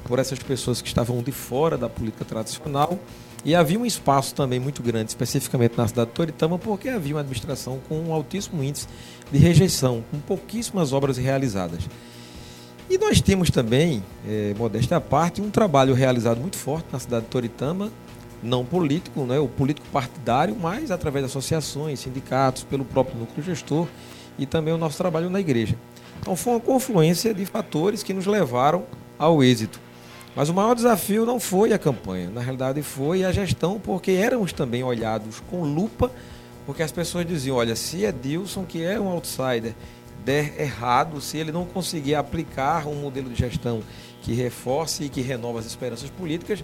por 0.03 0.19
essas 0.19 0.39
pessoas 0.39 0.81
que 0.81 0.87
estavam 0.87 1.21
de 1.21 1.31
fora 1.31 1.77
da 1.77 1.89
política 1.89 2.25
tradicional. 2.25 2.97
E 3.45 3.55
havia 3.55 3.79
um 3.79 3.85
espaço 3.85 4.35
também 4.35 4.59
muito 4.59 4.83
grande, 4.83 5.11
especificamente 5.11 5.77
na 5.77 5.87
cidade 5.87 6.09
de 6.09 6.15
Toritama, 6.15 6.59
porque 6.59 6.89
havia 6.89 7.15
uma 7.15 7.21
administração 7.21 7.79
com 7.87 7.99
um 7.99 8.13
altíssimo 8.13 8.61
índice 8.63 8.87
de 9.31 9.37
rejeição, 9.37 10.03
com 10.11 10.19
pouquíssimas 10.19 10.91
obras 10.91 11.17
realizadas. 11.17 11.87
E 12.89 12.97
nós 12.97 13.21
temos 13.21 13.51
também, 13.51 14.03
é, 14.27 14.55
modéstia 14.57 14.97
à 14.97 15.01
parte, 15.01 15.41
um 15.41 15.51
trabalho 15.51 15.93
realizado 15.93 16.41
muito 16.41 16.57
forte 16.57 16.87
na 16.91 16.97
cidade 16.97 17.25
de 17.25 17.29
Toritama, 17.29 17.91
não 18.41 18.65
político, 18.65 19.25
né, 19.25 19.37
o 19.37 19.47
político 19.47 19.85
partidário, 19.91 20.55
mas 20.59 20.89
através 20.89 21.23
de 21.23 21.29
associações, 21.29 21.99
sindicatos, 21.99 22.63
pelo 22.63 22.83
próprio 22.83 23.19
núcleo 23.19 23.43
gestor 23.43 23.87
e 24.39 24.45
também 24.47 24.73
o 24.73 24.77
nosso 24.77 24.97
trabalho 24.97 25.29
na 25.29 25.39
igreja. 25.39 25.75
Então 26.19 26.35
foi 26.35 26.53
uma 26.53 26.59
confluência 26.59 27.31
de 27.31 27.45
fatores 27.45 28.01
que 28.01 28.11
nos 28.11 28.25
levaram 28.25 28.85
ao 29.19 29.43
êxito. 29.43 29.79
Mas 30.35 30.49
o 30.49 30.53
maior 30.53 30.73
desafio 30.73 31.27
não 31.27 31.39
foi 31.39 31.73
a 31.73 31.77
campanha, 31.77 32.31
na 32.31 32.41
realidade 32.41 32.81
foi 32.81 33.23
a 33.23 33.31
gestão, 33.31 33.79
porque 33.79 34.11
éramos 34.11 34.51
também 34.51 34.83
olhados 34.83 35.43
com 35.49 35.61
lupa, 35.61 36.11
porque 36.65 36.81
as 36.81 36.91
pessoas 36.91 37.25
diziam, 37.25 37.57
olha, 37.57 37.75
se 37.75 38.03
é 38.03 38.11
Dilson, 38.11 38.63
que 38.63 38.83
é 38.83 38.99
um 38.99 39.09
outsider, 39.09 39.75
der 40.23 40.59
errado, 40.59 41.19
se 41.21 41.37
ele 41.37 41.51
não 41.51 41.65
conseguir 41.65 42.15
aplicar 42.15 42.87
um 42.87 42.95
modelo 42.95 43.29
de 43.29 43.35
gestão 43.35 43.81
que 44.21 44.33
reforce 44.33 45.05
e 45.05 45.09
que 45.09 45.21
renova 45.21 45.59
as 45.59 45.65
esperanças 45.65 46.09
políticas, 46.09 46.63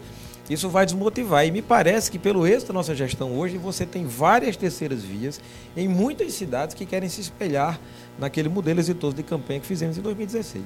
isso 0.49 0.69
vai 0.69 0.85
desmotivar. 0.85 1.45
E 1.45 1.51
me 1.51 1.61
parece 1.61 2.11
que, 2.11 2.19
pelo 2.19 2.45
êxito 2.45 2.67
da 2.67 2.73
nossa 2.73 2.93
gestão 2.93 3.37
hoje, 3.37 3.57
você 3.57 3.85
tem 3.85 4.05
várias 4.05 4.55
terceiras 4.55 5.03
vias 5.03 5.41
em 5.75 5.87
muitas 5.87 6.33
cidades 6.33 6.75
que 6.75 6.85
querem 6.85 7.09
se 7.09 7.21
espelhar 7.21 7.79
naquele 8.19 8.49
modelo 8.49 8.79
exitoso 8.79 9.15
de 9.15 9.23
campanha 9.23 9.59
que 9.59 9.65
fizemos 9.65 9.97
em 9.97 10.01
2016. 10.01 10.63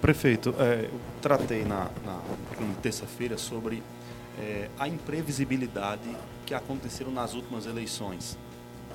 Prefeito, 0.00 0.54
é, 0.58 0.84
eu 0.84 1.00
tratei 1.20 1.64
na, 1.64 1.90
na 2.04 2.20
terça-feira 2.82 3.36
sobre 3.36 3.82
é, 4.38 4.68
a 4.78 4.86
imprevisibilidade 4.86 6.08
que 6.46 6.54
aconteceram 6.54 7.10
nas 7.10 7.34
últimas 7.34 7.66
eleições. 7.66 8.38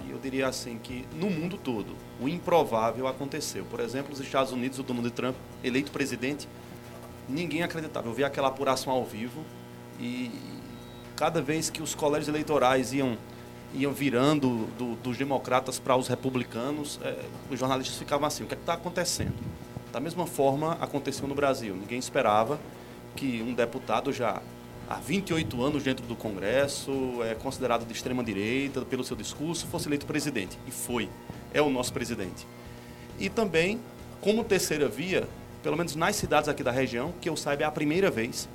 E 0.07 0.11
eu 0.11 0.19
diria 0.19 0.47
assim 0.47 0.77
que 0.81 1.05
no 1.15 1.29
mundo 1.29 1.57
todo 1.57 1.95
o 2.19 2.27
improvável 2.27 3.07
aconteceu. 3.07 3.65
Por 3.65 3.79
exemplo, 3.79 4.13
os 4.13 4.19
Estados 4.19 4.51
Unidos, 4.51 4.79
o 4.79 4.83
Donald 4.83 5.09
Trump, 5.11 5.35
eleito 5.63 5.91
presidente, 5.91 6.47
ninguém 7.27 7.63
acreditava. 7.63 8.07
Eu 8.07 8.13
vi 8.13 8.23
aquela 8.23 8.49
apuração 8.49 8.91
ao 8.91 9.05
vivo 9.05 9.43
e 9.99 10.31
cada 11.15 11.41
vez 11.41 11.69
que 11.69 11.81
os 11.81 11.95
colégios 11.95 12.27
eleitorais 12.27 12.93
iam 12.93 13.17
iam 13.73 13.91
virando 13.91 14.67
do, 14.77 14.95
dos 14.97 15.17
democratas 15.17 15.79
para 15.79 15.95
os 15.95 16.07
republicanos, 16.07 16.99
é, 17.03 17.17
os 17.49 17.59
jornalistas 17.59 17.97
ficavam 17.97 18.27
assim: 18.27 18.43
o 18.43 18.47
que 18.47 18.53
é 18.53 18.57
está 18.57 18.73
acontecendo? 18.73 19.33
Da 19.91 19.99
mesma 19.99 20.25
forma 20.25 20.73
aconteceu 20.79 21.27
no 21.27 21.35
Brasil. 21.35 21.75
Ninguém 21.75 21.99
esperava 21.99 22.59
que 23.15 23.41
um 23.41 23.53
deputado 23.53 24.11
já 24.11 24.41
há 24.89 24.95
28 24.95 25.61
anos 25.63 25.83
dentro 25.83 26.05
do 26.05 26.15
Congresso, 26.15 26.91
é 27.23 27.35
considerado 27.35 27.85
de 27.85 27.93
extrema 27.93 28.23
direita 28.23 28.81
pelo 28.81 29.03
seu 29.03 29.15
discurso, 29.15 29.67
fosse 29.67 29.87
eleito 29.87 30.05
presidente. 30.05 30.57
E 30.67 30.71
foi. 30.71 31.09
É 31.53 31.61
o 31.61 31.69
nosso 31.69 31.93
presidente. 31.93 32.47
E 33.19 33.29
também, 33.29 33.79
como 34.21 34.43
terceira 34.43 34.87
via, 34.87 35.27
pelo 35.61 35.77
menos 35.77 35.95
nas 35.95 36.15
cidades 36.15 36.49
aqui 36.49 36.63
da 36.63 36.71
região, 36.71 37.13
que 37.21 37.29
eu 37.29 37.35
saiba 37.37 37.63
é 37.63 37.65
a 37.65 37.71
primeira 37.71 38.09
vez 38.09 38.49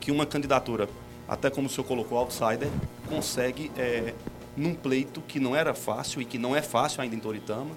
que 0.00 0.10
uma 0.10 0.26
candidatura, 0.26 0.88
até 1.26 1.50
como 1.50 1.66
o 1.66 1.70
senhor 1.70 1.86
colocou, 1.86 2.18
outsider, 2.18 2.68
consegue, 3.08 3.70
é, 3.76 4.12
num 4.56 4.74
pleito 4.74 5.20
que 5.22 5.40
não 5.40 5.56
era 5.56 5.74
fácil 5.74 6.20
e 6.20 6.24
que 6.24 6.38
não 6.38 6.54
é 6.54 6.62
fácil 6.62 7.00
ainda 7.00 7.16
em 7.16 7.18
Toritama, 7.18 7.74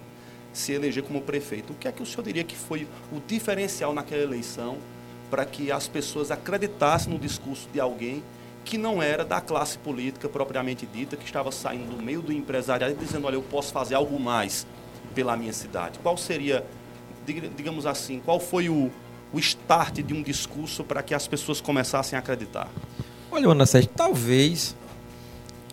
se 0.51 0.73
eleger 0.73 1.03
como 1.03 1.21
prefeito. 1.21 1.73
O 1.73 1.75
que 1.75 1.87
é 1.87 1.91
que 1.91 2.03
o 2.03 2.05
senhor 2.05 2.23
diria 2.23 2.43
que 2.43 2.55
foi 2.55 2.87
o 3.11 3.19
diferencial 3.25 3.93
naquela 3.93 4.23
eleição 4.23 4.77
para 5.29 5.45
que 5.45 5.71
as 5.71 5.87
pessoas 5.87 6.31
acreditassem 6.31 7.13
no 7.13 7.19
discurso 7.19 7.67
de 7.71 7.79
alguém 7.79 8.23
que 8.65 8.77
não 8.77 9.01
era 9.01 9.25
da 9.25 9.41
classe 9.41 9.77
política 9.77 10.29
propriamente 10.29 10.85
dita, 10.85 11.17
que 11.17 11.25
estava 11.25 11.51
saindo 11.51 11.95
do 11.95 12.03
meio 12.03 12.21
do 12.21 12.31
empresariado 12.31 12.93
e 12.93 12.97
dizendo, 12.97 13.25
olha, 13.25 13.35
eu 13.35 13.41
posso 13.41 13.71
fazer 13.71 13.95
algo 13.95 14.19
mais 14.19 14.67
pela 15.15 15.35
minha 15.35 15.53
cidade? 15.53 15.97
Qual 15.99 16.17
seria, 16.17 16.63
digamos 17.25 17.85
assim, 17.85 18.21
qual 18.23 18.39
foi 18.39 18.69
o, 18.69 18.91
o 19.33 19.39
start 19.39 20.01
de 20.01 20.13
um 20.13 20.21
discurso 20.21 20.83
para 20.83 21.01
que 21.01 21.13
as 21.13 21.27
pessoas 21.27 21.59
começassem 21.61 22.15
a 22.15 22.19
acreditar? 22.19 22.69
Olha, 23.31 23.47
Ana 23.49 23.65
Sérgio, 23.65 23.89
talvez 23.95 24.75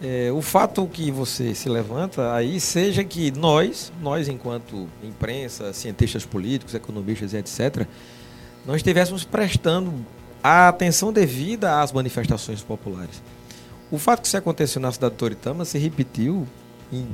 é, 0.00 0.30
o 0.30 0.42
fato 0.42 0.86
que 0.86 1.10
você 1.10 1.54
se 1.54 1.68
levanta 1.68 2.34
aí 2.34 2.60
seja 2.60 3.02
que 3.02 3.30
nós, 3.30 3.92
nós 4.00 4.28
enquanto 4.28 4.88
imprensa, 5.02 5.72
cientistas 5.72 6.24
políticos, 6.24 6.74
economistas 6.74 7.32
e 7.32 7.38
etc., 7.38 7.86
nós 8.66 8.76
estivéssemos 8.76 9.24
prestando 9.24 9.92
a 10.42 10.68
atenção 10.68 11.12
devida 11.12 11.80
às 11.80 11.92
manifestações 11.92 12.62
populares. 12.62 13.22
O 13.90 13.98
fato 13.98 14.20
que 14.20 14.26
isso 14.26 14.36
aconteceu 14.36 14.80
na 14.80 14.90
cidade 14.90 15.12
de 15.12 15.18
Toritama 15.18 15.64
se 15.64 15.78
repetiu 15.78 16.46
em 16.92 17.06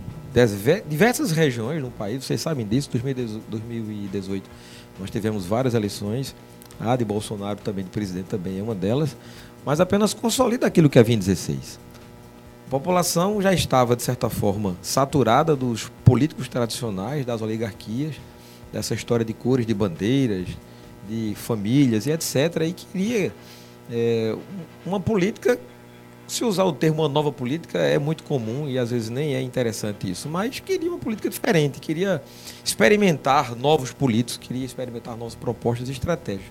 diversas 0.88 1.30
regiões 1.30 1.82
no 1.82 1.90
país, 1.90 2.24
vocês 2.24 2.40
sabem 2.40 2.66
disso, 2.66 2.90
2018 3.48 4.50
nós 4.98 5.10
tivemos 5.10 5.46
várias 5.46 5.74
eleições, 5.74 6.34
a 6.80 6.94
de 6.96 7.04
Bolsonaro 7.04 7.60
também, 7.60 7.84
de 7.84 7.90
presidente 7.90 8.26
também 8.26 8.58
é 8.58 8.62
uma 8.62 8.74
delas, 8.74 9.16
mas 9.64 9.80
apenas 9.80 10.12
consolida 10.12 10.66
aquilo 10.66 10.90
que 10.90 10.98
havia 10.98 11.14
em 11.14 11.18
16 11.18 11.78
população 12.72 13.42
já 13.42 13.52
estava, 13.52 13.94
de 13.94 14.02
certa 14.02 14.30
forma, 14.30 14.74
saturada 14.80 15.54
dos 15.54 15.92
políticos 16.02 16.48
tradicionais, 16.48 17.26
das 17.26 17.42
oligarquias, 17.42 18.14
dessa 18.72 18.94
história 18.94 19.26
de 19.26 19.34
cores, 19.34 19.66
de 19.66 19.74
bandeiras, 19.74 20.48
de 21.08 21.34
famílias 21.34 22.06
e 22.06 22.10
etc. 22.10 22.62
E 22.68 22.72
queria 22.72 23.32
é, 23.90 24.36
uma 24.86 25.00
política, 25.00 25.58
se 26.26 26.44
usar 26.44 26.64
o 26.64 26.72
termo 26.72 27.02
uma 27.02 27.08
nova 27.08 27.32
política, 27.32 27.78
é 27.78 27.98
muito 27.98 28.22
comum 28.24 28.68
e 28.68 28.78
às 28.78 28.90
vezes 28.90 29.10
nem 29.10 29.34
é 29.34 29.42
interessante 29.42 30.10
isso, 30.10 30.28
mas 30.28 30.60
queria 30.60 30.88
uma 30.90 30.98
política 30.98 31.28
diferente, 31.28 31.80
queria 31.80 32.22
experimentar 32.64 33.54
novos 33.54 33.92
políticos, 33.92 34.36
queria 34.36 34.64
experimentar 34.64 35.16
novas 35.16 35.34
propostas 35.34 35.88
e 35.88 35.92
estratégias. 35.92 36.50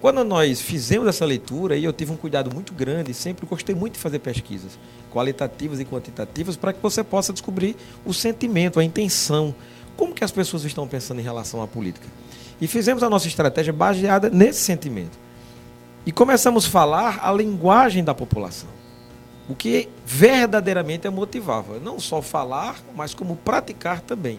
Quando 0.00 0.22
nós 0.22 0.60
fizemos 0.60 1.08
essa 1.08 1.24
leitura, 1.24 1.76
eu 1.76 1.92
tive 1.92 2.12
um 2.12 2.16
cuidado 2.16 2.54
muito 2.54 2.72
grande, 2.72 3.12
sempre 3.12 3.44
gostei 3.46 3.74
muito 3.74 3.94
de 3.94 3.98
fazer 3.98 4.20
pesquisas 4.20 4.78
qualitativas 5.10 5.80
e 5.80 5.84
quantitativas 5.84 6.56
para 6.56 6.72
que 6.72 6.80
você 6.80 7.02
possa 7.02 7.32
descobrir 7.32 7.74
o 8.04 8.14
sentimento, 8.14 8.78
a 8.78 8.84
intenção, 8.84 9.54
como 9.96 10.14
que 10.14 10.22
as 10.22 10.30
pessoas 10.30 10.64
estão 10.64 10.86
pensando 10.86 11.20
em 11.20 11.24
relação 11.24 11.60
à 11.60 11.66
política. 11.66 12.06
E 12.60 12.66
fizemos 12.66 13.02
a 13.02 13.10
nossa 13.10 13.28
estratégia 13.28 13.72
baseada 13.72 14.28
nesse 14.28 14.60
sentimento. 14.60 15.18
E 16.04 16.12
começamos 16.12 16.66
a 16.66 16.70
falar 16.70 17.20
a 17.22 17.32
linguagem 17.32 18.02
da 18.02 18.14
população. 18.14 18.68
O 19.48 19.54
que 19.54 19.88
verdadeiramente 20.04 21.06
a 21.06 21.10
motivava. 21.10 21.78
Não 21.78 21.98
só 21.98 22.20
falar, 22.20 22.76
mas 22.96 23.14
como 23.14 23.36
praticar 23.36 24.00
também. 24.00 24.38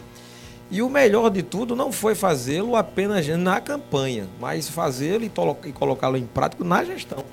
E 0.72 0.82
o 0.82 0.90
melhor 0.90 1.32
de 1.32 1.42
tudo 1.42 1.76
não 1.76 1.92
foi 1.92 2.14
fazê-lo 2.14 2.76
apenas 2.76 3.28
na 3.28 3.60
campanha, 3.60 4.28
mas 4.40 4.70
fazê-lo 4.70 5.24
e, 5.26 5.72
colocá-lo 5.72 6.16
em 6.16 6.28
prática 6.28 6.64
na 6.64 6.84
gestão. 6.84 7.24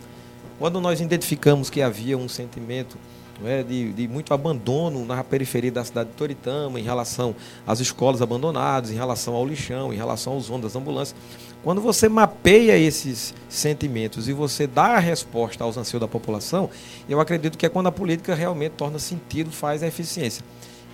Quando 0.59 0.81
nós 0.81 1.03
identificamos 1.03 1.69
que 1.69 1.83
havia 1.83 2.17
um 2.17 2.29
sentimento 2.29 2.97
é, 3.45 3.63
de, 3.63 3.93
de, 3.93 4.09
muito 4.09 4.33
abandono 4.33 5.05
na 5.05 5.23
periferia 5.23 5.71
da 5.71 5.85
cidade 5.85 6.11
de 6.11 6.17
Toritama, 6.17 6.81
em 6.81 6.83
relação 6.83 7.35
às 7.67 7.81
escolas 7.81 8.23
abandonadas, 8.23 8.91
em 8.91 8.95
relação 8.95 9.35
ao 9.35 9.47
lixão, 9.47 9.93
em 9.93 9.97
relação 9.97 10.35
aos 10.35 10.49
ônibus 10.49 10.73
das 10.73 10.81
ambulâncias, 10.81 11.19
quando 11.63 11.81
você 11.81 12.09
mapeia 12.09 12.79
esses 12.79 13.35
sentimentos 13.49 14.29
e 14.29 14.33
você 14.33 14.67
dá 14.67 14.97
a 14.97 14.99
resposta 14.99 15.65
aos 15.65 15.77
anseios 15.77 16.01
da 16.01 16.09
população, 16.09 16.71
eu 17.09 17.21
acredito 17.21 17.59
que 17.59 17.67
é 17.67 17.69
quando 17.69 17.89
a 17.89 17.93
política 17.93 18.35
realmente 18.35 18.73
torna 18.73 18.99
sentido, 18.99 19.51
faz 19.51 19.83
a 19.83 19.87
eficiência. 19.87 20.45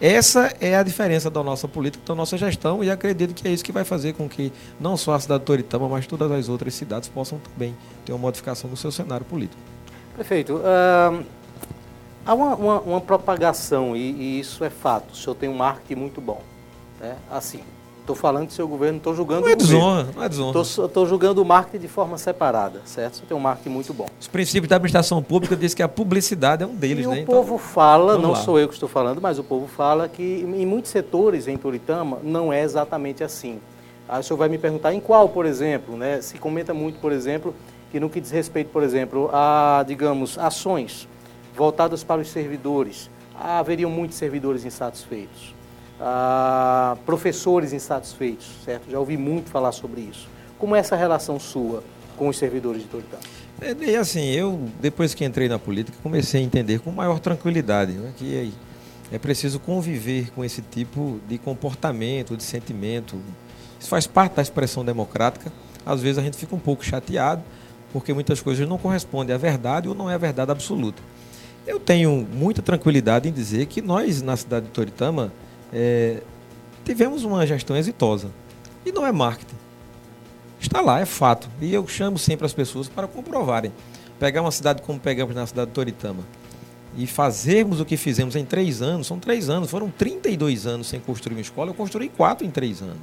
Essa 0.00 0.52
é 0.60 0.74
a 0.74 0.82
diferença 0.82 1.30
da 1.30 1.44
nossa 1.44 1.68
política, 1.68 2.02
da 2.04 2.14
nossa 2.14 2.36
gestão, 2.36 2.82
e 2.82 2.90
acredito 2.90 3.34
que 3.34 3.46
é 3.46 3.52
isso 3.52 3.62
que 3.62 3.70
vai 3.70 3.84
fazer 3.84 4.14
com 4.14 4.28
que 4.28 4.52
não 4.80 4.96
só 4.96 5.14
a 5.14 5.20
cidade 5.20 5.40
de 5.40 5.46
Toritama, 5.46 5.88
mas 5.88 6.06
todas 6.06 6.28
as 6.32 6.48
outras 6.48 6.74
cidades 6.74 7.08
possam 7.08 7.38
também 7.38 7.76
ter 8.04 8.12
uma 8.12 8.18
modificação 8.18 8.68
no 8.68 8.76
seu 8.76 8.90
cenário 8.90 9.24
político. 9.24 9.60
Prefeito, 10.16 10.56
uh, 10.56 11.24
há 12.24 12.34
uma, 12.34 12.54
uma, 12.54 12.80
uma 12.80 13.00
propagação, 13.00 13.96
e, 13.96 14.12
e, 14.12 14.40
isso 14.40 14.64
é 14.64 14.70
fato, 14.70 15.12
o 15.12 15.16
senhor 15.16 15.34
tem 15.34 15.48
um 15.48 15.56
marketing 15.56 16.00
muito 16.00 16.20
bom. 16.20 16.40
Né? 17.00 17.16
Assim, 17.30 17.62
Estou 18.02 18.16
falando 18.16 18.48
do 18.48 18.52
seu 18.52 18.66
governo, 18.66 18.98
estou 18.98 19.14
julgando 19.14 19.42
não 19.42 19.50
é 19.50 19.54
desonra, 19.54 20.08
Não 20.12 20.24
é 20.24 20.28
desonra, 20.28 20.60
Estou 20.60 21.06
julgando 21.06 21.40
o 21.40 21.44
marketing 21.44 21.82
de 21.82 21.86
forma 21.86 22.18
separada, 22.18 22.82
certo? 22.84 23.18
Você 23.18 23.22
tem 23.26 23.36
um 23.36 23.40
marketing 23.40 23.68
muito 23.68 23.94
bom. 23.94 24.08
Os 24.20 24.26
princípios 24.26 24.68
da 24.68 24.74
administração 24.74 25.22
pública 25.22 25.54
dizem 25.54 25.76
que 25.76 25.84
a 25.84 25.88
publicidade 25.88 26.64
é 26.64 26.66
um 26.66 26.74
deles, 26.74 27.06
e 27.06 27.08
né? 27.08 27.22
o 27.22 27.24
povo 27.24 27.54
então, 27.54 27.58
fala, 27.58 28.18
não 28.18 28.32
lá. 28.32 28.38
sou 28.38 28.58
eu 28.58 28.66
que 28.66 28.74
estou 28.74 28.88
falando, 28.88 29.20
mas 29.20 29.38
o 29.38 29.44
povo 29.44 29.68
fala 29.68 30.08
que 30.08 30.22
em 30.22 30.66
muitos 30.66 30.90
setores 30.90 31.46
em 31.46 31.56
Turitama 31.56 32.18
não 32.24 32.52
é 32.52 32.62
exatamente 32.62 33.22
assim. 33.22 33.60
Aí 34.08 34.18
o 34.18 34.22
senhor 34.24 34.36
vai 34.36 34.48
me 34.48 34.58
perguntar 34.58 34.92
em 34.92 34.98
qual, 34.98 35.28
por 35.28 35.46
exemplo, 35.46 35.96
né? 35.96 36.20
Se 36.20 36.38
comenta 36.38 36.74
muito, 36.74 36.98
por 36.98 37.12
exemplo, 37.12 37.54
que 37.92 38.00
no 38.00 38.10
que 38.10 38.20
diz 38.20 38.32
respeito, 38.32 38.70
por 38.70 38.82
exemplo, 38.82 39.30
a, 39.32 39.84
digamos, 39.86 40.36
ações 40.38 41.06
voltadas 41.54 42.02
para 42.04 42.20
os 42.20 42.30
servidores, 42.30 43.10
haveriam 43.34 43.90
muitos 43.90 44.16
servidores 44.16 44.64
insatisfeitos 44.64 45.54
ah, 46.02 46.96
professores 47.06 47.72
insatisfeitos, 47.72 48.46
certo? 48.64 48.90
Já 48.90 48.98
ouvi 48.98 49.16
muito 49.16 49.48
falar 49.48 49.70
sobre 49.70 50.00
isso. 50.00 50.28
Como 50.58 50.74
é 50.74 50.80
essa 50.80 50.96
relação 50.96 51.38
sua 51.38 51.84
com 52.16 52.28
os 52.28 52.36
servidores 52.36 52.82
de 52.82 52.88
Toritama? 52.88 53.22
É, 53.60 53.96
assim, 53.96 54.30
eu, 54.30 54.68
depois 54.80 55.14
que 55.14 55.24
entrei 55.24 55.48
na 55.48 55.58
política, 55.58 55.96
comecei 56.02 56.40
a 56.40 56.44
entender 56.44 56.80
com 56.80 56.90
maior 56.90 57.20
tranquilidade 57.20 57.92
né, 57.92 58.12
que 58.16 58.34
é, 59.10 59.14
é 59.14 59.18
preciso 59.18 59.60
conviver 59.60 60.32
com 60.32 60.44
esse 60.44 60.60
tipo 60.60 61.20
de 61.28 61.38
comportamento, 61.38 62.36
de 62.36 62.42
sentimento, 62.42 63.20
Isso 63.78 63.88
faz 63.88 64.06
parte 64.06 64.34
da 64.34 64.42
expressão 64.42 64.84
democrática. 64.84 65.52
Às 65.86 66.00
vezes 66.00 66.18
a 66.18 66.22
gente 66.22 66.36
fica 66.36 66.56
um 66.56 66.60
pouco 66.60 66.84
chateado, 66.84 67.42
porque 67.92 68.12
muitas 68.12 68.40
coisas 68.40 68.68
não 68.68 68.78
correspondem 68.78 69.34
à 69.34 69.38
verdade 69.38 69.88
ou 69.88 69.94
não 69.94 70.10
é 70.10 70.14
a 70.14 70.18
verdade 70.18 70.50
absoluta. 70.50 71.00
Eu 71.66 71.78
tenho 71.78 72.26
muita 72.32 72.60
tranquilidade 72.60 73.28
em 73.28 73.32
dizer 73.32 73.66
que 73.66 73.80
nós, 73.80 74.20
na 74.20 74.36
cidade 74.36 74.66
de 74.66 74.72
Toritama, 74.72 75.32
é, 75.72 76.22
tivemos 76.84 77.24
uma 77.24 77.46
gestão 77.46 77.76
exitosa. 77.76 78.30
E 78.84 78.90
não 78.90 79.06
é 79.06 79.12
marketing. 79.12 79.54
Está 80.60 80.80
lá, 80.80 81.00
é 81.00 81.06
fato. 81.06 81.48
E 81.60 81.72
eu 81.72 81.86
chamo 81.86 82.18
sempre 82.18 82.46
as 82.46 82.52
pessoas 82.52 82.88
para 82.88 83.06
comprovarem. 83.06 83.72
Pegar 84.18 84.42
uma 84.42 84.50
cidade 84.50 84.82
como 84.82 84.98
pegamos 84.98 85.34
na 85.34 85.46
cidade 85.46 85.68
de 85.68 85.74
Toritama 85.74 86.24
e 86.96 87.06
fazermos 87.06 87.80
o 87.80 87.84
que 87.84 87.96
fizemos 87.96 88.36
em 88.36 88.44
três 88.44 88.82
anos, 88.82 89.06
são 89.06 89.18
três 89.18 89.48
anos, 89.48 89.70
foram 89.70 89.90
32 89.90 90.66
anos 90.66 90.88
sem 90.88 91.00
construir 91.00 91.36
uma 91.36 91.40
escola, 91.40 91.70
eu 91.70 91.74
construí 91.74 92.08
quatro 92.08 92.46
em 92.46 92.50
três 92.50 92.82
anos. 92.82 92.98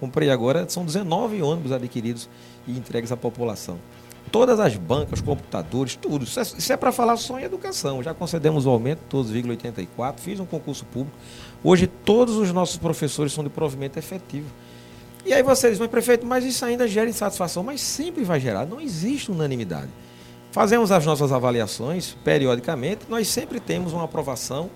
Comprei 0.00 0.30
agora, 0.30 0.66
são 0.68 0.84
19 0.84 1.42
ônibus 1.42 1.72
adquiridos 1.72 2.28
e 2.66 2.72
entregues 2.72 3.12
à 3.12 3.16
população. 3.16 3.78
Todas 4.30 4.60
as 4.60 4.76
bancas, 4.76 5.20
computadores, 5.20 5.96
tudo. 5.96 6.24
Isso 6.24 6.40
é, 6.40 6.74
é 6.74 6.76
para 6.76 6.92
falar 6.92 7.16
só 7.16 7.38
em 7.38 7.44
educação. 7.44 8.02
Já 8.02 8.12
concedemos 8.12 8.66
o 8.66 8.70
aumento, 8.70 9.00
todos 9.08 9.32
0,84, 9.32 10.14
fiz 10.18 10.40
um 10.40 10.46
concurso 10.46 10.84
público. 10.84 11.16
Hoje 11.62 11.86
todos 11.86 12.36
os 12.36 12.52
nossos 12.52 12.76
professores 12.76 13.32
são 13.32 13.42
de 13.42 13.50
provimento 13.50 13.98
efetivo. 13.98 14.46
E 15.24 15.32
aí 15.32 15.42
você 15.42 15.68
diz, 15.70 15.78
mas 15.78 15.88
prefeito, 15.88 16.24
mas 16.24 16.44
isso 16.44 16.64
ainda 16.64 16.86
gera 16.86 17.08
insatisfação, 17.08 17.62
mas 17.62 17.80
sempre 17.80 18.24
vai 18.24 18.40
gerar, 18.40 18.64
não 18.64 18.80
existe 18.80 19.30
unanimidade. 19.30 19.90
Fazemos 20.52 20.90
as 20.90 21.04
nossas 21.04 21.32
avaliações 21.32 22.16
periodicamente, 22.24 23.02
nós 23.08 23.28
sempre 23.28 23.60
temos 23.60 23.92
uma 23.92 24.04
aprovação 24.04 24.70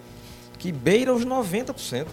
que 0.59 0.71
beira 0.71 1.15
os 1.15 1.25
90%. 1.25 2.07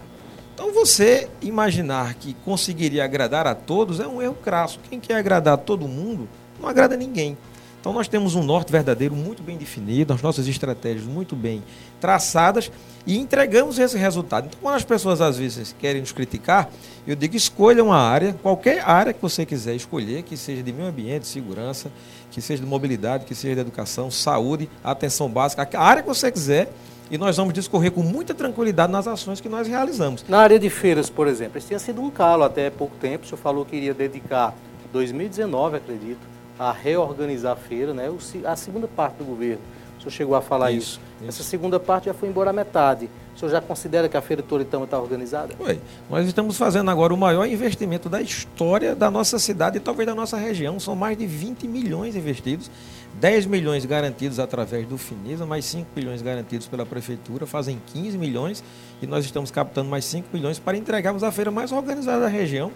Então 0.54 0.74
você 0.74 1.30
imaginar 1.42 2.14
que 2.16 2.34
conseguiria 2.46 3.04
agradar 3.04 3.48
a 3.48 3.56
todos 3.56 4.00
é 4.00 4.08
um 4.08 4.22
erro 4.22 4.36
crasso. 4.36 4.80
Quem 4.90 5.00
quer 5.00 5.16
agradar 5.16 5.58
todo 5.58 5.88
mundo 5.88 6.28
não 6.60 6.70
agrada 6.70 6.96
ninguém. 6.96 7.38
Então 7.80 7.94
nós 7.94 8.10
temos 8.10 8.36
um 8.36 8.44
norte 8.44 8.72
verdadeiro 8.72 9.16
muito 9.16 9.42
bem 9.42 9.58
definido, 9.58 10.14
as 10.14 10.22
nossas 10.22 10.48
estratégias 10.48 11.06
muito 11.06 11.34
bem 11.34 11.64
traçadas 12.00 12.70
e 13.08 13.18
entregamos 13.18 13.80
esse 13.80 13.98
resultado. 13.98 14.48
Então 14.48 14.60
quando 14.62 14.76
as 14.76 14.84
pessoas 14.84 15.22
às 15.22 15.38
vezes 15.38 15.74
querem 15.80 16.02
nos 16.02 16.12
criticar, 16.12 16.70
eu 17.08 17.16
digo 17.16 17.38
escolha 17.38 17.82
uma 17.82 17.98
área, 17.98 18.34
qualquer 18.44 18.84
área 18.86 19.14
que 19.14 19.22
você 19.22 19.46
quiser 19.46 19.76
escolher, 19.76 20.24
que 20.24 20.36
seja 20.36 20.62
de 20.62 20.74
meio 20.74 20.90
ambiente, 20.90 21.26
segurança, 21.26 21.90
que 22.30 22.42
seja 22.42 22.62
de 22.62 22.68
mobilidade, 22.68 23.26
que 23.26 23.34
seja 23.34 23.56
de 23.56 23.62
educação, 23.62 24.12
saúde, 24.12 24.70
atenção 24.84 25.30
básica, 25.30 25.68
a 25.74 25.82
área 25.82 26.02
que 26.02 26.08
você 26.10 26.30
quiser, 26.30 26.70
e 27.10 27.18
nós 27.18 27.38
vamos 27.38 27.54
discorrer 27.54 27.92
com 27.92 28.04
muita 28.04 28.36
tranquilidade 28.36 28.92
nas 28.92 29.08
ações 29.08 29.42
que 29.42 29.50
nós 29.50 29.68
realizamos. 29.68 30.24
Na 30.28 30.40
área 30.40 30.60
de 30.60 30.70
feiras, 30.70 31.10
por 31.10 31.28
exemplo, 31.28 31.58
isso 31.58 31.68
tinha 31.68 31.80
sido 31.80 32.02
um 32.02 32.12
calo 32.12 32.44
até 32.44 32.70
pouco 32.70 32.96
tempo. 32.98 33.26
O 33.26 33.28
senhor 33.28 33.40
falou 33.40 33.66
que 33.66 33.76
iria 33.76 33.94
dedicar 33.94 34.54
2019, 34.92 35.78
acredito, 35.78 36.20
a 36.60 36.74
reorganizar 36.74 37.54
a 37.54 37.56
feira, 37.56 37.94
né? 37.94 38.10
a 38.46 38.56
segunda 38.58 38.88
parte 38.88 39.16
do 39.16 39.24
governo. 39.24 39.62
O 39.98 40.02
senhor 40.02 40.12
chegou 40.12 40.36
a 40.36 40.42
falar 40.42 40.72
isso. 40.72 41.00
isso. 41.00 41.02
isso. 41.20 41.30
Essa 41.30 41.44
segunda 41.44 41.80
parte 41.80 42.06
já 42.06 42.14
foi 42.14 42.30
embora 42.30 42.50
a 42.50 42.54
metade. 42.54 43.10
O 43.36 43.40
senhor 43.40 43.52
já 43.52 43.62
considera 43.62 44.08
que 44.08 44.16
a 44.16 44.22
Feira 44.22 44.42
Toritama 44.42 44.86
está 44.86 45.00
organizada? 45.00 45.54
Oi. 45.60 45.80
Nós 46.10 46.28
estamos 46.28 46.58
fazendo 46.58 46.90
agora 46.90 47.14
o 47.14 47.18
maior 47.18 47.46
investimento 47.46 48.10
da 48.10 48.22
história 48.22 48.96
da 48.96 49.10
nossa 49.10 49.40
cidade 49.40 49.78
e 49.78 49.80
talvez 49.80 50.08
da 50.08 50.16
nossa 50.16 50.38
região. 50.38 50.80
São 50.80 50.96
mais 50.96 51.18
de 51.18 51.26
20 51.26 51.68
milhões 51.68 52.16
investidos, 52.16 52.72
10 53.16 53.46
milhões 53.46 53.86
garantidos 53.86 54.40
através 54.40 54.86
do 54.88 54.98
Finisa, 54.98 55.46
mais 55.46 55.66
5 55.66 55.88
milhões 55.96 56.22
garantidos 56.22 56.68
pela 56.68 56.86
Prefeitura, 56.86 57.46
fazem 57.46 57.82
15 57.94 58.18
milhões 58.18 58.64
e 59.02 59.08
nós 59.08 59.26
estamos 59.26 59.52
captando 59.52 59.90
mais 59.90 60.06
5 60.06 60.28
milhões 60.34 60.60
para 60.60 60.78
entregarmos 60.78 61.24
a 61.24 61.32
feira 61.32 61.52
mais 61.52 61.72
organizada 61.72 62.22
da 62.22 62.28
região. 62.28 62.72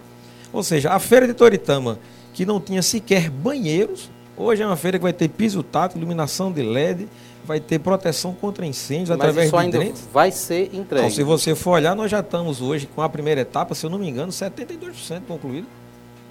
Ou 0.52 0.62
seja, 0.62 0.92
a 0.92 0.98
Feira 0.98 1.26
de 1.26 1.34
Toritama, 1.34 1.98
que 2.34 2.44
não 2.44 2.60
tinha 2.60 2.82
sequer 2.82 3.30
banheiros, 3.30 4.10
Hoje 4.36 4.62
é 4.62 4.66
uma 4.66 4.76
feira 4.76 4.98
que 4.98 5.02
vai 5.02 5.12
ter 5.12 5.28
piso 5.28 5.62
tátil, 5.62 5.98
iluminação 5.98 6.50
de 6.50 6.60
LED, 6.60 7.08
vai 7.44 7.60
ter 7.60 7.78
proteção 7.78 8.34
contra 8.34 8.66
incêndios 8.66 9.10
Mas 9.10 9.18
através 9.18 9.46
isso 9.46 9.56
de 9.56 9.62
ainda 9.62 9.92
vai 10.12 10.32
ser 10.32 10.74
entregue. 10.74 11.06
Então, 11.06 11.10
se 11.10 11.22
você 11.22 11.54
for 11.54 11.72
olhar, 11.72 11.94
nós 11.94 12.10
já 12.10 12.20
estamos 12.20 12.60
hoje 12.60 12.88
com 12.92 13.00
a 13.00 13.08
primeira 13.08 13.42
etapa, 13.42 13.74
se 13.74 13.86
eu 13.86 13.90
não 13.90 13.98
me 13.98 14.08
engano, 14.08 14.32
72% 14.32 15.22
concluído. 15.28 15.68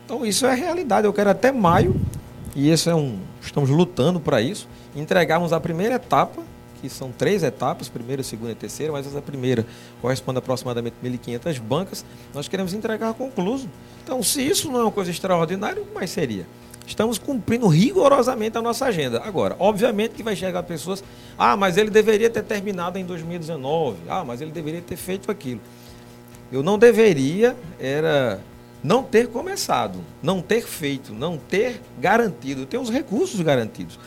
Então 0.03 0.25
isso 0.25 0.45
é 0.45 0.53
realidade. 0.53 1.07
Eu 1.07 1.13
quero 1.13 1.29
até 1.29 1.49
maio, 1.49 1.95
e 2.53 2.69
isso 2.69 2.89
é 2.89 2.95
um. 2.95 3.19
Estamos 3.41 3.69
lutando 3.69 4.19
para 4.19 4.41
isso, 4.41 4.67
entregarmos 4.93 5.53
a 5.53 5.59
primeira 5.61 5.95
etapa, 5.95 6.41
que 6.83 6.89
são 6.89 7.13
três 7.13 7.43
etapas, 7.43 7.87
primeira, 7.87 8.21
segunda 8.21 8.51
e 8.51 8.55
terceira, 8.55 8.91
mas 8.91 9.07
essa 9.07 9.21
primeira 9.21 9.65
corresponde 10.01 10.37
a 10.37 10.39
aproximadamente 10.39 10.97
1.500 11.01 11.61
bancas. 11.61 12.05
Nós 12.33 12.49
queremos 12.49 12.73
entregar 12.73 13.13
concluso. 13.13 13.69
Então, 14.03 14.21
se 14.21 14.45
isso 14.45 14.69
não 14.69 14.81
é 14.81 14.83
uma 14.83 14.91
coisa 14.91 15.09
extraordinária, 15.09 15.81
o 15.81 15.85
que 15.85 15.93
mais 15.93 16.09
seria? 16.09 16.45
Estamos 16.85 17.17
cumprindo 17.17 17.69
rigorosamente 17.69 18.57
a 18.57 18.61
nossa 18.61 18.85
agenda. 18.85 19.21
Agora, 19.23 19.55
obviamente 19.59 20.11
que 20.11 20.23
vai 20.23 20.35
chegar 20.35 20.61
pessoas, 20.63 21.01
ah, 21.37 21.55
mas 21.55 21.77
ele 21.77 21.89
deveria 21.89 22.29
ter 22.29 22.43
terminado 22.43 22.99
em 22.99 23.05
2019, 23.05 23.99
ah, 24.09 24.25
mas 24.25 24.41
ele 24.41 24.51
deveria 24.51 24.81
ter 24.81 24.97
feito 24.97 25.31
aquilo. 25.31 25.61
Eu 26.51 26.61
não 26.61 26.77
deveria, 26.77 27.55
era 27.79 28.41
não 28.83 29.03
ter 29.03 29.27
começado, 29.29 29.99
não 30.21 30.41
ter 30.41 30.63
feito, 30.63 31.13
não 31.13 31.37
ter 31.37 31.79
garantido, 31.97 32.65
ter 32.65 32.77
os 32.77 32.89
recursos 32.89 33.39
garantidos. 33.39 33.97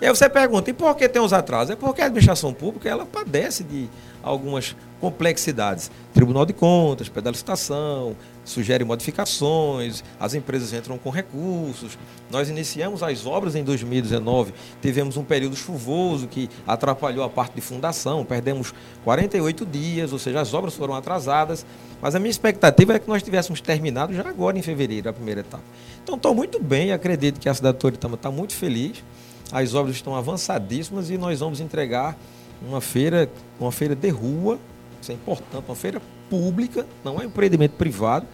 E 0.00 0.06
aí 0.06 0.08
você 0.08 0.30
pergunta, 0.30 0.70
e 0.70 0.72
por 0.72 0.96
que 0.96 1.06
tem 1.08 1.20
os 1.20 1.32
atrasos? 1.32 1.70
É 1.70 1.76
porque 1.76 2.00
a 2.00 2.06
administração 2.06 2.54
pública 2.54 2.88
ela 2.88 3.04
padece 3.04 3.62
de 3.62 3.86
algumas 4.22 4.74
complexidades. 4.98 5.90
Tribunal 6.14 6.46
de 6.46 6.54
Contas, 6.54 7.10
pedalistação, 7.10 8.16
sugere 8.42 8.82
modificações, 8.82 10.02
as 10.18 10.32
empresas 10.32 10.72
entram 10.72 10.96
com 10.96 11.10
recursos. 11.10 11.98
Nós 12.30 12.48
iniciamos 12.48 13.02
as 13.02 13.26
obras 13.26 13.54
em 13.54 13.62
2019, 13.62 14.54
tivemos 14.80 15.18
um 15.18 15.24
período 15.24 15.54
chuvoso 15.54 16.26
que 16.26 16.48
atrapalhou 16.66 17.22
a 17.22 17.28
parte 17.28 17.54
de 17.54 17.60
fundação, 17.60 18.24
perdemos 18.24 18.72
48 19.04 19.66
dias, 19.66 20.14
ou 20.14 20.18
seja, 20.18 20.40
as 20.40 20.54
obras 20.54 20.74
foram 20.74 20.94
atrasadas, 20.94 21.64
mas 22.00 22.14
a 22.14 22.18
minha 22.18 22.30
expectativa 22.30 22.94
é 22.94 22.98
que 22.98 23.08
nós 23.08 23.22
tivéssemos 23.22 23.60
terminado 23.60 24.14
já 24.14 24.26
agora 24.26 24.58
em 24.58 24.62
fevereiro, 24.62 25.10
a 25.10 25.12
primeira 25.12 25.40
etapa. 25.40 25.64
Então 26.02 26.16
estou 26.16 26.34
muito 26.34 26.62
bem, 26.62 26.90
acredito 26.90 27.38
que 27.38 27.50
a 27.50 27.54
cidade 27.54 27.74
de 27.74 27.80
Toritama 27.80 28.14
está 28.14 28.30
muito 28.30 28.54
feliz, 28.54 29.04
as 29.52 29.74
obras 29.74 29.96
estão 29.96 30.14
avançadíssimas 30.14 31.10
e 31.10 31.18
nós 31.18 31.40
vamos 31.40 31.60
entregar 31.60 32.16
uma 32.62 32.80
feira, 32.80 33.30
uma 33.58 33.72
feira 33.72 33.94
de 33.94 34.08
rua, 34.08 34.58
isso 35.00 35.10
é 35.10 35.14
importante, 35.14 35.64
uma 35.66 35.76
feira 35.76 36.00
pública, 36.28 36.86
não 37.04 37.16
é 37.16 37.24
um 37.24 37.24
empreendimento 37.24 37.72
privado, 37.72 38.26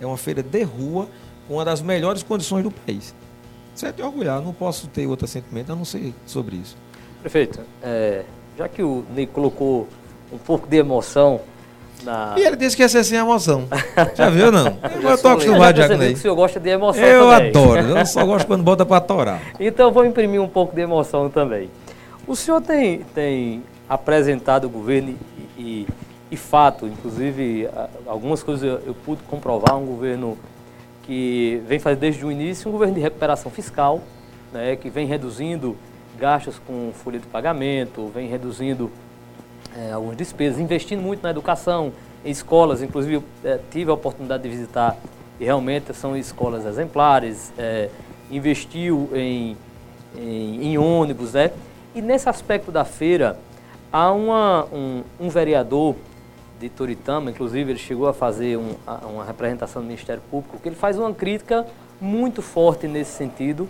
é 0.00 0.06
uma 0.06 0.16
feira 0.16 0.42
de 0.42 0.62
rua 0.62 1.08
com 1.46 1.54
uma 1.54 1.64
das 1.64 1.80
melhores 1.80 2.22
condições 2.22 2.64
do 2.64 2.70
país. 2.70 3.14
Certo 3.74 4.00
é 4.00 4.04
orgulhar, 4.04 4.40
não 4.40 4.52
posso 4.52 4.86
ter 4.86 5.06
outro 5.06 5.26
sentimento 5.26 5.72
a 5.72 5.76
não 5.76 5.84
ser 5.84 6.14
sobre 6.26 6.56
isso. 6.56 6.76
Prefeito, 7.20 7.60
é, 7.82 8.24
já 8.56 8.68
que 8.68 8.82
o 8.82 9.04
Ney 9.14 9.26
colocou 9.26 9.88
um 10.32 10.38
pouco 10.38 10.66
de 10.66 10.76
emoção 10.76 11.40
na... 12.04 12.34
E 12.36 12.42
ele 12.42 12.56
disse 12.56 12.76
que 12.76 12.82
ia 12.82 12.88
ser 12.88 13.02
sem 13.04 13.18
emoção. 13.18 13.66
Já 14.14 14.30
viu, 14.30 14.52
não? 14.52 14.76
Eu 15.02 15.14
estou 15.14 15.32
acostumado 15.32 15.86
com 15.86 16.02
isso. 16.02 16.14
O 16.14 16.16
senhor 16.18 16.34
gosta 16.34 16.60
de 16.60 16.70
emoção 16.70 17.02
Eu 17.02 17.28
também. 17.28 17.48
adoro, 17.48 17.98
eu 17.98 18.06
só 18.06 18.24
gosto 18.24 18.46
quando 18.46 18.62
bota 18.62 18.84
para 18.86 19.00
torar. 19.00 19.40
Então 19.58 19.90
vou 19.90 20.04
imprimir 20.04 20.40
um 20.40 20.48
pouco 20.48 20.74
de 20.74 20.82
emoção 20.82 21.28
também. 21.30 21.70
O 22.26 22.36
senhor 22.36 22.60
tem, 22.60 22.98
tem 23.14 23.62
apresentado 23.88 24.66
o 24.66 24.70
governo 24.70 25.16
e, 25.56 25.62
e 25.62 25.86
e 26.34 26.36
fato, 26.36 26.86
inclusive 26.86 27.68
algumas 28.06 28.42
coisas 28.42 28.64
eu, 28.64 28.80
eu, 28.88 28.94
pude 28.94 29.22
comprovar, 29.22 29.76
um 29.76 29.86
governo 29.86 30.36
que 31.04 31.62
vem 31.68 31.78
fazer 31.78 31.96
desde 31.96 32.24
o 32.26 32.32
início 32.32 32.68
um 32.68 32.72
governo 32.72 32.94
de 32.94 33.00
recuperação 33.00 33.52
fiscal, 33.52 34.02
né, 34.52 34.74
que 34.74 34.90
vem 34.90 35.06
reduzindo 35.06 35.76
gastos 36.18 36.60
com 36.66 36.90
folha 36.92 37.20
de 37.20 37.26
pagamento, 37.28 38.10
vem 38.12 38.28
reduzindo 38.28 38.90
é, 39.76 39.92
algumas 39.92 40.16
despesas, 40.16 40.60
investindo 40.60 41.02
muito 41.02 41.22
na 41.22 41.30
educação, 41.30 41.92
em 42.24 42.30
escolas, 42.30 42.82
inclusive 42.82 43.22
é, 43.44 43.58
tive 43.70 43.90
a 43.90 43.94
oportunidade 43.94 44.42
de 44.42 44.48
visitar 44.48 44.96
e 45.38 45.44
realmente 45.44 45.92
são 45.94 46.16
escolas 46.16 46.64
exemplares, 46.64 47.52
é, 47.58 47.90
investiu 48.30 49.10
em, 49.12 49.56
em, 50.16 50.64
em, 50.66 50.78
ônibus, 50.78 51.32
né? 51.34 51.50
E 51.94 52.00
nesse 52.00 52.28
aspecto 52.28 52.70
da 52.70 52.84
feira, 52.84 53.38
há 53.92 54.12
uma, 54.12 54.66
um, 54.72 55.02
um 55.20 55.28
vereador 55.28 55.96
de 56.58 56.68
Toritama, 56.68 57.30
inclusive 57.30 57.72
ele 57.72 57.78
chegou 57.78 58.08
a 58.08 58.14
fazer 58.14 58.56
um, 58.56 58.74
uma 59.12 59.24
representação 59.24 59.82
do 59.82 59.86
Ministério 59.86 60.22
Público, 60.30 60.58
que 60.58 60.68
ele 60.68 60.76
faz 60.76 60.98
uma 60.98 61.12
crítica 61.12 61.66
muito 62.00 62.40
forte 62.40 62.86
nesse 62.86 63.12
sentido, 63.12 63.68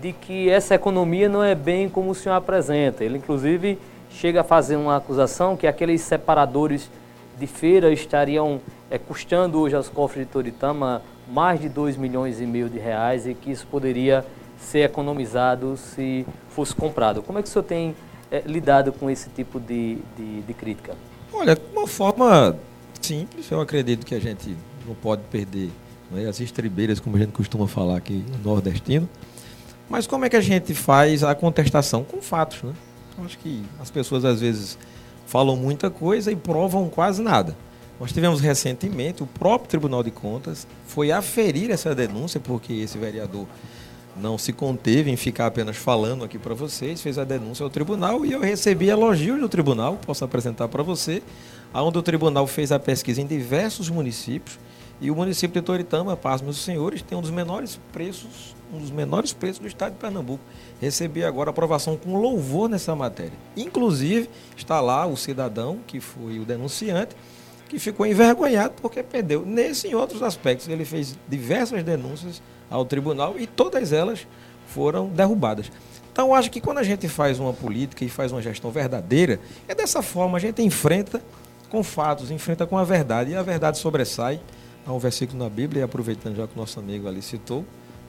de 0.00 0.12
que 0.12 0.50
essa 0.50 0.74
economia 0.74 1.28
não 1.28 1.44
é 1.44 1.54
bem 1.54 1.88
como 1.88 2.10
o 2.10 2.14
senhor 2.14 2.34
apresenta. 2.34 3.04
Ele, 3.04 3.18
inclusive, 3.18 3.78
chega 4.14 4.42
a 4.42 4.44
fazer 4.44 4.76
uma 4.76 4.96
acusação 4.96 5.56
que 5.56 5.66
aqueles 5.66 6.00
separadores 6.02 6.90
de 7.38 7.46
feira 7.46 7.92
estariam 7.92 8.60
é, 8.90 8.98
custando 8.98 9.58
hoje 9.58 9.74
aos 9.74 9.88
cofres 9.88 10.26
de 10.26 10.32
Toritama 10.32 11.02
mais 11.28 11.60
de 11.60 11.68
2 11.68 11.96
milhões 11.96 12.40
e 12.40 12.46
meio 12.46 12.68
de 12.68 12.78
reais 12.78 13.26
e 13.26 13.34
que 13.34 13.50
isso 13.50 13.66
poderia 13.66 14.24
ser 14.58 14.80
economizado 14.80 15.76
se 15.76 16.26
fosse 16.50 16.74
comprado. 16.74 17.22
Como 17.22 17.38
é 17.38 17.42
que 17.42 17.48
o 17.48 17.50
senhor 17.50 17.64
tem 17.64 17.96
é, 18.30 18.42
lidado 18.46 18.92
com 18.92 19.10
esse 19.10 19.30
tipo 19.30 19.58
de, 19.58 19.98
de, 20.16 20.42
de 20.42 20.54
crítica? 20.54 20.94
Olha, 21.32 21.58
uma 21.72 21.86
forma 21.86 22.56
simples, 23.00 23.50
eu 23.50 23.60
acredito 23.60 24.04
que 24.04 24.14
a 24.14 24.20
gente 24.20 24.56
não 24.86 24.94
pode 24.94 25.22
perder 25.30 25.70
né, 26.10 26.28
as 26.28 26.38
estribeiras, 26.40 27.00
como 27.00 27.16
a 27.16 27.18
gente 27.18 27.32
costuma 27.32 27.66
falar 27.66 27.96
aqui 27.96 28.24
no 28.30 28.50
nordestino. 28.50 29.08
Mas 29.88 30.06
como 30.06 30.24
é 30.24 30.28
que 30.28 30.36
a 30.36 30.40
gente 30.40 30.74
faz 30.74 31.24
a 31.24 31.34
contestação? 31.34 32.04
Com 32.04 32.20
fatos, 32.22 32.62
né? 32.62 32.72
Eu 33.18 33.24
acho 33.24 33.38
que 33.38 33.62
as 33.80 33.90
pessoas 33.90 34.24
às 34.24 34.40
vezes 34.40 34.78
falam 35.26 35.56
muita 35.56 35.90
coisa 35.90 36.30
e 36.30 36.36
provam 36.36 36.88
quase 36.88 37.22
nada. 37.22 37.56
Nós 38.00 38.12
tivemos 38.12 38.40
recentemente, 38.40 39.22
o 39.22 39.26
próprio 39.26 39.70
Tribunal 39.70 40.02
de 40.02 40.10
Contas 40.10 40.66
foi 40.86 41.12
aferir 41.12 41.70
essa 41.70 41.94
denúncia, 41.94 42.40
porque 42.40 42.72
esse 42.72 42.98
vereador 42.98 43.46
não 44.16 44.36
se 44.36 44.52
conteve 44.52 45.10
em 45.10 45.16
ficar 45.16 45.46
apenas 45.46 45.76
falando 45.76 46.24
aqui 46.24 46.38
para 46.38 46.54
vocês, 46.54 47.00
fez 47.00 47.18
a 47.18 47.24
denúncia 47.24 47.64
ao 47.64 47.70
tribunal 47.70 48.26
e 48.26 48.32
eu 48.32 48.40
recebi 48.40 48.88
elogios 48.88 49.40
do 49.40 49.48
tribunal, 49.48 49.98
posso 50.04 50.24
apresentar 50.24 50.68
para 50.68 50.82
você, 50.82 51.22
onde 51.72 51.96
o 51.96 52.02
tribunal 52.02 52.46
fez 52.46 52.72
a 52.72 52.78
pesquisa 52.78 53.22
em 53.22 53.26
diversos 53.26 53.88
municípios 53.88 54.58
e 55.00 55.10
o 55.10 55.16
município 55.16 55.60
de 55.60 55.66
Toritama, 55.66 56.16
paz 56.16 56.40
meus 56.40 56.58
senhores, 56.58 57.02
tem 57.02 57.16
um 57.16 57.20
dos 57.20 57.30
menores 57.30 57.80
preços, 57.92 58.54
um 58.72 58.78
dos 58.78 58.90
menores 58.90 59.32
preços 59.32 59.58
do 59.58 59.66
estado 59.66 59.92
de 59.92 59.98
Pernambuco. 59.98 60.42
Recebi 60.80 61.24
agora 61.24 61.50
aprovação 61.50 61.96
com 61.96 62.16
louvor 62.16 62.68
nessa 62.68 62.94
matéria. 62.94 63.32
Inclusive, 63.56 64.28
está 64.56 64.80
lá 64.80 65.06
o 65.06 65.16
cidadão, 65.16 65.80
que 65.86 66.00
foi 66.00 66.38
o 66.38 66.44
denunciante, 66.44 67.16
que 67.68 67.78
ficou 67.78 68.06
envergonhado 68.06 68.74
porque 68.80 69.02
perdeu. 69.02 69.44
Nesse 69.44 69.88
e 69.88 69.94
outros 69.94 70.22
aspectos, 70.22 70.68
ele 70.68 70.84
fez 70.84 71.18
diversas 71.28 71.82
denúncias 71.82 72.42
ao 72.70 72.84
tribunal 72.84 73.34
e 73.38 73.46
todas 73.46 73.92
elas 73.92 74.26
foram 74.66 75.08
derrubadas. 75.08 75.70
Então, 76.12 76.34
acho 76.34 76.50
que 76.50 76.60
quando 76.60 76.78
a 76.78 76.82
gente 76.82 77.08
faz 77.08 77.40
uma 77.40 77.54
política 77.54 78.04
e 78.04 78.08
faz 78.08 78.32
uma 78.32 78.42
gestão 78.42 78.70
verdadeira, 78.70 79.40
é 79.66 79.74
dessa 79.74 80.02
forma, 80.02 80.36
a 80.36 80.40
gente 80.40 80.62
enfrenta 80.62 81.22
com 81.70 81.82
fatos, 81.82 82.30
enfrenta 82.30 82.66
com 82.66 82.76
a 82.76 82.84
verdade, 82.84 83.30
e 83.30 83.34
a 83.34 83.42
verdade 83.42 83.78
sobressai. 83.78 84.38
Há 84.86 84.92
um 84.92 84.98
versículo 84.98 85.38
na 85.38 85.48
Bíblia, 85.48 85.80
e 85.80 85.82
aproveitando 85.84 86.36
já 86.36 86.46
que 86.46 86.54
o 86.54 86.58
nosso 86.58 86.78
amigo 86.80 87.06
ali 87.06 87.22
citou, 87.22 87.64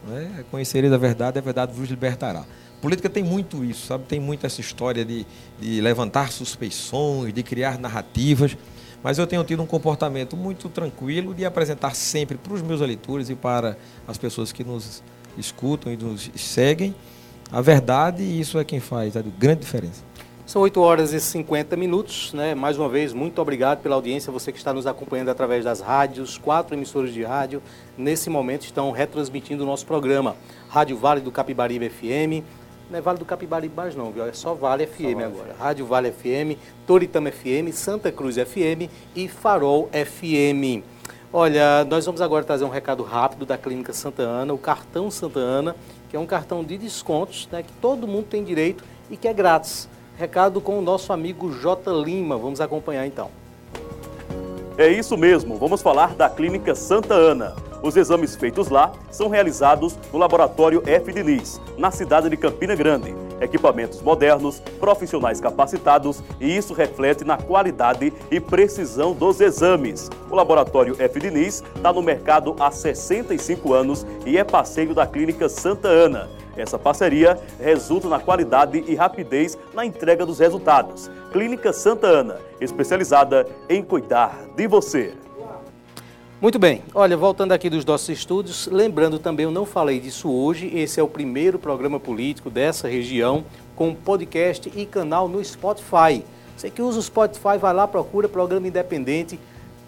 né, 0.08 0.44
conhecereis 0.50 0.92
a 0.92 0.98
verdade, 0.98 1.38
a 1.38 1.42
verdade 1.42 1.72
vos 1.74 1.90
libertará. 1.90 2.46
Política 2.82 3.10
tem 3.10 3.24
muito 3.24 3.64
isso, 3.64 3.88
sabe? 3.88 4.04
Tem 4.06 4.20
muito 4.20 4.46
essa 4.46 4.60
história 4.60 5.06
de, 5.06 5.26
de 5.60 5.80
levantar 5.80 6.32
suspeições, 6.32 7.34
de 7.34 7.42
criar 7.42 7.80
narrativas, 7.80 8.58
mas 9.02 9.18
eu 9.18 9.28
tenho 9.28 9.44
tido 9.44 9.62
um 9.62 9.66
comportamento 9.66 10.36
muito 10.36 10.68
tranquilo 10.68 11.34
de 11.34 11.46
apresentar 11.46 11.96
sempre 11.96 12.38
para 12.38 12.54
os 12.54 12.62
meus 12.62 12.82
eleitores 12.82 13.30
e 13.30 13.36
para 13.36 13.78
as 14.08 14.18
pessoas 14.18 14.52
que 14.52 14.64
nos 14.64 15.02
escutam 15.38 15.94
e 15.94 15.98
nos 15.98 16.30
seguem 16.36 16.94
a 17.52 17.62
verdade, 17.62 18.24
e 18.24 18.40
isso 18.40 18.58
é 18.58 18.64
quem 18.64 18.80
faz 18.80 19.16
a 19.16 19.22
grande 19.22 19.62
diferença. 19.62 20.02
São 20.46 20.62
8 20.62 20.82
horas 20.82 21.14
e 21.14 21.22
50 21.22 21.78
minutos, 21.78 22.34
né? 22.34 22.54
Mais 22.54 22.78
uma 22.78 22.90
vez, 22.90 23.14
muito 23.14 23.42
obrigado 23.42 23.82
pela 23.82 23.96
audiência, 23.96 24.30
você 24.30 24.52
que 24.52 24.58
está 24.58 24.74
nos 24.74 24.86
acompanhando 24.86 25.30
através 25.30 25.64
das 25.64 25.80
rádios, 25.80 26.38
quatro 26.38 26.76
emissoras 26.76 27.14
de 27.14 27.24
rádio, 27.24 27.64
nesse 27.98 28.30
momento 28.30 28.64
estão 28.64 28.92
retransmitindo 28.92 29.64
o 29.64 29.66
nosso 29.66 29.86
programa. 29.86 30.36
Rádio 30.68 30.98
Vale 30.98 31.22
do 31.22 31.32
Capibaribe 31.32 31.90
FM, 31.90 32.44
não 32.92 33.00
é 33.00 33.02
Vale 33.02 33.20
do 33.20 33.26
Capibaribe 33.26 33.74
mais 33.74 33.96
não, 33.96 34.12
viu? 34.12 34.26
É 34.26 34.34
só 34.34 34.54
Vale 34.54 34.86
FM 34.86 34.98
só 34.98 35.04
vale 35.04 35.24
agora. 35.24 35.56
Rádio 35.58 35.86
Vale 35.86 36.12
FM, 36.12 36.60
Toritama 36.86 37.32
FM, 37.32 37.72
Santa 37.72 38.12
Cruz 38.12 38.36
FM 38.36 38.92
e 39.16 39.30
Farol 39.30 39.90
FM. 39.94 40.84
Olha, 41.32 41.86
nós 41.86 42.06
vamos 42.06 42.20
agora 42.20 42.44
trazer 42.44 42.66
um 42.66 42.70
recado 42.70 43.02
rápido 43.02 43.46
da 43.46 43.58
Clínica 43.58 43.94
Santa 43.94 44.24
Ana, 44.24 44.54
o 44.54 44.58
cartão 44.58 45.10
Santa 45.10 45.40
Ana, 45.40 45.74
que 46.10 46.18
é 46.18 46.20
um 46.20 46.26
cartão 46.26 46.66
de 46.66 46.78
descontos, 46.78 47.48
né, 47.50 47.64
que 47.64 47.72
todo 47.82 48.06
mundo 48.06 48.26
tem 48.26 48.44
direito 48.44 48.84
e 49.10 49.16
que 49.16 49.28
é 49.28 49.34
grátis. 49.34 49.88
Recado 50.18 50.62
com 50.62 50.78
o 50.78 50.82
nosso 50.82 51.12
amigo 51.12 51.52
J. 51.52 51.92
Lima. 51.92 52.38
Vamos 52.38 52.62
acompanhar 52.62 53.06
então. 53.06 53.30
É 54.78 54.88
isso 54.88 55.16
mesmo, 55.16 55.56
vamos 55.58 55.82
falar 55.84 56.16
da 56.16 56.30
Clínica 56.30 56.74
Santa 56.74 57.14
Ana. 57.14 57.56
Os 57.84 57.96
exames 57.96 58.36
feitos 58.36 58.70
lá 58.70 58.94
são 59.12 59.28
realizados 59.28 60.00
no 60.12 60.18
Laboratório 60.18 60.82
F. 60.86 61.12
Diniz, 61.12 61.60
na 61.78 61.92
cidade 61.92 62.30
de 62.30 62.38
Campina 62.38 62.74
Grande. 62.76 63.14
Equipamentos 63.42 64.02
modernos, 64.02 64.62
profissionais 64.80 65.42
capacitados 65.42 66.24
e 66.40 66.56
isso 66.56 66.74
reflete 66.74 67.26
na 67.26 67.38
qualidade 67.38 68.14
e 68.32 68.40
precisão 68.40 69.14
dos 69.14 69.42
exames. 69.42 70.10
O 70.32 70.36
Laboratório 70.36 70.96
F. 70.98 71.20
Diniz 71.20 71.62
está 71.76 71.92
no 71.92 72.02
mercado 72.02 72.56
há 72.60 72.72
65 72.72 73.74
anos 73.74 74.08
e 74.26 74.38
é 74.38 74.44
parceiro 74.44 74.96
da 74.96 75.06
Clínica 75.06 75.50
Santa 75.50 75.88
Ana. 75.88 76.30
Essa 76.56 76.78
parceria 76.78 77.38
resulta 77.60 78.08
na 78.08 78.20
qualidade 78.20 78.84
e 78.88 78.96
rapidez 78.96 79.58
na 79.74 79.86
entrega 79.86 80.26
dos 80.26 80.40
resultados. 80.40 81.10
Clínica 81.32 81.74
Santa 81.74 82.08
Ana, 82.08 82.38
especializada 82.62 83.48
em 83.68 83.82
cuidar 83.82 84.46
de 84.56 84.68
você. 84.68 85.14
Muito 86.40 86.60
bem, 86.60 86.84
olha, 86.94 87.16
voltando 87.16 87.54
aqui 87.54 87.70
dos 87.70 87.86
nossos 87.86 88.10
estúdios, 88.10 88.68
lembrando 88.68 89.18
também, 89.18 89.46
eu 89.46 89.52
não 89.52 89.66
falei 89.66 89.98
disso 89.98 90.30
hoje, 90.30 90.68
esse 90.78 91.00
é 91.00 91.04
o 91.04 91.08
primeiro 91.08 91.58
programa 91.58 92.02
político 92.02 92.50
dessa 92.50 92.86
região 92.86 93.46
com 93.78 93.96
podcast 93.96 94.70
e 94.76 94.86
canal 94.86 95.30
no 95.30 95.42
Spotify. 95.42 96.22
Você 96.58 96.70
que 96.70 96.82
usa 96.82 97.00
o 97.00 97.02
Spotify, 97.02 97.58
vai 97.58 97.74
lá, 97.74 97.88
procura 97.88 98.28
programa 98.28 98.68
independente, 98.68 99.40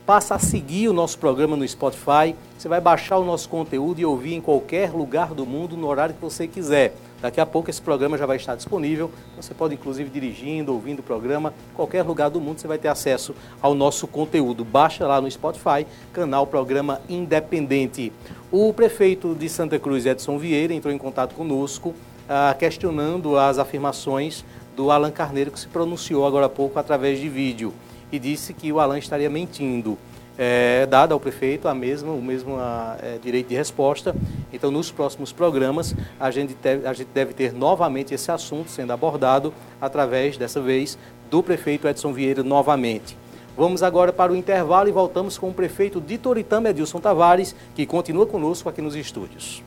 passa 0.06 0.36
a 0.36 0.40
seguir 0.40 0.88
o 0.88 0.94
nosso 0.94 1.18
programa 1.18 1.58
no 1.58 1.68
Spotify. 1.68 2.36
Você 2.58 2.70
vai 2.70 2.80
baixar 2.80 3.18
o 3.18 3.26
nosso 3.26 3.50
conteúdo 3.50 4.00
e 4.00 4.06
ouvir 4.06 4.36
em 4.36 4.42
qualquer 4.42 4.92
lugar 4.92 5.34
do 5.34 5.46
mundo, 5.46 5.76
no 5.76 5.88
horário 5.88 6.14
que 6.14 6.22
você 6.22 6.48
quiser. 6.48 6.96
Daqui 7.22 7.42
a 7.42 7.46
pouco 7.46 7.72
esse 7.72 7.82
programa 7.82 8.18
já 8.18 8.26
vai 8.26 8.38
estar 8.38 8.56
disponível. 8.56 9.10
Você 9.36 9.54
pode, 9.54 9.74
inclusive, 9.74 10.10
dirigindo, 10.10 10.72
ouvindo 10.72 11.00
o 11.00 11.04
programa, 11.04 11.54
qualquer 11.74 12.04
lugar 12.04 12.30
do 12.30 12.40
mundo 12.40 12.60
você 12.60 12.68
vai 12.68 12.78
ter 12.78 12.88
acesso 12.88 13.34
ao 13.60 13.74
nosso 13.74 14.06
conteúdo. 14.06 14.64
Baixa 14.64 15.08
lá 15.08 15.20
no 15.20 15.32
Spotify, 15.32 15.88
canal 16.14 16.46
Programa 16.46 17.02
Independente. 17.10 18.14
O 18.52 18.72
prefeito 18.74 19.34
de 19.34 19.50
Santa 19.50 19.80
Cruz, 19.80 20.06
Edson 20.06 20.38
Vieira, 20.38 20.74
entrou 20.74 20.94
em 20.94 21.00
contato 21.00 21.34
conosco, 21.34 21.96
ah, 22.30 22.56
questionando 22.58 23.40
as 23.40 23.58
afirmações 23.58 24.46
do 24.76 24.92
Alan 24.92 25.12
Carneiro, 25.12 25.50
que 25.50 25.60
se 25.60 25.68
pronunciou 25.68 26.28
agora 26.28 26.46
há 26.46 26.50
pouco 26.50 26.78
através 26.78 27.20
de 27.20 27.28
vídeo 27.28 27.74
e 28.12 28.20
disse 28.20 28.54
que 28.54 28.72
o 28.72 28.80
Alan 28.80 28.98
estaria 28.98 29.30
mentindo. 29.30 29.98
É, 30.38 30.86
dado 30.88 31.14
ao 31.14 31.20
prefeito 31.20 31.68
a 31.68 31.74
mesma, 31.74 32.12
o 32.12 32.22
mesmo 32.22 32.58
a, 32.58 32.98
é, 33.02 33.18
direito 33.18 33.48
de 33.48 33.56
resposta. 33.56 34.14
Então, 34.52 34.70
nos 34.70 34.92
próximos 34.92 35.32
programas, 35.32 35.96
a 36.20 36.30
gente, 36.30 36.54
deve, 36.62 36.86
a 36.86 36.92
gente 36.92 37.08
deve 37.14 37.34
ter 37.34 37.54
novamente 37.54 38.14
esse 38.14 38.30
assunto 38.30 38.70
sendo 38.70 38.92
abordado 38.92 39.54
através, 39.80 40.36
dessa 40.36 40.60
vez, 40.60 40.98
do 41.30 41.42
prefeito 41.42 41.88
Edson 41.88 42.12
Vieira 42.12 42.44
novamente. 42.44 43.18
Vamos 43.58 43.82
agora 43.82 44.12
para 44.12 44.34
o 44.34 44.36
intervalo 44.36 44.90
e 44.90 44.92
voltamos 44.92 45.38
com 45.38 45.50
o 45.50 45.54
prefeito 45.54 46.02
de 46.02 46.18
Toritama, 46.18 46.70
Edilson 46.70 47.00
Tavares, 47.00 47.56
que 47.74 47.86
continua 47.86 48.26
conosco 48.26 48.68
aqui 48.68 48.82
nos 48.82 48.96
estúdios. 48.96 49.64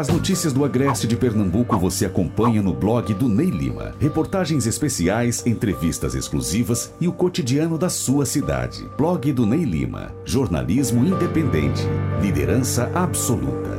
As 0.00 0.08
notícias 0.08 0.54
do 0.54 0.64
Agreste 0.64 1.06
de 1.06 1.14
Pernambuco 1.14 1.76
você 1.76 2.06
acompanha 2.06 2.62
no 2.62 2.72
blog 2.72 3.12
do 3.12 3.28
Ney 3.28 3.50
Lima. 3.50 3.94
Reportagens 4.00 4.64
especiais, 4.64 5.44
entrevistas 5.46 6.14
exclusivas 6.14 6.94
e 6.98 7.06
o 7.06 7.12
cotidiano 7.12 7.76
da 7.76 7.90
sua 7.90 8.24
cidade. 8.24 8.88
Blog 8.96 9.30
do 9.30 9.44
Ney 9.44 9.62
Lima. 9.62 10.10
Jornalismo 10.24 11.04
independente. 11.04 11.82
Liderança 12.22 12.90
absoluta. 12.94 13.78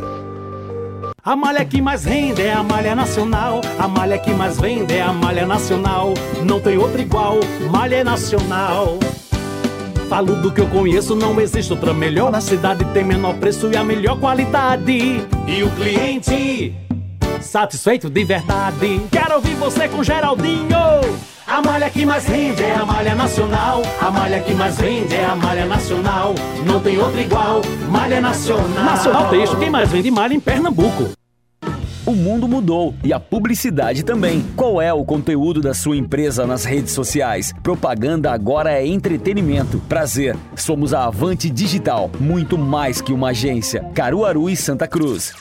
A 1.26 1.36
malha 1.36 1.66
que 1.66 1.82
mais 1.82 2.06
rende 2.06 2.44
é 2.44 2.54
a 2.54 2.62
malha 2.62 2.94
nacional. 2.94 3.60
A 3.80 3.88
malha 3.88 4.20
que 4.20 4.32
mais 4.32 4.62
vende 4.62 4.94
é 4.94 5.02
a 5.02 5.12
malha 5.12 5.48
nacional. 5.48 6.14
Não 6.46 6.62
tem 6.62 6.78
outra 6.78 7.02
igual, 7.02 7.40
malha 7.72 8.04
nacional. 8.04 9.00
Falo 10.12 10.36
do 10.36 10.52
que 10.52 10.60
eu 10.60 10.68
conheço, 10.68 11.16
não 11.16 11.40
existe 11.40 11.72
outra 11.72 11.94
melhor. 11.94 12.30
Na 12.30 12.42
cidade 12.42 12.84
tem 12.94 13.02
menor 13.02 13.34
preço 13.36 13.70
e 13.72 13.78
a 13.78 13.82
melhor 13.82 14.20
qualidade. 14.20 15.26
E 15.48 15.64
o 15.64 15.72
cliente 15.72 16.76
satisfeito 17.40 18.10
de 18.10 18.26
verdade. 18.26 19.00
Quero 19.10 19.36
ouvir 19.36 19.56
você 19.56 19.88
com 19.88 20.04
Geraldinho. 20.04 20.76
A 21.48 21.62
malha 21.62 21.90
que 21.90 22.06
mais 22.06 22.26
rende 22.26 22.62
é 22.62 22.76
a 22.76 22.86
malha 22.86 23.16
nacional. 23.16 23.82
A 24.02 24.12
malha 24.12 24.42
que 24.42 24.54
mais 24.54 24.78
vende 24.78 25.16
é 25.16 25.24
a 25.24 25.34
malha 25.34 25.66
nacional. 25.66 26.36
Não 26.66 26.82
tem 26.82 27.00
outra 27.00 27.22
igual, 27.22 27.62
malha 27.90 28.20
nacional. 28.20 28.84
Nacional 28.84 29.30
Texto, 29.30 29.56
quem 29.56 29.70
mais 29.70 29.90
vende 29.90 30.12
malha 30.12 30.34
em 30.34 30.42
Pernambuco. 30.42 31.21
O 32.12 32.14
mundo 32.14 32.46
mudou 32.46 32.94
e 33.06 33.14
a 33.14 33.22
publicidade 33.22 34.04
também. 34.04 34.46
Qual 34.54 34.82
é 34.82 34.92
o 34.92 35.06
conteúdo 35.06 35.62
da 35.62 35.74
sua 35.74 35.96
empresa 35.96 36.46
nas 36.46 36.66
redes 36.66 36.92
sociais? 36.92 37.54
Propaganda 37.64 38.34
agora 38.34 38.74
é 38.74 38.86
entretenimento. 38.86 39.82
Prazer, 39.88 40.36
somos 40.54 40.94
a 40.94 41.06
Avante 41.06 41.50
Digital, 41.50 42.12
muito 42.20 42.58
mais 42.58 43.00
que 43.00 43.14
uma 43.14 43.30
agência. 43.30 43.86
Caruaru 43.96 44.50
e 44.50 44.58
Santa 44.58 44.90
Cruz. 44.90 45.32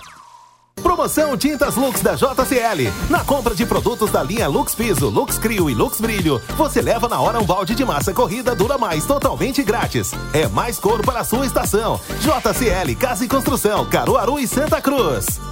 Promoção 0.80 1.36
Tintas 1.36 1.74
Lux 1.74 2.02
da 2.02 2.14
JCL. 2.14 2.88
Na 3.10 3.24
compra 3.24 3.52
de 3.52 3.66
produtos 3.66 4.12
da 4.12 4.22
linha 4.22 4.46
Lux 4.46 4.72
Piso, 4.72 5.08
Lux 5.08 5.40
Crio 5.40 5.68
e 5.68 5.74
Lux 5.74 6.00
Brilho, 6.00 6.40
você 6.56 6.80
leva 6.80 7.08
na 7.08 7.20
hora 7.20 7.40
um 7.40 7.44
balde 7.44 7.74
de 7.74 7.84
massa 7.84 8.14
corrida 8.14 8.54
Dura 8.54 8.78
Mais 8.78 9.04
totalmente 9.04 9.64
grátis. 9.64 10.12
É 10.32 10.46
mais 10.46 10.78
cor 10.78 11.02
para 11.04 11.18
a 11.18 11.24
sua 11.24 11.44
estação. 11.44 12.00
JCL 12.20 12.94
Casa 12.94 13.24
e 13.24 13.28
Construção, 13.28 13.84
Caruaru 13.86 14.38
e 14.38 14.46
Santa 14.46 14.80
Cruz. 14.80 15.49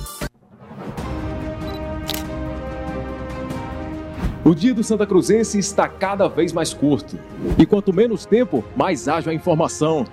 O 4.49 4.55
dia 4.55 4.73
do 4.73 4.83
Santa 4.83 5.07
Cruzense 5.07 5.59
está 5.59 5.87
cada 5.87 6.27
vez 6.27 6.55
mais 6.55 6.73
curto. 6.73 7.19
E 7.59 7.67
quanto 7.67 7.93
menos 7.93 8.25
tempo, 8.25 8.65
mais 8.75 9.07
ágil 9.07 9.31
a 9.31 9.35
informação. 9.35 10.07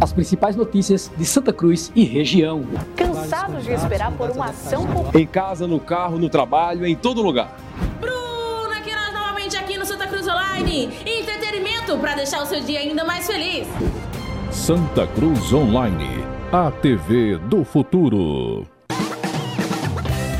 As 0.00 0.10
principais 0.10 0.56
notícias 0.56 1.12
de 1.14 1.26
Santa 1.26 1.52
Cruz 1.52 1.92
e 1.94 2.02
região. 2.02 2.64
Cansados 2.96 3.64
de 3.64 3.72
esperar 3.72 4.10
por 4.12 4.30
uma 4.30 4.46
ação. 4.46 4.86
Em 5.12 5.26
casa, 5.26 5.66
no 5.66 5.78
carro, 5.78 6.18
no 6.18 6.30
trabalho, 6.30 6.86
em 6.86 6.96
todo 6.96 7.20
lugar. 7.20 7.54
Bruna 8.00 8.80
Queiroz 8.80 9.12
novamente 9.12 9.54
aqui 9.58 9.76
no 9.76 9.84
Santa 9.84 10.06
Cruz 10.06 10.26
Online. 10.26 10.88
Entretenimento 11.04 11.98
para 11.98 12.14
deixar 12.14 12.42
o 12.42 12.46
seu 12.46 12.62
dia 12.62 12.78
ainda 12.78 13.04
mais 13.04 13.26
feliz. 13.26 13.68
Santa 14.50 15.06
Cruz 15.08 15.52
Online, 15.52 16.24
a 16.50 16.70
TV 16.70 17.36
do 17.36 17.66
futuro. 17.66 18.71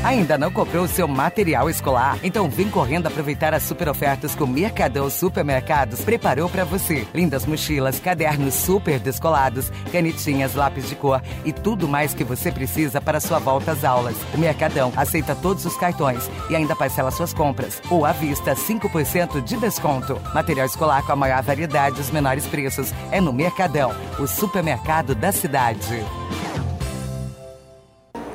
Ainda 0.03 0.37
não 0.37 0.51
comprou 0.51 0.83
o 0.83 0.87
seu 0.87 1.07
material 1.07 1.69
escolar? 1.69 2.19
Então 2.21 2.49
vem 2.49 2.69
correndo 2.69 3.07
aproveitar 3.07 3.53
as 3.53 3.63
super 3.63 3.87
ofertas 3.87 4.35
que 4.35 4.43
o 4.43 4.47
Mercadão 4.47 5.09
Supermercados 5.09 6.01
preparou 6.01 6.49
para 6.49 6.65
você. 6.65 7.07
Lindas 7.13 7.45
mochilas, 7.45 7.99
cadernos 7.99 8.53
super 8.53 8.99
descolados, 8.99 9.71
canetinhas, 9.93 10.55
lápis 10.55 10.89
de 10.89 10.95
cor 10.95 11.21
e 11.45 11.53
tudo 11.53 11.87
mais 11.87 12.13
que 12.13 12.25
você 12.25 12.51
precisa 12.51 12.99
para 12.99 13.21
sua 13.21 13.39
volta 13.39 13.71
às 13.71 13.85
aulas. 13.85 14.17
O 14.33 14.37
Mercadão 14.37 14.91
aceita 14.97 15.35
todos 15.35 15.65
os 15.65 15.77
cartões 15.77 16.29
e 16.49 16.55
ainda 16.55 16.75
parcela 16.75 17.09
suas 17.09 17.33
compras. 17.33 17.81
Ou 17.89 18.05
à 18.05 18.11
vista, 18.11 18.55
5% 18.55 19.41
de 19.41 19.55
desconto. 19.55 20.19
Material 20.33 20.65
escolar 20.65 21.05
com 21.05 21.13
a 21.13 21.15
maior 21.15 21.41
variedade 21.41 21.97
e 21.97 22.01
os 22.01 22.11
menores 22.11 22.45
preços 22.45 22.93
é 23.09 23.21
no 23.21 23.31
Mercadão, 23.31 23.95
o 24.19 24.27
supermercado 24.27 25.15
da 25.15 25.31
cidade. 25.31 26.03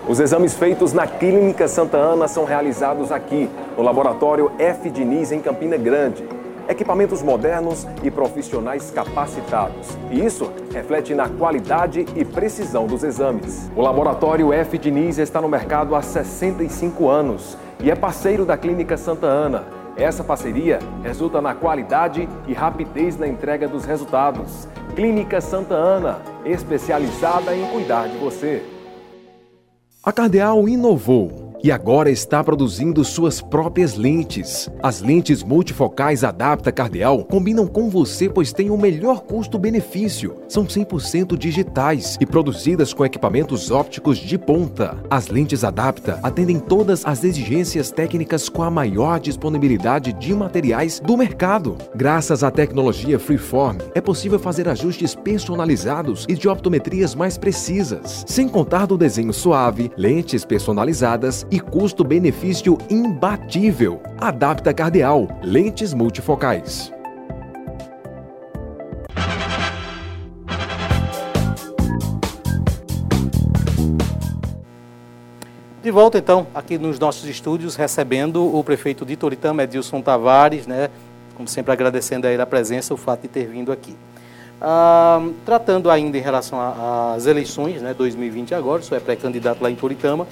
Os 0.08 0.20
exames 0.20 0.54
feitos 0.54 0.94
na 0.94 1.06
Clínica 1.06 1.68
Santa 1.68 1.98
Ana 1.98 2.26
são 2.26 2.46
realizados 2.46 3.12
aqui, 3.12 3.46
no 3.76 3.82
Laboratório 3.82 4.50
F. 4.58 4.88
Diniz, 4.88 5.30
em 5.32 5.38
Campina 5.38 5.76
Grande. 5.76 6.26
Equipamentos 6.66 7.20
modernos 7.20 7.86
e 8.02 8.10
profissionais 8.10 8.90
capacitados. 8.90 9.98
E 10.10 10.24
isso 10.24 10.50
reflete 10.72 11.14
na 11.14 11.28
qualidade 11.28 12.06
e 12.16 12.24
precisão 12.24 12.86
dos 12.86 13.04
exames. 13.04 13.70
O 13.76 13.82
Laboratório 13.82 14.50
F. 14.50 14.78
Diniz 14.78 15.18
está 15.18 15.42
no 15.42 15.48
mercado 15.48 15.94
há 15.94 16.00
65 16.00 17.06
anos 17.06 17.58
e 17.78 17.90
é 17.90 17.94
parceiro 17.94 18.46
da 18.46 18.56
Clínica 18.56 18.96
Santa 18.96 19.26
Ana. 19.26 19.66
Essa 19.94 20.24
parceria 20.24 20.78
resulta 21.02 21.42
na 21.42 21.54
qualidade 21.54 22.26
e 22.46 22.54
rapidez 22.54 23.18
na 23.18 23.28
entrega 23.28 23.68
dos 23.68 23.84
resultados. 23.84 24.66
Clínica 24.96 25.38
Santa 25.42 25.74
Ana, 25.74 26.18
especializada 26.46 27.54
em 27.54 27.66
cuidar 27.66 28.08
de 28.08 28.16
você. 28.16 28.77
A 30.02 30.12
Cardeal 30.12 30.68
inovou 30.68 31.47
e 31.62 31.72
agora 31.72 32.10
está 32.10 32.42
produzindo 32.44 33.04
suas 33.04 33.40
próprias 33.40 33.96
lentes. 33.96 34.70
As 34.82 35.00
lentes 35.00 35.42
multifocais 35.42 36.22
Adapta 36.22 36.70
Cardeal 36.70 37.24
combinam 37.24 37.66
com 37.66 37.90
você 37.90 38.28
pois 38.28 38.52
têm 38.52 38.70
o 38.70 38.76
melhor 38.76 39.22
custo-benefício. 39.22 40.36
São 40.48 40.64
100% 40.64 41.36
digitais 41.36 42.16
e 42.20 42.26
produzidas 42.26 42.92
com 42.94 43.04
equipamentos 43.04 43.70
ópticos 43.70 44.18
de 44.18 44.38
ponta. 44.38 44.96
As 45.10 45.28
lentes 45.28 45.64
Adapta 45.64 46.20
atendem 46.22 46.58
todas 46.58 47.04
as 47.04 47.24
exigências 47.24 47.90
técnicas 47.90 48.48
com 48.48 48.62
a 48.62 48.70
maior 48.70 49.18
disponibilidade 49.18 50.12
de 50.12 50.34
materiais 50.34 51.00
do 51.00 51.16
mercado. 51.16 51.76
Graças 51.94 52.44
à 52.44 52.50
tecnologia 52.50 53.18
Freeform, 53.18 53.78
é 53.94 54.00
possível 54.00 54.38
fazer 54.38 54.68
ajustes 54.68 55.14
personalizados 55.14 56.24
e 56.28 56.34
de 56.34 56.48
optometrias 56.48 57.14
mais 57.14 57.36
precisas, 57.36 58.24
sem 58.26 58.48
contar 58.48 58.86
do 58.86 58.96
desenho 58.96 59.32
suave, 59.32 59.90
lentes 59.96 60.44
personalizadas 60.44 61.46
e 61.50 61.60
custo-benefício 61.60 62.78
imbatível. 62.90 64.02
Adapta 64.18 64.72
Cardeal, 64.74 65.28
lentes 65.42 65.94
multifocais. 65.94 66.92
De 75.80 75.90
volta 75.92 76.18
então, 76.18 76.46
aqui 76.54 76.76
nos 76.76 76.98
nossos 76.98 77.26
estúdios, 77.28 77.74
recebendo 77.74 78.44
o 78.54 78.62
prefeito 78.62 79.06
de 79.06 79.16
Toritama, 79.16 79.62
Edilson 79.62 80.02
Tavares, 80.02 80.66
né? 80.66 80.90
Como 81.34 81.48
sempre 81.48 81.72
agradecendo 81.72 82.26
a 82.26 82.42
a 82.42 82.46
presença, 82.46 82.92
o 82.92 82.96
fato 82.96 83.22
de 83.22 83.28
ter 83.28 83.46
vindo 83.46 83.72
aqui. 83.72 83.96
Ah, 84.60 85.26
tratando 85.46 85.88
ainda 85.88 86.18
em 86.18 86.20
relação 86.20 86.58
às 86.60 87.26
eleições, 87.26 87.80
né, 87.80 87.94
2020 87.94 88.54
agora, 88.54 88.82
sou 88.82 88.98
é 88.98 89.00
pré-candidato 89.00 89.62
lá 89.62 89.70
em 89.70 89.76
Toritama. 89.76 90.26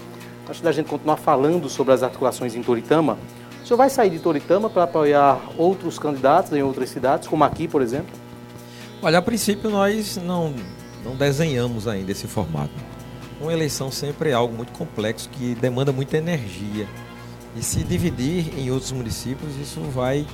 Antes 0.49 0.61
da 0.61 0.71
gente 0.71 0.89
continuar 0.89 1.17
falando 1.17 1.69
sobre 1.69 1.93
as 1.93 2.03
articulações 2.03 2.55
em 2.55 2.63
Toritama, 2.63 3.19
o 3.63 3.67
senhor 3.67 3.77
vai 3.77 3.91
sair 3.91 4.11
de 4.11 4.21
Toritama 4.21 4.71
para 4.71 4.85
apoiar 4.85 5.41
outros 5.59 5.99
candidatos 5.99 6.53
em 6.53 6.63
outras 6.63 6.89
cidades, 6.89 7.27
como 7.27 7.43
aqui, 7.43 7.67
por 7.67 7.83
exemplo? 7.83 8.15
Olha, 9.03 9.19
a 9.19 9.23
princípio 9.23 9.69
nós 9.69 10.17
não, 10.17 10.55
não 11.05 11.17
desenhamos 11.17 11.89
ainda 11.89 12.13
esse 12.13 12.29
formato. 12.29 12.71
Uma 13.41 13.53
eleição 13.53 13.91
sempre 13.91 14.31
é 14.31 14.33
algo 14.33 14.55
muito 14.57 14.73
complexo 14.73 15.29
que 15.31 15.55
demanda 15.57 15.93
muita 15.93 16.17
energia. 16.17 16.87
E 17.57 17.63
se 17.63 17.83
dividir 17.83 18.57
em 18.57 18.71
outros 18.71 18.93
municípios, 18.93 19.57
isso 19.57 19.81
vai 19.81 20.25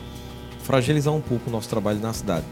fragilizar 0.63 1.15
um 1.15 1.21
pouco 1.21 1.49
o 1.49 1.53
nosso 1.53 1.69
trabalho 1.69 2.01
na 2.01 2.13
cidade. 2.13 2.45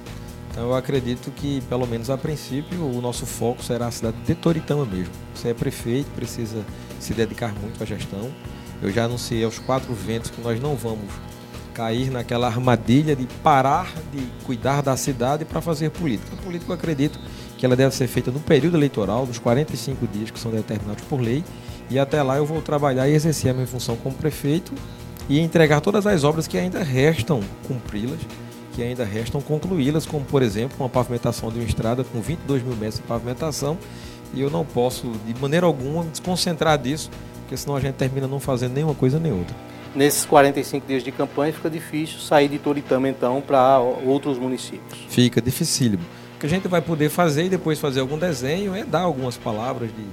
Então 0.50 0.64
eu 0.64 0.74
acredito 0.74 1.30
que, 1.30 1.60
pelo 1.68 1.86
menos 1.86 2.10
a 2.10 2.18
princípio, 2.18 2.84
o 2.84 3.00
nosso 3.00 3.24
foco 3.24 3.62
será 3.62 3.86
a 3.86 3.90
cidade 3.90 4.16
de 4.26 4.34
Toritama 4.34 4.84
mesmo. 4.84 5.12
Você 5.34 5.48
é 5.48 5.54
prefeito, 5.54 6.10
precisa 6.10 6.64
se 6.98 7.14
dedicar 7.14 7.54
muito 7.54 7.82
à 7.82 7.86
gestão. 7.86 8.30
Eu 8.82 8.90
já 8.90 9.04
anunciei 9.04 9.44
aos 9.44 9.58
quatro 9.58 9.94
ventos 9.94 10.30
que 10.30 10.40
nós 10.40 10.60
não 10.60 10.74
vamos 10.74 11.12
cair 11.72 12.10
naquela 12.10 12.46
armadilha 12.46 13.14
de 13.14 13.26
parar 13.42 13.92
de 14.12 14.26
cuidar 14.44 14.82
da 14.82 14.96
cidade 14.96 15.44
para 15.44 15.60
fazer 15.60 15.90
política. 15.90 16.34
A 16.38 16.42
política 16.42 16.72
eu 16.72 16.74
acredito 16.74 17.18
que 17.56 17.64
ela 17.64 17.76
deve 17.76 17.94
ser 17.94 18.06
feita 18.06 18.30
no 18.30 18.40
período 18.40 18.76
eleitoral, 18.76 19.26
nos 19.26 19.38
45 19.38 20.06
dias 20.08 20.30
que 20.30 20.38
são 20.38 20.50
determinados 20.50 21.04
por 21.04 21.20
lei, 21.20 21.44
e 21.88 21.98
até 21.98 22.22
lá 22.22 22.36
eu 22.36 22.46
vou 22.46 22.60
trabalhar 22.60 23.08
e 23.08 23.12
exercer 23.12 23.50
a 23.50 23.54
minha 23.54 23.66
função 23.66 23.96
como 23.96 24.14
prefeito 24.14 24.72
e 25.28 25.38
entregar 25.38 25.80
todas 25.80 26.06
as 26.06 26.24
obras 26.24 26.48
que 26.48 26.58
ainda 26.58 26.82
restam 26.82 27.40
cumpri-las, 27.68 28.20
que 28.80 28.84
ainda 28.84 29.04
restam 29.04 29.42
concluí-las, 29.42 30.06
como 30.06 30.24
por 30.24 30.42
exemplo 30.42 30.74
uma 30.80 30.88
pavimentação 30.88 31.50
de 31.50 31.58
uma 31.58 31.66
estrada 31.66 32.02
com 32.02 32.18
22 32.18 32.62
mil 32.62 32.74
metros 32.74 32.94
de 32.94 33.02
pavimentação, 33.02 33.76
e 34.32 34.40
eu 34.40 34.48
não 34.48 34.64
posso 34.64 35.12
de 35.26 35.38
maneira 35.38 35.66
alguma 35.66 36.02
me 36.02 36.08
desconcentrar 36.08 36.78
disso, 36.78 37.10
porque 37.40 37.58
senão 37.58 37.76
a 37.76 37.80
gente 37.80 37.96
termina 37.96 38.26
não 38.26 38.40
fazendo 38.40 38.72
nenhuma 38.72 38.94
coisa 38.94 39.20
nem 39.20 39.32
outra. 39.32 39.54
Nesses 39.94 40.24
45 40.24 40.86
dias 40.86 41.02
de 41.02 41.12
campanha 41.12 41.52
fica 41.52 41.68
difícil 41.68 42.20
sair 42.20 42.48
de 42.48 42.58
Toritama 42.58 43.06
então 43.06 43.42
para 43.42 43.78
outros 43.80 44.38
municípios. 44.38 44.98
Fica 45.10 45.42
dificílimo. 45.42 46.02
O 46.36 46.40
que 46.40 46.46
a 46.46 46.48
gente 46.48 46.66
vai 46.66 46.80
poder 46.80 47.10
fazer 47.10 47.44
e 47.44 47.48
depois 47.50 47.78
fazer 47.78 48.00
algum 48.00 48.16
desenho 48.16 48.74
é 48.74 48.82
dar 48.82 49.00
algumas 49.00 49.36
palavras 49.36 49.90
de 49.90 50.06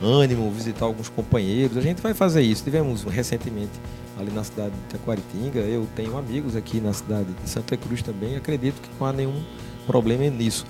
ânimo, 0.00 0.50
visitar 0.50 0.84
alguns 0.84 1.08
companheiros. 1.08 1.76
A 1.76 1.80
gente 1.80 2.00
vai 2.00 2.14
fazer 2.14 2.42
isso. 2.42 2.64
Tivemos 2.64 3.04
recentemente 3.04 3.72
ali 4.18 4.30
na 4.30 4.44
cidade 4.44 4.70
de 4.70 4.98
Taquaritinga, 4.98 5.60
eu 5.60 5.86
tenho 5.96 6.16
amigos 6.16 6.54
aqui 6.54 6.80
na 6.80 6.92
cidade 6.92 7.28
de 7.42 7.48
Santa 7.48 7.76
Cruz 7.76 8.02
também, 8.02 8.36
acredito 8.36 8.80
que 8.80 8.88
não 8.98 9.06
há 9.06 9.12
nenhum 9.12 9.42
problema 9.86 10.24
nisso. 10.24 10.66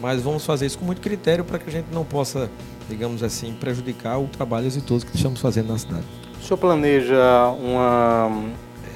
Mas 0.00 0.22
vamos 0.22 0.44
fazer 0.44 0.66
isso 0.66 0.78
com 0.78 0.84
muito 0.84 1.00
critério 1.00 1.44
para 1.44 1.58
que 1.58 1.68
a 1.68 1.72
gente 1.72 1.86
não 1.92 2.04
possa, 2.04 2.50
digamos 2.88 3.22
assim, 3.22 3.52
prejudicar 3.54 4.18
o 4.18 4.26
trabalho 4.26 4.66
exitoso 4.66 5.06
que 5.06 5.16
estamos 5.16 5.40
fazendo 5.40 5.68
na 5.68 5.78
cidade. 5.78 6.04
O 6.40 6.44
senhor 6.44 6.58
planeja 6.58 7.48
uma 7.60 8.44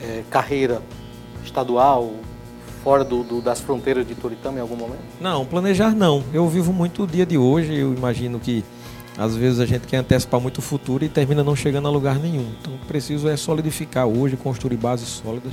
é, 0.02 0.22
carreira 0.30 0.82
estadual 1.44 2.12
fora 2.82 3.04
do, 3.04 3.22
do, 3.22 3.40
das 3.40 3.60
fronteiras 3.60 4.06
de 4.06 4.14
Toritama 4.14 4.58
em 4.58 4.60
algum 4.60 4.76
momento? 4.76 5.02
Não, 5.20 5.44
planejar 5.44 5.94
não. 5.94 6.24
Eu 6.32 6.48
vivo 6.48 6.72
muito 6.72 7.04
o 7.04 7.06
dia 7.06 7.26
de 7.26 7.38
hoje. 7.38 7.74
Eu 7.74 7.94
imagino 7.94 8.38
que 8.40 8.64
às 9.16 9.34
vezes 9.36 9.60
a 9.60 9.66
gente 9.66 9.86
quer 9.86 9.98
antecipar 9.98 10.40
muito 10.40 10.58
o 10.58 10.62
futuro 10.62 11.04
e 11.04 11.08
termina 11.08 11.42
não 11.42 11.56
chegando 11.56 11.88
a 11.88 11.90
lugar 11.90 12.18
nenhum. 12.18 12.52
Então, 12.60 12.74
preciso 12.86 13.28
é 13.28 13.36
solidificar 13.36 14.06
hoje, 14.06 14.36
construir 14.36 14.76
bases 14.76 15.08
sólidas, 15.08 15.52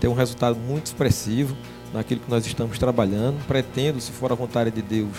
ter 0.00 0.08
um 0.08 0.14
resultado 0.14 0.58
muito 0.58 0.86
expressivo 0.86 1.56
naquilo 1.92 2.20
que 2.20 2.30
nós 2.30 2.46
estamos 2.46 2.78
trabalhando. 2.78 3.44
Pretendo, 3.46 4.00
se 4.00 4.10
for 4.12 4.32
a 4.32 4.34
vontade 4.34 4.70
de 4.70 4.80
Deus, 4.80 5.16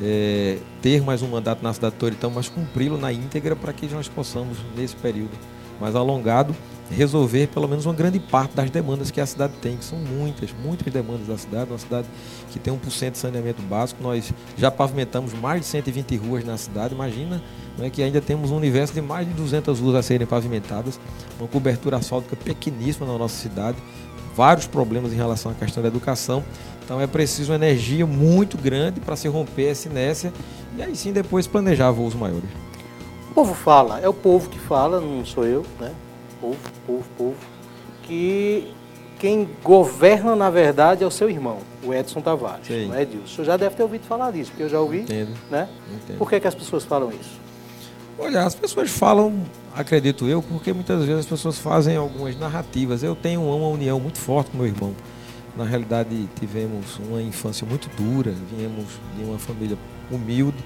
é, 0.00 0.58
ter 0.80 1.02
mais 1.02 1.20
um 1.20 1.28
mandato 1.28 1.62
na 1.62 1.72
cidade 1.72 1.94
de 1.94 2.00
Toritama, 2.00 2.36
mas 2.36 2.48
cumpri-lo 2.48 2.96
na 2.96 3.12
íntegra 3.12 3.56
para 3.56 3.72
que 3.72 3.86
nós 3.86 4.08
possamos, 4.08 4.58
nesse 4.76 4.94
período 4.96 5.36
mais 5.82 5.96
alongado, 5.96 6.54
resolver 6.88 7.48
pelo 7.48 7.66
menos 7.66 7.86
uma 7.86 7.94
grande 7.94 8.20
parte 8.20 8.54
das 8.54 8.70
demandas 8.70 9.10
que 9.10 9.20
a 9.20 9.26
cidade 9.26 9.54
tem, 9.60 9.76
que 9.76 9.84
são 9.84 9.98
muitas, 9.98 10.50
muitas 10.62 10.92
demandas 10.92 11.26
da 11.26 11.36
cidade, 11.36 11.70
uma 11.70 11.78
cidade 11.78 12.06
que 12.52 12.58
tem 12.60 12.72
1% 12.72 13.10
de 13.10 13.18
saneamento 13.18 13.60
básico, 13.62 14.00
nós 14.00 14.32
já 14.56 14.70
pavimentamos 14.70 15.32
mais 15.34 15.62
de 15.62 15.66
120 15.66 16.16
ruas 16.16 16.44
na 16.44 16.56
cidade, 16.56 16.94
imagina 16.94 17.42
né, 17.76 17.90
que 17.90 18.00
ainda 18.00 18.20
temos 18.20 18.52
um 18.52 18.56
universo 18.56 18.94
de 18.94 19.00
mais 19.00 19.26
de 19.26 19.34
200 19.34 19.80
ruas 19.80 19.96
a 19.96 20.02
serem 20.02 20.26
pavimentadas, 20.26 21.00
uma 21.36 21.48
cobertura 21.48 21.96
asfáltica 21.96 22.36
pequeníssima 22.36 23.04
na 23.04 23.18
nossa 23.18 23.34
cidade, 23.34 23.76
vários 24.36 24.68
problemas 24.68 25.12
em 25.12 25.16
relação 25.16 25.50
à 25.50 25.54
questão 25.54 25.82
da 25.82 25.88
educação, 25.88 26.44
então 26.84 27.00
é 27.00 27.08
preciso 27.08 27.50
uma 27.50 27.56
energia 27.56 28.06
muito 28.06 28.56
grande 28.56 29.00
para 29.00 29.16
se 29.16 29.26
romper 29.26 29.70
essa 29.70 29.88
inércia 29.88 30.32
e 30.76 30.82
aí 30.82 30.94
sim 30.94 31.12
depois 31.12 31.48
planejar 31.48 31.90
voos 31.90 32.14
maiores. 32.14 32.71
O 33.32 33.34
povo 33.34 33.54
fala, 33.54 33.98
é 33.98 34.06
o 34.06 34.12
povo 34.12 34.50
que 34.50 34.58
fala, 34.58 35.00
não 35.00 35.24
sou 35.24 35.46
eu, 35.46 35.64
né? 35.80 35.90
povo, 36.38 36.58
povo, 36.86 37.04
povo, 37.16 37.36
que 38.02 38.70
quem 39.18 39.48
governa, 39.64 40.36
na 40.36 40.50
verdade, 40.50 41.02
é 41.02 41.06
o 41.06 41.10
seu 41.10 41.30
irmão, 41.30 41.60
o 41.82 41.94
Edson 41.94 42.20
Tavares, 42.20 42.66
Sim. 42.66 42.88
não 42.88 42.94
é 42.94 43.00
Edilson. 43.04 43.24
O 43.24 43.28
senhor 43.28 43.44
já 43.46 43.56
deve 43.56 43.74
ter 43.74 43.82
ouvido 43.84 44.04
falar 44.04 44.32
disso, 44.32 44.50
porque 44.50 44.64
eu 44.64 44.68
já 44.68 44.78
ouvi, 44.78 45.00
Entendo. 45.00 45.30
né? 45.50 45.66
Entendo. 45.94 46.18
Por 46.18 46.28
que, 46.28 46.40
que 46.40 46.46
as 46.46 46.54
pessoas 46.54 46.84
falam 46.84 47.08
isso? 47.08 47.40
Olha, 48.18 48.42
as 48.42 48.54
pessoas 48.54 48.90
falam, 48.90 49.32
acredito 49.74 50.28
eu, 50.28 50.42
porque 50.42 50.70
muitas 50.74 51.02
vezes 51.02 51.20
as 51.20 51.26
pessoas 51.26 51.58
fazem 51.58 51.96
algumas 51.96 52.38
narrativas. 52.38 53.02
Eu 53.02 53.16
tenho 53.16 53.42
uma 53.42 53.68
união 53.68 53.98
muito 53.98 54.18
forte 54.18 54.50
com 54.50 54.58
meu 54.58 54.66
irmão. 54.66 54.92
Na 55.56 55.64
realidade, 55.64 56.28
tivemos 56.38 56.98
uma 56.98 57.22
infância 57.22 57.66
muito 57.66 57.88
dura, 57.96 58.34
viemos 58.54 58.88
de 59.16 59.24
uma 59.24 59.38
família 59.38 59.78
humilde. 60.10 60.58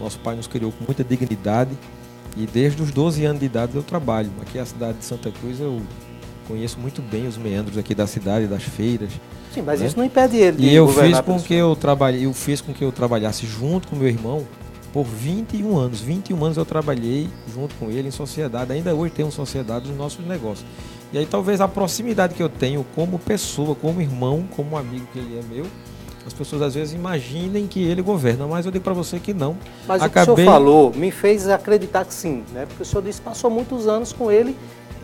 Nosso 0.00 0.20
pai 0.20 0.36
nos 0.36 0.46
criou 0.46 0.70
com 0.70 0.84
muita 0.84 1.02
dignidade 1.02 1.76
e 2.36 2.46
desde 2.46 2.82
os 2.82 2.90
12 2.90 3.24
anos 3.24 3.40
de 3.40 3.46
idade 3.46 3.74
eu 3.74 3.82
trabalho. 3.82 4.30
Aqui 4.40 4.58
a 4.58 4.66
cidade 4.66 4.98
de 4.98 5.04
Santa 5.04 5.30
Cruz 5.30 5.60
eu 5.60 5.80
conheço 6.48 6.78
muito 6.78 7.00
bem 7.02 7.26
os 7.26 7.36
meandros 7.36 7.78
aqui 7.78 7.94
da 7.94 8.06
cidade, 8.06 8.46
das 8.46 8.62
feiras. 8.62 9.10
Sim, 9.52 9.62
mas 9.62 9.80
né? 9.80 9.86
isso 9.86 9.96
não 9.96 10.04
impede 10.04 10.36
ele 10.36 10.56
de 10.56 10.66
E 10.66 10.74
eu 10.74 10.88
fiz 10.88 11.20
com 11.20 11.40
que 11.40 11.54
eu 11.54 11.76
trabalhei, 11.76 12.26
eu 12.26 12.32
fiz 12.32 12.60
com 12.60 12.72
que 12.72 12.84
eu 12.84 12.90
trabalhasse 12.90 13.46
junto 13.46 13.88
com 13.88 13.96
meu 13.96 14.08
irmão 14.08 14.44
por 14.92 15.04
21 15.04 15.76
anos. 15.76 16.00
21 16.00 16.44
anos 16.44 16.56
eu 16.56 16.64
trabalhei 16.64 17.28
junto 17.52 17.74
com 17.76 17.90
ele 17.90 18.08
em 18.08 18.12
sociedade. 18.12 18.72
Ainda 18.72 18.94
hoje 18.94 19.14
temos 19.14 19.34
sociedade 19.34 19.88
nos 19.88 19.96
nossos 19.96 20.26
negócios. 20.26 20.66
E 21.12 21.18
aí 21.18 21.26
talvez 21.26 21.60
a 21.60 21.68
proximidade 21.68 22.34
que 22.34 22.42
eu 22.42 22.48
tenho 22.48 22.84
como 22.94 23.18
pessoa, 23.18 23.74
como 23.74 24.00
irmão, 24.00 24.44
como 24.56 24.76
amigo 24.76 25.06
que 25.12 25.18
ele 25.20 25.38
é 25.38 25.42
meu, 25.54 25.66
as 26.26 26.32
pessoas 26.32 26.62
às 26.62 26.74
vezes 26.74 26.94
imaginem 26.94 27.66
que 27.66 27.82
ele 27.82 28.00
governa, 28.02 28.46
mas 28.46 28.64
eu 28.64 28.72
digo 28.72 28.84
para 28.84 28.94
você 28.94 29.18
que 29.18 29.34
não. 29.34 29.56
Mas 29.86 30.02
o 30.02 30.08
que 30.08 30.18
o 30.18 30.22
Acabei 30.22 30.44
senhor 30.44 30.52
falou 30.52 30.92
me 30.94 31.10
fez 31.10 31.48
acreditar 31.48 32.04
que 32.04 32.14
sim, 32.14 32.44
né? 32.52 32.66
Porque 32.66 32.82
o 32.82 32.86
senhor 32.86 33.02
disse 33.02 33.20
que 33.20 33.24
passou 33.24 33.50
muitos 33.50 33.86
anos 33.86 34.12
com 34.12 34.30
ele 34.30 34.56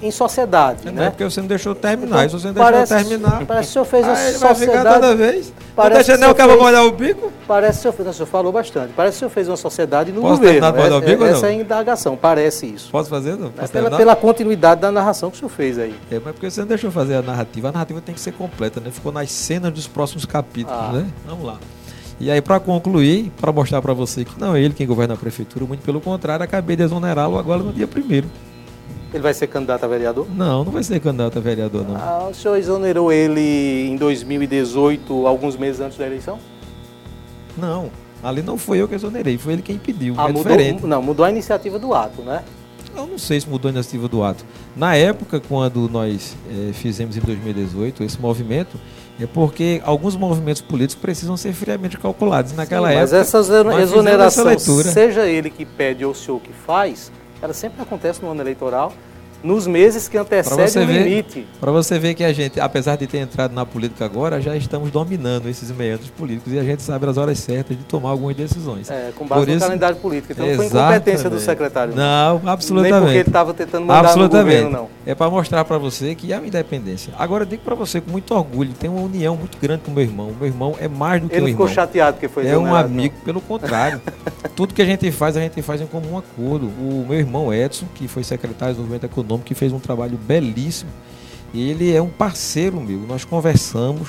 em 0.02 0.10
sociedade, 0.10 0.88
É, 0.88 0.90
né? 0.90 1.06
é 1.06 1.10
porque 1.10 1.24
você 1.24 1.40
não 1.40 1.48
deixou 1.48 1.74
terminar. 1.74 2.24
Então, 2.26 2.38
se 2.38 2.42
você 2.42 2.48
não 2.48 2.54
parece- 2.54 2.94
deixou 2.94 3.10
terminar. 3.10 3.46
parece 3.46 3.66
que 3.66 3.70
o 3.70 3.72
senhor 3.72 3.84
fez 3.84 4.04
a 4.04 4.08
ele 4.12 4.16
vai 4.38 4.54
ficar 4.54 4.54
sociedade- 4.54 4.94
toda 5.00 5.14
vez. 5.16 5.46
Não 5.48 5.54
Parece 5.84 5.94
deixa 6.10 6.12
que 6.34 6.44
nem 6.46 6.56
o 6.56 6.62
molhar 6.62 6.84
o 6.84 6.90
bico. 6.92 7.32
Parece 7.46 7.72
que 7.72 7.78
o 7.78 7.82
senhor, 7.82 7.92
fez- 7.94 8.08
o 8.08 8.12
senhor 8.12 8.26
falou 8.26 8.52
bastante. 8.52 8.92
Parece 8.94 9.12
que 9.14 9.16
o 9.16 9.20
senhor 9.20 9.30
fez 9.30 9.48
uma 9.48 9.56
sociedade 9.56 10.12
no 10.12 10.20
Posso 10.20 10.36
governo. 10.36 10.60
terminar 10.60 10.72
molhar 10.82 10.92
o 10.92 11.02
Essa, 11.02 11.06
bico 11.10 11.24
essa 11.24 11.40
não? 11.42 11.48
é 11.48 11.50
a 11.50 11.54
indagação, 11.54 12.16
parece 12.16 12.66
isso. 12.66 12.90
Posso 12.90 13.08
fazer? 13.08 13.36
Não? 13.36 13.46
É 13.48 13.50
Posso 13.50 13.72
pela, 13.72 13.90
pela 13.96 14.16
continuidade 14.16 14.80
da 14.80 14.90
narração 14.92 15.30
que 15.30 15.36
o 15.36 15.38
senhor 15.38 15.48
fez 15.50 15.78
aí. 15.78 15.94
É, 16.10 16.14
mas 16.22 16.32
porque 16.34 16.50
você 16.50 16.60
não 16.60 16.68
deixou 16.68 16.90
fazer 16.90 17.14
a 17.16 17.22
narrativa. 17.22 17.68
A 17.68 17.72
narrativa 17.72 18.00
tem 18.00 18.14
que 18.14 18.20
ser 18.20 18.32
completa, 18.32 18.80
né? 18.80 18.90
Ficou 18.90 19.10
nas 19.12 19.30
cenas 19.30 19.72
dos 19.72 19.86
próximos 19.86 20.24
capítulos, 20.26 20.78
Ah. 20.80 20.92
né? 20.92 21.06
Vamos 21.26 21.46
lá. 21.46 21.56
E 22.18 22.30
aí, 22.30 22.42
para 22.42 22.60
concluir, 22.60 23.32
para 23.40 23.50
mostrar 23.50 23.80
para 23.80 23.94
você 23.94 24.26
que 24.26 24.38
não 24.38 24.54
é 24.54 24.60
ele 24.60 24.74
quem 24.74 24.86
governa 24.86 25.14
a 25.14 25.16
prefeitura, 25.16 25.64
muito 25.64 25.80
pelo 25.82 26.00
contrário, 26.02 26.44
acabei 26.44 26.76
de 26.76 26.82
exonerá-lo 26.82 27.38
agora 27.38 27.62
no 27.62 27.72
dia 27.72 27.86
primeiro. 27.86 28.28
Ele 29.12 29.22
vai 29.22 29.34
ser 29.34 29.48
candidato 29.48 29.84
a 29.84 29.88
vereador? 29.88 30.26
Não, 30.34 30.64
não 30.64 30.72
vai 30.72 30.82
ser 30.82 31.00
candidato 31.00 31.38
a 31.38 31.40
vereador, 31.40 31.84
não. 31.86 31.96
Ah, 31.96 32.28
o 32.30 32.34
senhor 32.34 32.56
exonerou 32.56 33.12
ele 33.12 33.88
em 33.90 33.96
2018, 33.96 35.26
alguns 35.26 35.56
meses 35.56 35.80
antes 35.80 35.98
da 35.98 36.06
eleição? 36.06 36.38
Não, 37.56 37.90
ali 38.22 38.40
não 38.40 38.56
foi 38.56 38.78
eu 38.78 38.86
que 38.86 38.94
exonerei, 38.94 39.36
foi 39.36 39.54
ele 39.54 39.62
quem 39.62 39.78
pediu. 39.78 40.14
Ah, 40.16 40.24
é 40.24 40.26
mudou, 40.28 40.42
diferente. 40.44 40.86
não, 40.86 41.02
mudou 41.02 41.24
a 41.24 41.30
iniciativa 41.30 41.78
do 41.78 41.92
ato, 41.92 42.22
né? 42.22 42.42
Eu 42.96 43.06
não 43.06 43.18
sei 43.18 43.40
se 43.40 43.48
mudou 43.48 43.68
a 43.68 43.72
iniciativa 43.72 44.08
do 44.08 44.22
ato. 44.22 44.44
Na 44.76 44.94
época, 44.94 45.40
quando 45.40 45.88
nós 45.88 46.36
eh, 46.48 46.72
fizemos 46.72 47.16
em 47.16 47.20
2018 47.20 48.02
esse 48.02 48.20
movimento, 48.20 48.78
é 49.20 49.26
porque 49.26 49.80
alguns 49.84 50.16
movimentos 50.16 50.62
políticos 50.62 51.00
precisam 51.00 51.36
ser 51.36 51.52
friamente 51.52 51.98
calculados. 51.98 52.52
Naquela 52.52 52.88
Sim, 52.88 52.94
época. 52.94 53.00
mas 53.00 53.12
essa 53.12 53.38
exoneração, 53.38 54.48
essa 54.48 54.82
seja 54.84 55.26
ele 55.26 55.50
que 55.50 55.64
pede 55.64 56.04
ou 56.04 56.12
o 56.12 56.14
senhor 56.14 56.40
que 56.40 56.52
faz, 56.52 57.12
ela 57.42 57.52
sempre 57.52 57.82
acontece 57.82 58.22
no 58.22 58.30
ano 58.30 58.42
eleitoral, 58.42 58.92
nos 59.42 59.66
meses 59.66 60.06
que 60.08 60.18
Para 60.22 60.38
antecedem 60.38 60.84
o 60.84 60.86
ver, 60.86 61.02
limite. 61.04 61.46
pra 61.60 61.70
você 61.72 61.98
ver 61.98 62.14
que 62.14 62.22
a 62.24 62.32
gente, 62.32 62.60
apesar 62.60 62.96
de 62.96 63.06
ter 63.06 63.18
entrado 63.18 63.52
na 63.54 63.64
política 63.64 64.04
agora, 64.04 64.40
já 64.40 64.54
estamos 64.56 64.90
dominando 64.90 65.48
esses 65.48 65.70
meandros 65.70 66.10
políticos 66.10 66.52
e 66.52 66.58
a 66.58 66.62
gente 66.64 66.82
sabe 66.82 67.06
as 67.08 67.16
horas 67.16 67.38
certas 67.38 67.76
de 67.76 67.84
tomar 67.84 68.10
algumas 68.10 68.36
decisões. 68.36 68.90
É, 68.90 69.10
com 69.16 69.26
base 69.26 69.40
Por 69.42 69.48
no 69.48 69.56
isso- 69.56 69.64
calendário 69.66 69.96
político. 69.96 70.32
Então 70.32 70.46
não 70.46 70.54
foi 70.56 70.66
incompetência 70.66 71.30
do 71.30 71.40
secretário. 71.40 71.94
Não, 71.94 72.40
absolutamente. 72.46 72.92
Nem 72.94 73.02
porque 73.02 73.18
ele 73.18 73.28
estava 73.28 73.54
tentando 73.54 73.86
mandar 73.86 74.00
absolutamente. 74.00 74.56
no 74.58 74.64
governo, 74.70 74.70
não. 74.84 74.88
É 75.06 75.14
para 75.14 75.30
mostrar 75.30 75.64
para 75.64 75.78
você 75.78 76.14
que 76.14 76.32
há 76.32 76.38
uma 76.38 76.46
independência. 76.46 77.12
Agora 77.18 77.44
eu 77.44 77.48
digo 77.48 77.62
para 77.62 77.74
você 77.74 78.00
com 78.00 78.10
muito 78.10 78.34
orgulho, 78.34 78.72
tem 78.78 78.90
uma 78.90 79.00
união 79.02 79.36
muito 79.36 79.56
grande 79.58 79.82
com 79.84 79.90
meu 79.90 80.02
irmão. 80.04 80.28
O 80.28 80.34
meu 80.36 80.46
irmão 80.48 80.76
é 80.78 80.88
mais 80.88 81.22
do 81.22 81.28
que 81.28 81.34
Ele 81.36 81.44
um 81.44 81.48
ficou 81.48 81.66
irmão. 81.66 81.74
chateado 81.74 82.14
porque 82.14 82.28
foi 82.28 82.46
É 82.46 82.58
um 82.58 82.74
amigo, 82.74 83.14
pelo 83.24 83.40
contrário. 83.40 84.00
Tudo 84.54 84.74
que 84.74 84.82
a 84.82 84.84
gente 84.84 85.10
faz, 85.10 85.36
a 85.36 85.40
gente 85.40 85.62
faz 85.62 85.80
em 85.80 85.86
comum 85.86 86.18
acordo. 86.18 86.66
O 86.66 87.06
meu 87.08 87.18
irmão 87.18 87.52
Edson, 87.54 87.86
que 87.94 88.06
foi 88.06 88.22
secretário 88.22 88.74
de 88.74 88.80
Desenvolvimento 88.80 89.04
Econômico, 89.04 89.29
que 89.38 89.54
fez 89.54 89.72
um 89.72 89.78
trabalho 89.78 90.18
belíssimo. 90.18 90.90
E 91.52 91.68
ele 91.68 91.92
é 91.94 92.00
um 92.00 92.08
parceiro 92.08 92.80
meu. 92.80 93.00
Nós 93.00 93.24
conversamos, 93.24 94.08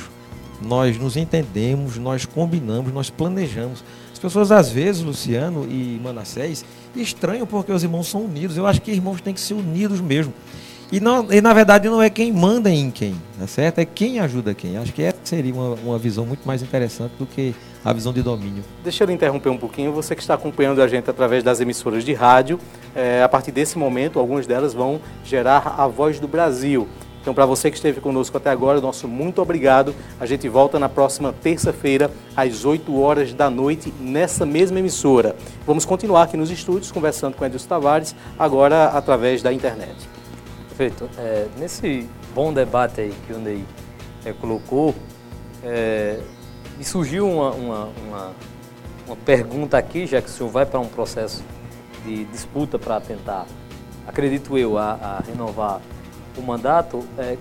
nós 0.61 0.97
nos 0.97 1.17
entendemos, 1.17 1.97
nós 1.97 2.25
combinamos, 2.25 2.93
nós 2.93 3.09
planejamos. 3.09 3.83
As 4.11 4.19
pessoas, 4.19 4.51
às 4.51 4.69
vezes, 4.69 5.01
Luciano 5.01 5.65
e 5.69 5.99
Manassés, 6.03 6.63
estranham 6.95 7.47
porque 7.47 7.71
os 7.71 7.83
irmãos 7.83 8.07
são 8.07 8.25
unidos. 8.25 8.57
Eu 8.57 8.67
acho 8.67 8.81
que 8.81 8.91
irmãos 8.91 9.21
têm 9.21 9.33
que 9.33 9.41
ser 9.41 9.55
unidos 9.55 9.99
mesmo. 9.99 10.33
E, 10.91 10.99
não, 10.99 11.31
e 11.31 11.39
na 11.39 11.53
verdade 11.53 11.87
não 11.87 12.01
é 12.01 12.09
quem 12.09 12.33
manda 12.33 12.69
em 12.69 12.91
quem, 12.91 13.15
tá 13.39 13.47
certo? 13.47 13.79
É 13.79 13.85
quem 13.85 14.19
ajuda 14.19 14.53
quem. 14.53 14.75
Acho 14.75 14.91
que 14.91 15.01
essa 15.01 15.17
seria 15.23 15.53
uma, 15.53 15.75
uma 15.75 15.97
visão 15.97 16.25
muito 16.25 16.45
mais 16.45 16.61
interessante 16.61 17.13
do 17.17 17.25
que 17.25 17.55
a 17.83 17.93
visão 17.93 18.13
de 18.13 18.21
domínio. 18.21 18.63
Deixa 18.83 19.03
eu 19.03 19.09
interromper 19.09 19.49
um 19.49 19.57
pouquinho. 19.57 19.91
Você 19.91 20.15
que 20.15 20.21
está 20.21 20.35
acompanhando 20.35 20.81
a 20.81 20.87
gente 20.87 21.09
através 21.09 21.43
das 21.43 21.59
emissoras 21.59 22.03
de 22.03 22.13
rádio, 22.13 22.59
eh, 22.95 23.21
a 23.23 23.29
partir 23.29 23.51
desse 23.51 23.77
momento, 23.77 24.19
algumas 24.19 24.45
delas 24.45 24.73
vão 24.73 25.01
gerar 25.23 25.75
a 25.77 25.87
voz 25.87 26.19
do 26.19 26.27
Brasil. 26.27 26.87
Então, 27.21 27.35
para 27.35 27.45
você 27.45 27.69
que 27.69 27.77
esteve 27.77 28.01
conosco 28.01 28.35
até 28.35 28.49
agora, 28.49 28.81
nosso 28.81 29.07
muito 29.07 29.41
obrigado. 29.41 29.93
A 30.19 30.25
gente 30.25 30.49
volta 30.49 30.79
na 30.79 30.89
próxima 30.89 31.31
terça-feira, 31.31 32.09
às 32.35 32.65
8 32.65 32.99
horas 32.99 33.31
da 33.31 33.47
noite, 33.47 33.93
nessa 33.99 34.43
mesma 34.43 34.79
emissora. 34.79 35.35
Vamos 35.65 35.85
continuar 35.85 36.23
aqui 36.23 36.35
nos 36.35 36.49
estúdios, 36.49 36.91
conversando 36.91 37.35
com 37.35 37.45
Edilson 37.45 37.67
Tavares, 37.67 38.15
agora 38.39 38.85
através 38.85 39.43
da 39.43 39.53
internet. 39.53 39.95
Perfeito. 40.69 41.07
É, 41.19 41.47
nesse 41.59 42.09
bom 42.33 42.51
debate 42.51 43.01
aí 43.01 43.13
que 43.27 43.33
o 43.33 43.37
Ney 43.37 43.63
é, 44.25 44.33
colocou, 44.33 44.95
é, 45.63 46.19
me 46.77 46.83
surgiu 46.83 47.27
uma, 47.27 47.51
uma, 47.51 47.89
uma, 48.07 48.31
uma 49.07 49.15
pergunta 49.15 49.77
aqui, 49.77 50.05
já 50.05 50.21
que 50.21 50.29
o 50.29 50.31
senhor 50.31 50.49
vai 50.49 50.65
para 50.65 50.79
um 50.79 50.87
processo 50.87 51.43
de 52.05 52.25
disputa 52.25 52.79
para 52.79 52.99
tentar, 52.99 53.45
acredito 54.07 54.57
eu, 54.57 54.77
a, 54.77 54.93
a 54.93 55.23
renovar 55.25 55.81
o 56.37 56.41
mandato. 56.41 57.03
É, 57.17 57.37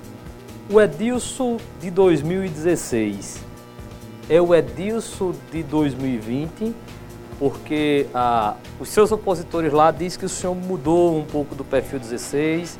o 0.70 0.80
Edilson 0.80 1.56
de 1.80 1.90
2016 1.90 3.44
é 4.28 4.40
o 4.40 4.54
Edilson 4.54 5.34
de 5.50 5.62
2020, 5.62 6.74
porque 7.38 8.06
ah, 8.14 8.54
os 8.78 8.88
seus 8.88 9.10
opositores 9.10 9.72
lá 9.72 9.90
dizem 9.90 10.18
que 10.18 10.26
o 10.26 10.28
senhor 10.28 10.54
mudou 10.54 11.18
um 11.18 11.24
pouco 11.24 11.54
do 11.54 11.64
perfil 11.64 11.98
16, 11.98 12.78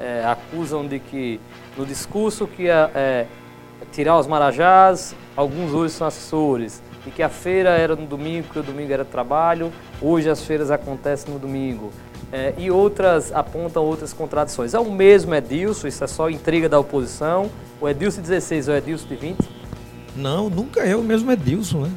é, 0.00 0.24
acusam 0.24 0.86
de 0.86 0.98
que 0.98 1.40
no 1.76 1.84
discurso 1.86 2.46
que 2.46 2.64
ia 2.64 2.90
é, 2.94 3.26
tirar 3.92 4.18
os 4.18 4.26
marajás, 4.26 5.14
alguns 5.36 5.72
hoje 5.72 5.94
são 5.94 6.06
assessores, 6.06 6.82
e 7.06 7.10
que 7.10 7.22
a 7.22 7.28
feira 7.28 7.70
era 7.70 7.96
no 7.96 8.06
domingo, 8.06 8.48
que 8.52 8.58
o 8.58 8.62
domingo 8.62 8.92
era 8.92 9.04
trabalho, 9.04 9.72
hoje 10.00 10.28
as 10.28 10.42
feiras 10.42 10.70
acontecem 10.70 11.32
no 11.32 11.38
domingo. 11.38 11.90
É, 12.30 12.52
e 12.58 12.70
outras 12.70 13.32
apontam 13.32 13.82
outras 13.82 14.12
contradições. 14.12 14.74
É 14.74 14.78
o 14.78 14.90
mesmo 14.90 15.34
Edilson, 15.34 15.88
isso 15.88 16.04
é 16.04 16.06
só 16.06 16.28
intriga 16.28 16.68
da 16.68 16.78
oposição. 16.78 17.50
O 17.80 17.88
Edilson 17.88 18.20
de 18.20 18.28
16 18.28 18.68
é 18.68 18.72
o 18.72 18.76
Edilson 18.76 19.08
de 19.08 19.16
20? 19.16 19.38
Não, 20.14 20.50
nunca 20.50 20.80
é 20.80 20.94
o 20.94 21.02
mesmo 21.02 21.30
Edilson, 21.32 21.82
né? 21.82 21.90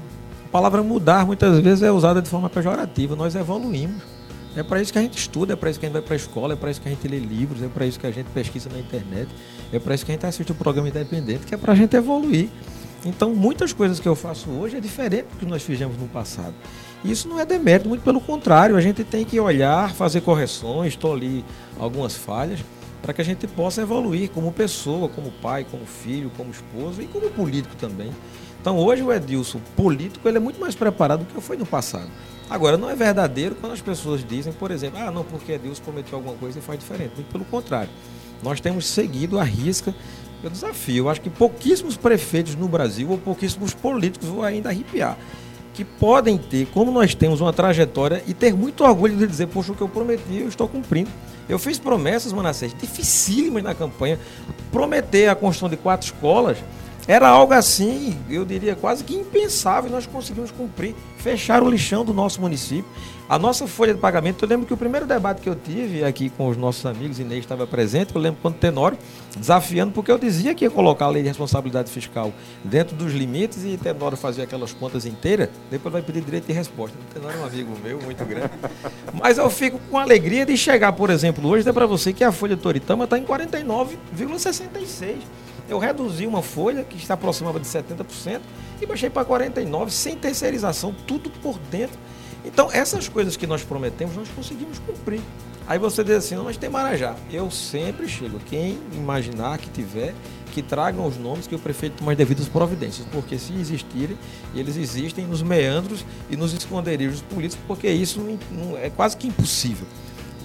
A 0.46 0.50
palavra 0.52 0.82
mudar 0.84 1.26
muitas 1.26 1.60
vezes 1.60 1.84
é 1.84 1.92
usada 1.92 2.22
de 2.22 2.30
forma 2.30 2.50
pejorativa. 2.50 3.16
Nós 3.16 3.36
evoluímos. 3.36 4.04
É 4.56 4.64
para 4.64 4.82
isso 4.82 4.92
que 4.92 5.00
a 5.00 5.02
gente 5.02 5.18
estuda, 5.18 5.54
é 5.54 5.56
para 5.56 5.70
isso 5.70 5.80
que 5.80 5.86
a 5.86 5.90
gente 5.90 5.94
vai 5.94 6.02
para 6.02 6.14
a 6.14 6.18
escola, 6.18 6.54
é 6.54 6.56
para 6.58 6.70
isso 6.70 6.82
que 6.82 6.88
a 6.88 6.92
gente 6.92 7.08
lê 7.08 7.20
livros, 7.20 7.64
é 7.64 7.68
para 7.68 7.86
isso 7.86 8.00
que 8.00 8.06
a 8.06 8.12
gente 8.12 8.28
pesquisa 8.32 8.70
na 8.70 8.80
internet, 8.80 9.30
é 9.72 9.80
para 9.80 9.96
isso 9.96 10.06
que 10.06 10.12
a 10.12 10.16
gente 10.16 10.26
assiste 10.26 10.52
o 10.52 10.56
programa 10.56 10.90
independente, 10.90 11.46
que 11.46 11.56
é 11.56 11.58
para 11.58 11.72
a 11.72 11.76
gente 11.76 11.96
evoluir. 11.96 12.50
Então, 13.06 13.34
muitas 13.34 13.72
coisas 13.72 14.00
que 14.00 14.08
eu 14.08 14.16
faço 14.16 14.50
hoje 14.50 14.78
é 14.78 14.80
diferente 14.80 15.28
do 15.28 15.38
que 15.38 15.46
nós 15.46 15.64
fizemos 15.64 15.98
no 15.98 16.08
passado. 16.08 16.54
Isso 17.04 17.28
não 17.28 17.40
é 17.40 17.46
demérito, 17.46 17.90
muito 17.90 18.04
pelo 18.04 18.20
contrário, 18.20 18.76
a 18.76 18.82
gente 18.82 19.04
tem 19.04 19.24
que 19.26 19.40
olhar, 19.40 19.94
fazer 19.96 20.22
correções, 20.22 20.96
tolir 20.96 21.44
algumas 21.80 22.16
falhas, 22.16 22.60
para 23.02 23.14
que 23.14 23.22
a 23.22 23.26
gente 23.26 23.48
possa 23.48 23.82
evoluir 23.82 24.30
como 24.30 24.52
pessoa, 24.52 25.10
como 25.10 25.32
pai, 25.32 25.66
como 25.70 25.86
filho, 25.86 26.30
como 26.38 26.52
esposo 26.52 27.02
e 27.02 27.08
como 27.08 27.32
político 27.32 27.76
também. 27.76 28.12
Então, 28.62 28.78
hoje 28.78 29.02
o 29.02 29.12
Edilson 29.12 29.60
político 29.76 30.28
ele 30.28 30.38
é 30.38 30.40
muito 30.40 30.60
mais 30.60 30.76
preparado 30.76 31.22
do 31.22 31.34
que 31.34 31.42
foi 31.42 31.58
no 31.58 31.66
passado. 31.66 32.10
Agora, 32.52 32.78
não 32.78 32.90
é 32.90 32.96
verdadeiro 32.98 33.56
quando 33.56 33.72
as 33.72 33.80
pessoas 33.80 34.26
dizem, 34.28 34.52
por 34.52 34.72
exemplo, 34.72 35.00
ah, 35.00 35.10
não, 35.10 35.24
porque 35.24 35.54
Edilson 35.54 35.82
cometeu 35.84 36.18
alguma 36.18 36.36
coisa 36.36 36.60
e 36.60 36.62
faz 36.62 36.78
diferente. 36.78 37.14
Muito 37.16 37.32
pelo 37.32 37.46
contrário. 37.46 37.90
Nós 38.44 38.60
temos 38.60 38.86
seguido 38.88 39.40
a 39.40 39.44
risca 39.44 39.96
o 40.44 40.50
desafio. 40.50 41.06
Eu 41.06 41.10
acho 41.10 41.22
que 41.22 41.30
pouquíssimos 41.30 41.96
prefeitos 41.96 42.56
no 42.56 42.68
Brasil 42.68 43.10
ou 43.10 43.18
pouquíssimos 43.18 43.74
políticos 43.74 44.28
vão 44.28 44.44
ainda 44.44 44.68
arrepiar. 44.68 45.18
que 45.74 45.86
podem 45.86 46.38
ter, 46.38 46.68
como 46.74 46.92
nós 46.92 47.16
temos 47.16 47.40
uma 47.40 47.54
trajetória, 47.54 48.22
e 48.28 48.34
ter 48.34 48.54
muito 48.54 48.84
orgulho 48.84 49.16
de 49.16 49.26
dizer, 49.26 49.48
poxa, 49.48 49.72
o 49.72 49.76
que 49.76 49.80
eu 49.80 49.88
prometi, 49.88 50.36
eu 50.36 50.50
estou 50.50 50.68
cumprindo. 50.68 51.10
Eu 51.48 51.58
fiz 51.58 51.80
promessas, 51.80 52.34
Manassés, 52.34 52.76
dificílimas 52.78 53.64
na 53.64 53.74
campanha. 53.74 54.20
Prometer 54.70 55.30
a 55.30 55.36
construção 55.36 55.70
de 55.70 55.78
quatro 55.78 56.08
escolas 56.08 56.58
era 57.08 57.28
algo 57.28 57.54
assim, 57.54 58.18
eu 58.30 58.46
diria 58.46 58.76
quase 58.76 59.04
que 59.04 59.16
impensável, 59.16 59.90
e 59.90 59.94
nós 59.94 60.06
conseguimos 60.06 60.52
cumprir, 60.52 60.96
fechar 61.18 61.64
o 61.64 61.70
lixão 61.70 62.06
do 62.06 62.14
nosso 62.14 62.40
município. 62.40 62.86
A 63.28 63.40
nossa 63.40 63.66
folha 63.66 63.94
de 63.94 64.00
pagamento, 64.00 64.44
eu 64.44 64.50
lembro 64.50 64.68
que 64.68 64.74
o 64.74 64.78
primeiro 64.78 65.06
debate 65.06 65.40
que 65.42 65.48
eu 65.48 65.56
tive 65.56 66.04
aqui 66.04 66.30
com 66.30 66.50
os 66.50 66.58
nossos 66.58 66.86
amigos, 66.86 67.18
Inês 67.18 67.40
estava 67.40 67.66
presente, 67.66 68.14
eu 68.14 68.20
lembro 68.22 68.40
quando 68.42 68.56
Tenório, 68.56 68.98
desafiando, 69.38 69.94
porque 69.94 70.12
eu 70.12 70.18
dizia 70.18 70.54
que 70.54 70.66
ia 70.66 70.70
colocar 70.70 71.06
a 71.06 71.10
lei 71.10 71.22
de 71.22 71.30
responsabilidade 71.30 71.90
fiscal 71.90 72.34
dentro 72.62 72.94
dos 72.94 73.14
limites 73.14 73.64
e 73.64 73.78
Tenório 73.78 74.18
fazia 74.18 74.44
aquelas 74.44 74.74
contas 74.74 75.06
inteiras, 75.06 75.48
depois 75.70 75.94
vai 75.94 76.02
pedir 76.02 76.22
direito 76.22 76.48
de 76.48 76.52
resposta. 76.52 76.98
Tenório 77.14 77.38
é 77.38 77.42
um 77.42 77.46
amigo 77.46 77.72
meu, 77.82 78.02
muito 78.02 78.26
grande. 78.26 78.52
Mas 79.18 79.38
eu 79.38 79.50
fico 79.50 79.80
com 79.90 79.98
alegria 79.98 80.46
de 80.46 80.58
chegar, 80.58 80.92
por 80.92 81.10
exemplo, 81.10 81.48
hoje, 81.48 81.60
dizer 81.60 81.72
para 81.72 81.86
você 81.86 82.12
que 82.12 82.26
a 82.26 82.34
folha 82.34 82.58
de 82.58 82.62
Toritama 82.62 83.06
está 83.06 83.18
em 83.18 83.24
49,66%. 83.24 85.20
Eu 85.72 85.80
reduzi 85.80 86.28
uma 86.28 86.42
folha 86.42 86.84
que 86.84 86.98
está 86.98 87.14
aproximada 87.14 87.58
de 87.58 87.66
70% 87.66 88.42
e 88.82 88.86
baixei 88.86 89.10
para 89.10 89.26
49% 89.26 89.90
sem 89.90 90.18
terceirização, 90.18 90.94
tudo 91.08 91.30
por 91.30 91.58
dentro. 91.72 91.98
Então, 92.44 92.70
essas 92.74 93.08
coisas 93.08 93.38
que 93.38 93.48
nós 93.48 93.64
prometemos, 93.64 94.18
nós 94.18 94.28
conseguimos 94.36 94.80
cumprir. 94.80 95.22
Aí 95.66 95.80
você 95.80 96.04
diz 96.04 96.16
assim, 96.16 96.36
mas 96.36 96.58
tem 96.58 96.70
Marajá. 96.70 97.16
Eu 97.32 97.50
sempre 97.50 98.10
chego. 98.10 98.38
Quem 98.50 98.80
imaginar 98.92 99.60
que 99.60 99.70
tiver, 99.70 100.14
que 100.52 100.62
tragam 100.62 101.08
os 101.08 101.16
nomes 101.16 101.48
que 101.48 101.56
o 101.56 101.60
prefeito 101.60 102.00
toma 102.00 102.12
as 102.12 102.18
devidas 102.18 102.50
providências. 102.50 103.08
Porque 103.10 103.38
se 103.38 103.54
existirem, 103.54 104.18
eles 104.54 104.76
existem 104.76 105.26
nos 105.26 105.42
meandros 105.42 106.04
e 106.30 106.36
nos 106.36 106.52
esconderijos 106.52 107.22
políticos, 107.22 107.64
porque 107.66 107.90
isso 107.90 108.20
é 108.82 108.90
quase 108.90 109.16
que 109.16 109.26
impossível. 109.26 109.88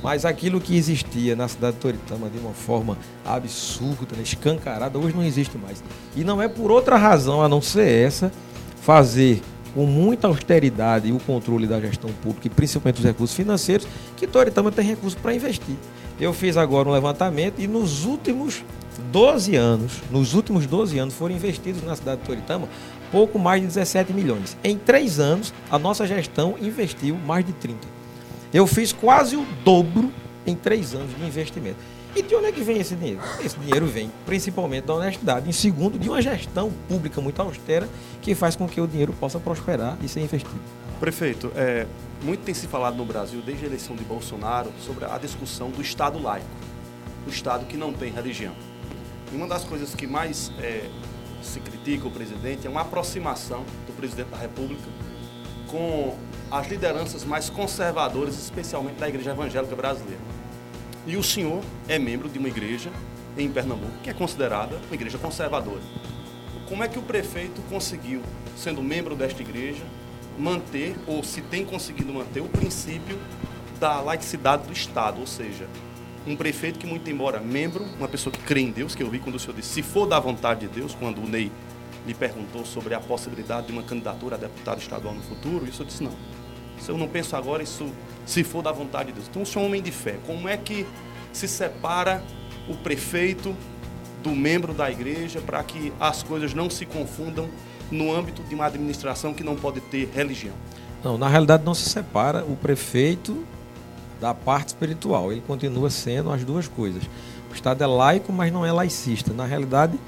Mas 0.03 0.25
aquilo 0.25 0.61
que 0.61 0.77
existia 0.77 1.35
na 1.35 1.49
cidade 1.49 1.77
de 1.77 1.83
Toritama 1.83 2.29
de 2.29 2.39
uma 2.39 2.53
forma 2.53 2.97
absurda, 3.25 4.21
escancarada, 4.23 4.99
hoje 4.99 5.15
não 5.17 5.25
existe 5.25 5.57
mais. 5.59 5.83
E 6.15 6.23
não 6.23 6.41
é 6.41 6.49
por 6.49 6.71
outra 6.71 6.97
razão 6.97 7.43
a 7.43 7.49
não 7.49 7.61
ser 7.61 7.89
essa, 7.89 8.31
fazer 8.83 9.43
com 9.75 9.85
muita 9.85 10.27
austeridade 10.27 11.09
e 11.09 11.13
o 11.13 11.19
controle 11.19 11.67
da 11.67 11.79
gestão 11.81 12.11
pública, 12.23 12.47
e 12.47 12.51
principalmente 12.51 12.99
os 12.99 13.05
recursos 13.05 13.37
financeiros, 13.37 13.87
que 14.17 14.27
Toritama 14.27 14.73
tem 14.73 14.87
recursos 14.87 15.21
para 15.21 15.35
investir. 15.35 15.77
Eu 16.19 16.33
fiz 16.33 16.57
agora 16.57 16.89
um 16.89 16.93
levantamento 16.93 17.61
e 17.61 17.67
nos 17.67 18.07
últimos 18.07 18.65
12 19.13 19.55
anos, 19.55 20.03
nos 20.11 20.33
últimos 20.33 20.67
12 20.67 20.99
anos 20.99 21.15
foram 21.15 21.35
investidos 21.35 21.83
na 21.83 21.95
cidade 21.95 22.23
de 22.23 22.27
Toritama 22.27 22.69
pouco 23.13 23.39
mais 23.39 23.61
de 23.61 23.67
17 23.67 24.13
milhões. 24.13 24.57
Em 24.65 24.77
três 24.77 25.19
anos, 25.19 25.53
a 25.71 25.79
nossa 25.79 26.07
gestão 26.07 26.55
investiu 26.61 27.17
mais 27.27 27.45
de 27.45 27.53
30. 27.53 27.96
Eu 28.53 28.67
fiz 28.67 28.93
quase 28.93 29.37
o 29.37 29.45
dobro 29.65 30.13
em 30.47 30.55
três 30.55 30.95
anos 30.95 31.15
de 31.15 31.25
investimento. 31.25 31.79
E 32.15 32.23
de 32.23 32.35
onde 32.35 32.47
é 32.47 32.53
que 32.53 32.63
vem 32.63 32.79
esse 32.79 32.97
dinheiro? 32.97 33.21
Esse 33.45 33.59
dinheiro 33.59 33.87
vem 33.87 34.11
principalmente 34.25 34.85
da 34.85 34.95
honestidade, 34.95 35.49
em 35.49 35.53
segundo, 35.53 35.99
de 35.99 36.09
uma 36.09 36.23
gestão 36.23 36.73
pública 36.89 37.21
muito 37.21 37.43
austera 37.43 37.87
que 38.23 38.35
faz 38.35 38.57
com 38.57 38.67
que 38.67 38.81
o 38.81 38.87
dinheiro 38.87 39.13
possa 39.13 39.39
prosperar 39.39 39.99
e 40.03 40.09
ser 40.09 40.21
investido. 40.21 40.59
Prefeito, 40.99 41.53
é, 41.55 41.87
muito 42.23 42.41
tem 42.41 42.55
se 42.55 42.67
falado 42.67 42.97
no 42.97 43.05
Brasil, 43.05 43.43
desde 43.45 43.65
a 43.65 43.69
eleição 43.69 43.95
de 43.95 44.03
Bolsonaro, 44.05 44.73
sobre 44.81 45.05
a 45.05 45.19
discussão 45.19 45.69
do 45.71 45.83
Estado 45.83 46.19
laico, 46.19 46.47
o 47.27 47.31
Estado 47.31 47.67
que 47.67 47.77
não 47.77 47.93
tem 47.93 48.11
religião. 48.11 48.55
E 49.31 49.37
uma 49.37 49.47
das 49.47 49.65
coisas 49.65 49.95
que 49.95 50.07
mais 50.07 50.51
é, 50.59 50.89
se 51.43 51.61
critica 51.61 52.09
o 52.09 52.11
presidente 52.11 52.67
é 52.67 52.71
uma 52.71 52.81
aproximação 52.81 53.63
do 53.87 53.93
presidente 53.95 54.29
da 54.31 54.39
República 54.39 54.89
com 55.69 56.17
as 56.51 56.69
lideranças 56.69 57.25
mais 57.25 57.51
conservadoras, 57.51 58.39
especialmente 58.39 58.97
da 58.97 59.09
Igreja 59.09 59.31
Evangélica 59.31 59.75
Brasileira. 59.75 60.21
E 61.07 61.17
o 61.17 61.23
senhor 61.23 61.63
é 61.89 61.99
membro 61.99 62.29
de 62.29 62.39
uma 62.39 62.49
igreja 62.49 62.91
em 63.37 63.51
Pernambuco 63.51 63.93
que 64.03 64.11
é 64.11 64.15
considerada 64.15 64.77
uma 64.87 64.95
igreja 64.95 65.19
conservadora. 65.19 65.83
Como 66.69 66.83
é 66.83 66.89
que 66.89 66.99
o 66.99 67.03
prefeito 67.03 67.61
conseguiu, 67.69 68.23
sendo 68.57 68.83
membro 68.83 69.15
desta 69.15 69.41
igreja, 69.41 69.85
manter, 70.39 70.97
ou 71.07 71.23
se 71.23 71.41
tem 71.41 71.65
conseguido 71.65 72.13
manter, 72.13 72.41
o 72.41 72.49
princípio 72.49 73.19
da 73.79 74.01
laicidade 74.01 74.67
do 74.67 74.73
Estado? 74.73 75.21
Ou 75.21 75.27
seja, 75.27 75.69
um 76.27 76.35
prefeito 76.35 76.79
que, 76.79 76.87
muito 76.87 77.09
embora 77.09 77.39
membro, 77.39 77.85
uma 77.97 78.09
pessoa 78.09 78.33
que 78.33 78.43
crê 78.43 78.61
em 78.61 78.73
Deus, 78.73 78.97
que 78.97 79.03
eu 79.03 79.09
vi 79.09 79.21
quando 79.21 79.37
o 79.37 79.39
senhor 79.39 79.55
disse, 79.55 79.75
se 79.75 79.83
for 79.83 80.07
da 80.07 80.19
vontade 80.19 80.67
de 80.67 80.69
Deus, 80.69 80.93
quando 80.93 81.23
o 81.23 81.29
Ney 81.29 81.53
lhe 82.07 82.15
perguntou 82.15 82.65
sobre 82.65 82.95
a 82.95 83.01
possibilidade 83.01 83.67
de 83.67 83.73
uma 83.73 83.83
candidatura 83.83 84.37
a 84.37 84.39
deputado 84.39 84.81
estadual 84.81 85.15
no 85.15 85.23
futuro, 85.23 85.67
isso 85.67 85.83
eu 85.83 85.87
disse 85.87 86.03
não. 86.03 86.13
Se 86.81 86.91
eu 86.91 86.97
não 86.97 87.09
penso 87.09 87.35
agora, 87.37 87.63
isso 87.63 87.91
se 88.25 88.45
for 88.45 88.63
da 88.63 88.71
vontade 88.71 89.09
de 89.09 89.15
Deus. 89.15 89.27
Então, 89.29 89.43
o 89.43 89.47
senhor 89.47 89.63
é 89.63 89.65
um 89.65 89.69
homem 89.69 89.83
de 89.83 89.91
fé. 89.91 90.19
Como 90.27 90.49
é 90.49 90.57
que 90.57 90.87
se 91.33 91.49
separa 91.49 92.23
o 92.69 92.77
prefeito 92.77 93.55
do 94.23 94.31
membro 94.31 94.73
da 94.75 94.91
igreja 94.91 95.41
para 95.41 95.63
que 95.63 95.93
as 95.99 96.23
coisas 96.23 96.55
não 96.55 96.69
se 96.69 96.85
confundam 96.85 97.49
no 97.91 98.15
âmbito 98.15 98.43
de 98.43 98.55
uma 98.55 98.67
administração 98.67 99.33
que 99.33 99.45
não 99.45 99.57
pode 99.57 99.81
ter 99.81 100.11
religião? 100.15 100.55
Não, 101.03 101.17
na 101.17 101.29
realidade 101.29 101.65
não 101.65 101.75
se 101.75 101.89
separa 101.89 102.45
o 102.45 102.57
prefeito 102.57 103.45
da 104.21 104.35
parte 104.35 104.69
espiritual. 104.69 105.31
Ele 105.31 105.43
continua 105.47 105.91
sendo 105.91 106.31
as 106.31 106.45
duas 106.45 106.67
coisas. 106.69 107.03
O 107.51 107.55
Estado 107.55 107.83
é 107.83 107.87
laico, 107.87 108.33
mas 108.33 108.53
não 108.53 108.67
é 108.67 108.73
laicista. 108.73 109.33
Na 109.33 109.47
realidade, 109.47 109.99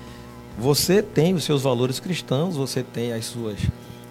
você 0.58 1.00
tem 1.00 1.34
os 1.34 1.44
seus 1.44 1.62
valores 1.62 2.00
cristãos, 2.00 2.56
você 2.56 2.82
tem 2.82 3.12
as 3.12 3.26
suas, 3.26 3.58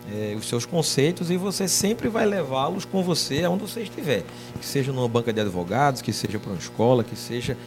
é, 0.10 0.34
os 0.38 0.48
seus 0.48 0.66
conceitos 0.66 1.30
e 1.30 1.36
você 1.36 1.68
sempre 1.68 2.08
vai 2.08 2.26
levá-los 2.26 2.86
com 2.86 3.04
você 3.04 3.44
aonde 3.44 3.64
você 3.64 3.82
estiver. 3.82 4.24
Que 4.58 4.66
seja 4.66 4.94
numa 4.94 5.10
banca 5.10 5.34
de 5.34 5.42
advogados, 5.42 6.02
que 6.02 6.14
seja 6.14 6.40
para 6.40 6.52
uma 6.52 6.58
escola, 6.58 7.04
que 7.04 7.18
seja, 7.18 7.58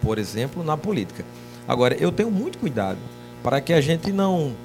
por 0.00 0.18
exemplo, 0.18 0.64
na 0.64 0.74
política. 0.74 1.22
Agora, 1.68 1.94
eu 1.96 2.10
tenho 2.10 2.30
muito 2.30 2.56
cuidado 2.56 2.98
para 3.42 3.60
que 3.60 3.74
a 3.74 3.80
gente 3.80 4.10
não 4.10 4.56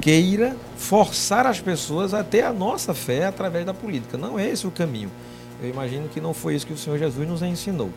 queira 0.00 0.56
forçar 0.76 1.46
as 1.46 1.60
pessoas 1.60 2.12
a 2.12 2.24
ter 2.24 2.42
a 2.42 2.52
nossa 2.52 2.92
fé 2.92 3.26
através 3.26 3.64
da 3.64 3.72
política. 3.72 4.18
Não 4.18 4.38
é 4.38 4.48
esse 4.48 4.66
o 4.66 4.72
caminho. 4.72 5.10
Eu 5.62 5.68
imagino 5.70 6.08
que 6.08 6.20
não 6.20 6.34
foi 6.34 6.56
isso 6.56 6.66
que 6.66 6.72
o 6.72 6.76
Senhor 6.76 6.98
Jesus 6.98 7.28
nos 7.28 7.42
ensinou. 7.42 7.90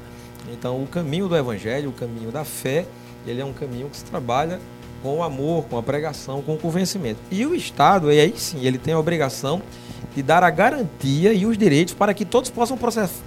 Então, 0.51 0.83
o 0.83 0.85
caminho 0.85 1.27
do 1.27 1.35
Evangelho, 1.35 1.89
o 1.89 1.93
caminho 1.93 2.31
da 2.31 2.43
fé, 2.43 2.85
ele 3.25 3.41
é 3.41 3.45
um 3.45 3.53
caminho 3.53 3.89
que 3.89 3.97
se 3.97 4.05
trabalha 4.05 4.59
com 5.03 5.17
o 5.17 5.23
amor, 5.23 5.65
com 5.65 5.77
a 5.77 5.83
pregação, 5.83 6.41
com 6.41 6.53
o 6.55 6.57
convencimento. 6.57 7.19
E 7.29 7.45
o 7.45 7.53
Estado, 7.53 8.07
aí 8.07 8.33
sim, 8.37 8.65
ele 8.65 8.77
tem 8.77 8.93
a 8.93 8.99
obrigação 8.99 9.61
de 10.15 10.23
dar 10.23 10.43
a 10.43 10.49
garantia 10.49 11.33
e 11.33 11.45
os 11.45 11.57
direitos 11.57 11.93
para 11.93 12.13
que 12.13 12.23
todos 12.23 12.49
possam 12.49 12.79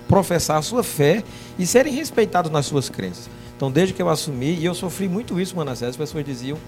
professar 0.08 0.56
a 0.56 0.62
sua 0.62 0.82
fé 0.82 1.22
e 1.58 1.66
serem 1.66 1.92
respeitados 1.92 2.50
nas 2.50 2.66
suas 2.66 2.88
crenças. 2.88 3.28
Então, 3.56 3.70
desde 3.70 3.92
que 3.92 4.00
eu 4.00 4.08
assumi, 4.08 4.54
e 4.54 4.64
eu 4.64 4.74
sofri 4.74 5.08
muito 5.08 5.38
isso, 5.40 5.56
Manassés, 5.56 5.90
as 5.90 5.96
pessoas 5.96 6.24
diziam 6.24 6.58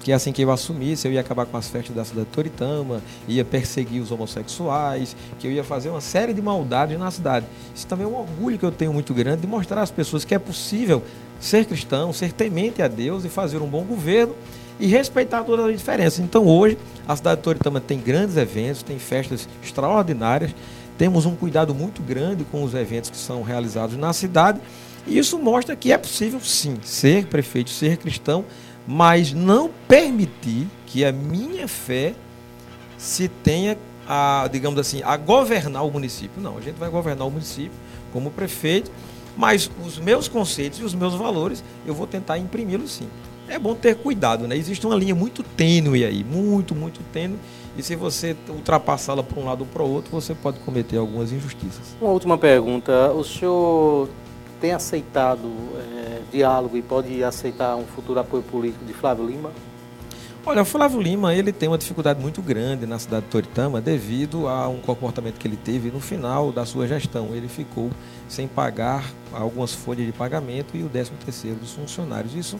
que 0.00 0.12
assim 0.12 0.32
que 0.32 0.40
eu 0.40 0.50
assumisse, 0.52 1.06
eu 1.08 1.12
ia 1.12 1.20
acabar 1.20 1.46
com 1.46 1.56
as 1.56 1.68
festas 1.68 1.94
da 1.94 2.04
cidade 2.04 2.28
de 2.28 2.32
Toritama, 2.32 3.02
ia 3.26 3.44
perseguir 3.44 4.00
os 4.00 4.12
homossexuais, 4.12 5.16
que 5.38 5.48
eu 5.48 5.50
ia 5.50 5.64
fazer 5.64 5.90
uma 5.90 6.00
série 6.00 6.32
de 6.32 6.40
maldades 6.40 6.96
na 6.96 7.10
cidade. 7.10 7.44
Isso 7.74 7.86
também 7.88 8.06
é 8.06 8.08
um 8.08 8.16
orgulho 8.16 8.56
que 8.56 8.64
eu 8.64 8.70
tenho 8.70 8.92
muito 8.92 9.12
grande 9.12 9.40
de 9.40 9.46
mostrar 9.48 9.82
às 9.82 9.90
pessoas 9.90 10.24
que 10.24 10.32
é 10.32 10.38
possível 10.38 11.02
ser 11.40 11.64
cristão, 11.64 12.12
ser 12.12 12.32
temente 12.32 12.82
a 12.82 12.88
Deus 12.88 13.24
e 13.24 13.28
fazer 13.28 13.58
um 13.58 13.66
bom 13.66 13.84
governo 13.84 14.34
e 14.78 14.86
respeitar 14.86 15.44
todas 15.44 15.66
as 15.66 15.72
diferenças. 15.72 16.18
Então 16.18 16.46
hoje 16.46 16.78
a 17.06 17.16
cidade 17.16 17.36
de 17.36 17.42
Toritama 17.44 17.80
tem 17.80 17.98
grandes 17.98 18.36
eventos, 18.36 18.82
tem 18.82 18.98
festas 18.98 19.48
extraordinárias, 19.62 20.54
temos 20.98 21.26
um 21.26 21.34
cuidado 21.34 21.74
muito 21.74 22.02
grande 22.02 22.44
com 22.44 22.62
os 22.62 22.74
eventos 22.74 23.10
que 23.10 23.16
são 23.16 23.42
realizados 23.42 23.96
na 23.96 24.12
cidade 24.12 24.60
e 25.06 25.18
isso 25.18 25.38
mostra 25.38 25.76
que 25.76 25.92
é 25.92 25.98
possível 25.98 26.40
sim 26.40 26.78
ser 26.82 27.26
prefeito, 27.26 27.70
ser 27.70 27.96
cristão, 27.96 28.44
mas 28.86 29.32
não 29.32 29.70
permitir 29.86 30.66
que 30.86 31.04
a 31.04 31.12
minha 31.12 31.68
fé 31.68 32.14
se 32.98 33.28
tenha 33.28 33.76
a, 34.08 34.48
digamos 34.50 34.78
assim, 34.78 35.02
a 35.02 35.16
governar 35.16 35.84
o 35.84 35.90
município. 35.90 36.40
Não, 36.40 36.56
a 36.56 36.60
gente 36.60 36.76
vai 36.76 36.88
governar 36.88 37.26
o 37.26 37.30
município 37.30 37.72
como 38.12 38.30
prefeito 38.30 38.90
mas 39.36 39.70
os 39.84 39.98
meus 39.98 40.28
conceitos 40.28 40.80
e 40.80 40.82
os 40.82 40.94
meus 40.94 41.14
valores, 41.14 41.62
eu 41.86 41.94
vou 41.94 42.06
tentar 42.06 42.38
imprimi-los 42.38 42.90
sim. 42.90 43.08
É 43.48 43.58
bom 43.58 43.74
ter 43.74 43.94
cuidado, 43.96 44.48
né? 44.48 44.56
Existe 44.56 44.84
uma 44.86 44.96
linha 44.96 45.14
muito 45.14 45.42
tênue 45.42 46.04
aí, 46.04 46.24
muito, 46.24 46.74
muito 46.74 47.00
tênue. 47.12 47.38
E 47.78 47.82
se 47.82 47.94
você 47.94 48.34
ultrapassá-la 48.48 49.22
para 49.22 49.38
um 49.38 49.44
lado 49.44 49.60
ou 49.60 49.66
para 49.66 49.82
o 49.82 49.90
outro, 49.90 50.10
você 50.10 50.34
pode 50.34 50.58
cometer 50.60 50.96
algumas 50.96 51.30
injustiças. 51.30 51.94
Uma 52.00 52.10
última 52.10 52.36
pergunta. 52.36 53.12
O 53.12 53.22
senhor 53.22 54.08
tem 54.60 54.72
aceitado 54.72 55.48
é, 55.78 56.20
diálogo 56.32 56.76
e 56.76 56.82
pode 56.82 57.22
aceitar 57.22 57.76
um 57.76 57.84
futuro 57.84 58.18
apoio 58.18 58.42
político 58.42 58.84
de 58.84 58.92
Flávio 58.92 59.26
Lima? 59.26 59.52
Olha, 60.44 60.62
o 60.62 60.64
Flávio 60.64 61.00
Lima 61.00 61.34
ele 61.34 61.52
tem 61.52 61.68
uma 61.68 61.76
dificuldade 61.76 62.20
muito 62.20 62.40
grande 62.40 62.86
na 62.86 63.00
cidade 63.00 63.26
de 63.26 63.32
Toritama 63.32 63.80
devido 63.80 64.46
a 64.46 64.68
um 64.68 64.78
comportamento 64.78 65.38
que 65.38 65.48
ele 65.48 65.56
teve 65.56 65.90
no 65.90 65.98
final 65.98 66.52
da 66.52 66.64
sua 66.64 66.86
gestão. 66.86 67.30
Ele 67.34 67.48
ficou 67.48 67.90
sem 68.28 68.48
pagar 68.48 69.04
algumas 69.32 69.72
folhas 69.72 70.06
de 70.06 70.12
pagamento 70.12 70.76
e 70.76 70.82
o 70.82 70.88
13 70.88 71.12
terceiro 71.24 71.58
dos 71.58 71.72
funcionários. 71.72 72.34
Isso 72.34 72.58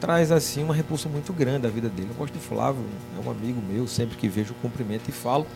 traz 0.00 0.30
assim 0.30 0.62
uma 0.62 0.74
repulsa 0.74 1.08
muito 1.08 1.32
grande 1.32 1.66
à 1.66 1.70
vida 1.70 1.88
dele. 1.88 2.08
Eu 2.10 2.16
gosto 2.16 2.34
de 2.34 2.40
Flávio, 2.40 2.84
é 3.16 3.26
um 3.26 3.30
amigo 3.30 3.60
meu, 3.62 3.86
sempre 3.86 4.16
que 4.16 4.28
vejo 4.28 4.54
cumprimento 4.60 5.08
e 5.08 5.12
falo, 5.12 5.46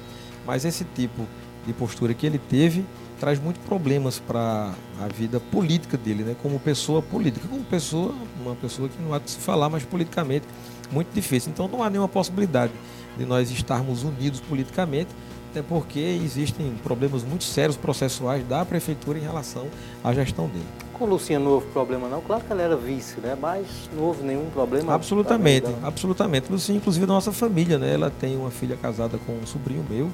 Mas 0.47 0.65
esse 0.65 0.85
tipo 0.85 1.27
de 1.67 1.73
postura 1.73 2.15
que 2.15 2.27
ele 2.27 2.39
teve 2.39 2.85
traz 3.19 3.39
muitos 3.39 3.63
problemas 3.65 4.19
para 4.19 4.73
a 4.99 5.09
vida 5.09 5.39
política 5.39 5.97
dele, 5.99 6.25
né? 6.25 6.35
Como 6.43 6.59
pessoa 6.59 7.03
política, 7.03 7.47
como 7.47 7.63
pessoa, 7.65 8.15
uma 8.41 8.55
pessoa 8.55 8.89
que 8.89 9.01
não 9.03 9.13
há 9.13 9.19
de 9.19 9.31
se 9.31 9.39
falar, 9.39 9.69
mas 9.69 9.85
politicamente 9.85 10.47
muito 10.91 11.13
difícil. 11.13 11.53
Então 11.53 11.69
não 11.69 11.83
há 11.83 11.91
nenhuma 11.91 12.09
possibilidade 12.09 12.73
de 13.19 13.27
nós 13.27 13.51
estarmos 13.51 14.03
unidos 14.03 14.41
politicamente, 14.41 15.11
até 15.51 15.63
porque 15.63 15.99
existem 15.99 16.73
problemas 16.83 17.25
muito 17.25 17.45
sérios 17.45 17.77
processuais 17.77 18.47
da 18.47 18.65
prefeitura 18.65 19.19
em 19.19 19.23
relação 19.23 19.67
à 20.03 20.15
gestão 20.15 20.47
dele. 20.47 20.65
Com 20.95 21.07
Lucinha 21.07 21.39
não 21.39 21.53
houve 21.53 21.67
problema 21.69 22.09
não, 22.09 22.21
claro 22.21 22.45
que 22.45 22.53
ela 22.53 22.63
era 22.63 22.77
vice, 22.77 23.21
né? 23.21 23.37
Mas 23.41 23.67
não 23.97 24.05
houve 24.05 24.23
nenhum 24.23 24.49
problema. 24.51 24.95
Absolutamente, 24.95 25.67
absolutamente. 25.83 26.53
Lucinha, 26.53 26.79
inclusive, 26.79 27.07
da 27.07 27.15
nossa 27.15 27.33
família, 27.33 27.79
né? 27.79 27.95
Ela 27.95 28.11
tem 28.11 28.37
uma 28.37 28.51
filha 28.51 28.77
casada 28.77 29.19
com 29.27 29.33
um 29.33 29.47
sobrinho 29.47 29.85
meu, 29.89 30.11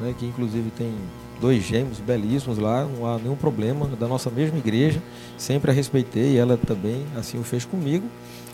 né? 0.00 0.14
Que 0.18 0.26
inclusive 0.26 0.70
tem 0.70 0.92
dois 1.40 1.62
gêmeos 1.62 1.98
belíssimos 1.98 2.58
lá, 2.58 2.84
não 2.84 3.06
há 3.06 3.18
nenhum 3.18 3.36
problema, 3.36 3.86
da 3.86 4.06
nossa 4.06 4.30
mesma 4.30 4.58
igreja, 4.58 5.02
sempre 5.38 5.70
a 5.70 5.74
respeitei, 5.74 6.36
ela 6.36 6.56
também 6.56 7.04
assim 7.16 7.38
o 7.38 7.44
fez 7.44 7.64
comigo. 7.64 8.06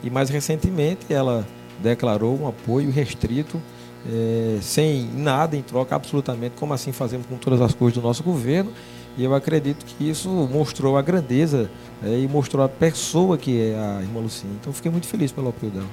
E 0.02 0.10
mais 0.10 0.30
recentemente 0.30 1.12
ela 1.12 1.46
declarou 1.82 2.38
um 2.38 2.46
apoio 2.46 2.90
restrito, 2.90 3.60
eh, 4.08 4.58
sem 4.62 5.04
nada 5.14 5.56
em 5.56 5.62
troca, 5.62 5.94
absolutamente, 5.96 6.54
como 6.58 6.72
assim 6.72 6.92
fazemos 6.92 7.26
com 7.26 7.36
todas 7.36 7.60
as 7.60 7.74
coisas 7.74 8.00
do 8.00 8.06
nosso 8.06 8.22
governo. 8.22 8.72
E 9.18 9.24
eu 9.24 9.34
acredito 9.34 9.84
que 9.84 10.08
isso 10.08 10.28
mostrou 10.28 10.96
a 10.96 11.02
grandeza 11.02 11.68
eh, 12.02 12.20
e 12.20 12.28
mostrou 12.28 12.64
a 12.64 12.68
pessoa 12.68 13.36
que 13.36 13.60
é 13.60 13.74
a 13.76 14.00
irmã 14.00 14.20
Lucinha. 14.20 14.52
Então 14.60 14.72
fiquei 14.72 14.90
muito 14.90 15.06
feliz 15.06 15.32
pelo 15.32 15.48
apoio 15.48 15.72
dela. 15.72 15.86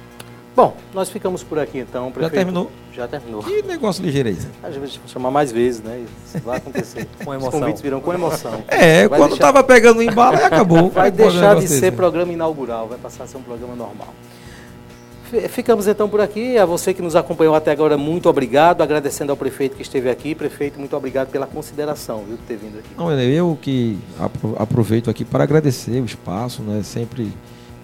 Bom, 0.56 0.74
nós 0.92 1.08
ficamos 1.08 1.44
por 1.44 1.56
aqui 1.58 1.78
então. 1.78 2.10
Prefeito. 2.10 2.32
terminou? 2.34 2.70
Já 2.92 3.06
terminou. 3.06 3.42
Que 3.44 3.62
negócio 3.62 4.04
ligeiro 4.04 4.28
aí. 4.30 4.38
Às 4.60 4.74
vezes 4.74 4.96
vou 4.96 5.06
chamar 5.06 5.30
mais 5.30 5.52
vezes, 5.52 5.80
né? 5.82 6.04
Isso 6.26 6.38
vai 6.44 6.56
acontecer. 6.56 7.06
Com 7.24 7.30
Os 7.30 7.36
emoção. 7.36 7.60
convites 7.60 7.80
virão 7.80 8.00
com 8.00 8.12
emoção. 8.12 8.64
É, 8.66 9.06
Vai 9.06 9.20
quando 9.20 9.30
deixar- 9.32 9.52
tava 9.52 9.62
pegando 9.62 9.98
o 9.98 10.02
embalo, 10.02 10.36
aí 10.36 10.42
acabou. 10.44 10.90
Vai 10.90 11.12
Pode 11.12 11.16
deixar 11.16 11.54
de 11.56 11.68
ser 11.68 11.80
desse. 11.82 11.92
programa 11.92 12.32
inaugural, 12.32 12.88
vai 12.88 12.98
passar 12.98 13.22
a 13.22 13.26
ser 13.28 13.36
um 13.36 13.42
programa 13.42 13.76
normal. 13.76 14.12
Fi- 15.30 15.48
Ficamos 15.48 15.86
então 15.86 16.08
por 16.08 16.20
aqui. 16.20 16.56
A 16.58 16.64
você 16.64 16.92
que 16.94 17.02
nos 17.02 17.14
acompanhou 17.16 17.54
até 17.54 17.70
agora, 17.70 17.96
muito 17.96 18.28
obrigado. 18.28 18.82
Agradecendo 18.82 19.30
ao 19.32 19.36
prefeito 19.36 19.76
que 19.76 19.82
esteve 19.82 20.08
aqui. 20.10 20.34
Prefeito, 20.34 20.78
muito 20.78 20.96
obrigado 20.96 21.28
pela 21.28 21.46
consideração, 21.46 22.24
viu, 22.26 22.36
de 22.36 22.42
ter 22.42 22.56
vindo 22.56 22.78
aqui. 22.78 22.88
Não, 22.96 23.12
eu 23.20 23.58
que 23.60 23.98
apro- 24.18 24.56
aproveito 24.58 25.10
aqui 25.10 25.24
para 25.24 25.44
agradecer 25.44 26.00
o 26.00 26.04
espaço, 26.04 26.62
né? 26.62 26.82
Sempre 26.82 27.32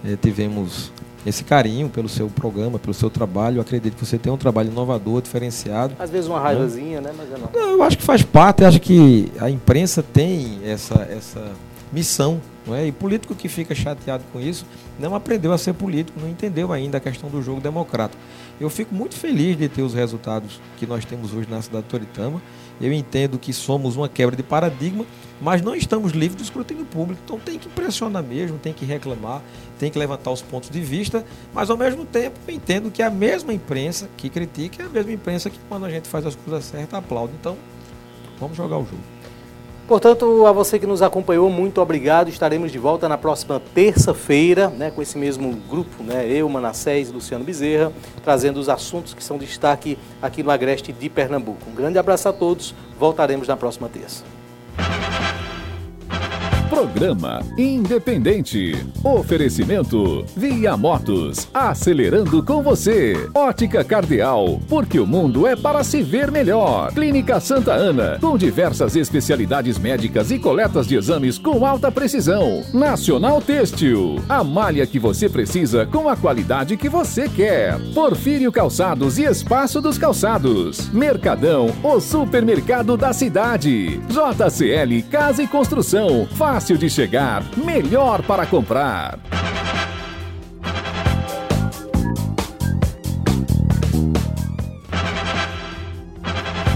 eh, 0.05 0.17
tivemos 0.21 0.91
esse 1.25 1.43
carinho 1.43 1.89
pelo 1.89 2.07
seu 2.07 2.27
programa, 2.27 2.77
pelo 2.77 2.93
seu 2.93 3.09
trabalho. 3.09 3.57
Eu 3.57 3.61
acredito 3.61 3.95
que 3.95 4.05
você 4.05 4.17
tem 4.17 4.31
um 4.31 4.37
trabalho 4.37 4.69
inovador, 4.71 5.21
diferenciado. 5.21 5.95
Às 5.97 6.09
vezes 6.09 6.29
uma 6.29 6.39
raivazinha, 6.39 7.01
né? 7.01 7.11
Mas 7.17 7.31
eu 7.31 7.37
não. 7.39 7.49
Não, 7.53 7.71
eu 7.71 7.83
acho 7.83 7.97
que 7.97 8.03
faz 8.03 8.21
parte, 8.21 8.61
eu 8.61 8.67
acho 8.67 8.79
que 8.79 9.31
a 9.39 9.49
imprensa 9.49 10.03
tem 10.03 10.59
essa, 10.63 11.07
essa 11.11 11.51
missão, 11.91 12.39
não 12.65 12.75
é? 12.75 12.87
E 12.87 12.91
político 12.91 13.35
que 13.35 13.47
fica 13.47 13.75
chateado 13.75 14.23
com 14.31 14.39
isso 14.39 14.65
não 14.99 15.13
aprendeu 15.13 15.53
a 15.53 15.57
ser 15.57 15.73
político, 15.73 16.19
não 16.19 16.29
entendeu 16.29 16.71
ainda 16.73 16.97
a 16.97 17.01
questão 17.01 17.29
do 17.29 17.41
jogo 17.41 17.61
democrático. 17.61 18.21
Eu 18.59 18.69
fico 18.69 18.95
muito 18.95 19.15
feliz 19.15 19.57
de 19.57 19.67
ter 19.67 19.81
os 19.81 19.93
resultados 19.93 20.61
que 20.77 20.85
nós 20.85 21.03
temos 21.03 21.33
hoje 21.33 21.49
na 21.49 21.61
cidade 21.61 21.83
de 21.83 21.89
Toritama. 21.89 22.41
Eu 22.79 22.91
entendo 22.91 23.37
que 23.37 23.53
somos 23.53 23.95
uma 23.95 24.07
quebra 24.09 24.35
de 24.35 24.43
paradigma, 24.43 25.05
mas 25.41 25.61
não 25.61 25.75
estamos 25.75 26.13
livres 26.13 26.35
do 26.35 26.43
escrutínio 26.43 26.85
público. 26.85 27.21
Então 27.23 27.37
tem 27.37 27.59
que 27.59 27.67
pressionar 27.69 28.23
mesmo, 28.23 28.57
tem 28.57 28.73
que 28.73 28.85
reclamar, 28.85 29.41
tem 29.77 29.91
que 29.91 29.99
levantar 29.99 30.31
os 30.31 30.41
pontos 30.41 30.69
de 30.69 30.79
vista, 30.81 31.25
mas 31.53 31.69
ao 31.69 31.77
mesmo 31.77 32.05
tempo 32.05 32.39
eu 32.47 32.53
entendo 32.53 32.89
que 32.89 33.03
a 33.03 33.09
mesma 33.09 33.53
imprensa 33.53 34.09
que 34.17 34.29
critica 34.29 34.83
é 34.83 34.85
a 34.85 34.89
mesma 34.89 35.11
imprensa 35.11 35.49
que 35.49 35.59
quando 35.67 35.85
a 35.85 35.89
gente 35.89 36.07
faz 36.07 36.25
as 36.25 36.35
coisas 36.35 36.63
certas 36.65 36.97
aplaude. 36.97 37.33
Então 37.39 37.57
vamos 38.39 38.55
jogar 38.55 38.77
o 38.77 38.85
jogo. 38.85 39.14
Portanto, 39.87 40.47
a 40.47 40.51
você 40.51 40.79
que 40.79 40.87
nos 40.87 41.03
acompanhou, 41.03 41.47
muito 41.49 41.79
obrigado. 41.79 42.27
Estaremos 42.27 42.71
de 42.71 42.79
volta 42.79 43.07
na 43.07 43.19
próxima 43.19 43.61
terça-feira, 43.73 44.67
né, 44.69 44.89
com 44.89 44.99
esse 44.99 45.15
mesmo 45.15 45.53
grupo, 45.69 46.03
né, 46.03 46.27
eu, 46.27 46.49
Manassés 46.49 47.09
e 47.09 47.11
Luciano 47.11 47.43
Bezerra, 47.43 47.93
trazendo 48.23 48.59
os 48.59 48.67
assuntos 48.67 49.13
que 49.13 49.23
são 49.23 49.37
destaque 49.37 49.97
aqui 50.19 50.41
no 50.41 50.49
Agreste 50.49 50.91
de 50.91 51.07
Pernambuco. 51.07 51.69
Um 51.69 51.75
grande 51.75 51.99
abraço 51.99 52.27
a 52.27 52.33
todos. 52.33 52.73
Voltaremos 52.99 53.47
na 53.47 53.55
próxima 53.55 53.87
terça. 53.87 54.23
Programa 56.69 57.41
Independente. 57.57 58.75
Oferecimento 59.03 60.25
Via 60.35 60.75
Motos. 60.75 61.47
Acelerando 61.53 62.41
com 62.43 62.61
você. 62.63 63.29
Ótica 63.33 63.83
Cardeal. 63.83 64.59
Porque 64.67 64.99
o 64.99 65.05
mundo 65.05 65.45
é 65.45 65.55
para 65.55 65.83
se 65.83 66.01
ver 66.01 66.31
melhor. 66.31 66.91
Clínica 66.91 67.39
Santa 67.39 67.73
Ana. 67.73 68.17
Com 68.19 68.37
diversas 68.37 68.95
especialidades 68.95 69.77
médicas 69.77 70.31
e 70.31 70.39
coletas 70.39 70.87
de 70.87 70.95
exames 70.95 71.37
com 71.37 71.65
alta 71.65 71.91
precisão. 71.91 72.63
Nacional 72.73 73.41
Têxtil. 73.41 74.15
A 74.27 74.43
malha 74.43 74.87
que 74.87 74.99
você 74.99 75.29
precisa 75.29 75.85
com 75.85 76.09
a 76.09 76.15
qualidade 76.15 76.77
que 76.77 76.89
você 76.89 77.29
quer. 77.29 77.79
Porfírio 77.93 78.51
Calçados 78.51 79.19
e 79.19 79.23
Espaço 79.23 79.81
dos 79.81 79.97
Calçados. 79.97 80.89
Mercadão, 80.89 81.67
o 81.83 81.99
supermercado 81.99 82.97
da 82.97 83.13
cidade. 83.13 83.99
JCL 84.09 85.03
Casa 85.11 85.43
e 85.43 85.47
Construção. 85.47 86.27
Fácil 86.65 86.79
de 86.79 86.89
chegar, 86.89 87.43
melhor 87.55 88.23
para 88.23 88.43
comprar. 88.47 89.19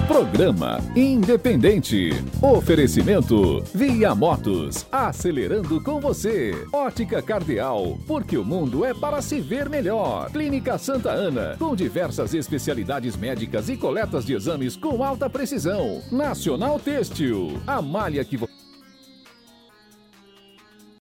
Programa 0.07 0.79
Independente. 0.95 2.11
Oferecimento 2.39 3.63
Via 3.73 4.13
Motos. 4.13 4.85
Acelerando 4.91 5.81
com 5.81 5.99
você. 5.99 6.53
Ótica 6.71 7.19
Cardeal. 7.19 7.97
Porque 8.05 8.37
o 8.37 8.45
mundo 8.45 8.85
é 8.85 8.93
para 8.93 9.23
se 9.23 9.41
ver 9.41 9.69
melhor. 9.69 10.29
Clínica 10.29 10.77
Santa 10.77 11.09
Ana. 11.09 11.55
Com 11.57 11.75
diversas 11.75 12.35
especialidades 12.35 13.17
médicas 13.17 13.69
e 13.69 13.75
coletas 13.75 14.23
de 14.23 14.35
exames 14.35 14.75
com 14.75 15.03
alta 15.03 15.27
precisão. 15.27 16.03
Nacional 16.11 16.79
Têxtil. 16.79 17.59
A 17.65 17.81
malha 17.81 18.23
que 18.23 18.37
você 18.37 18.58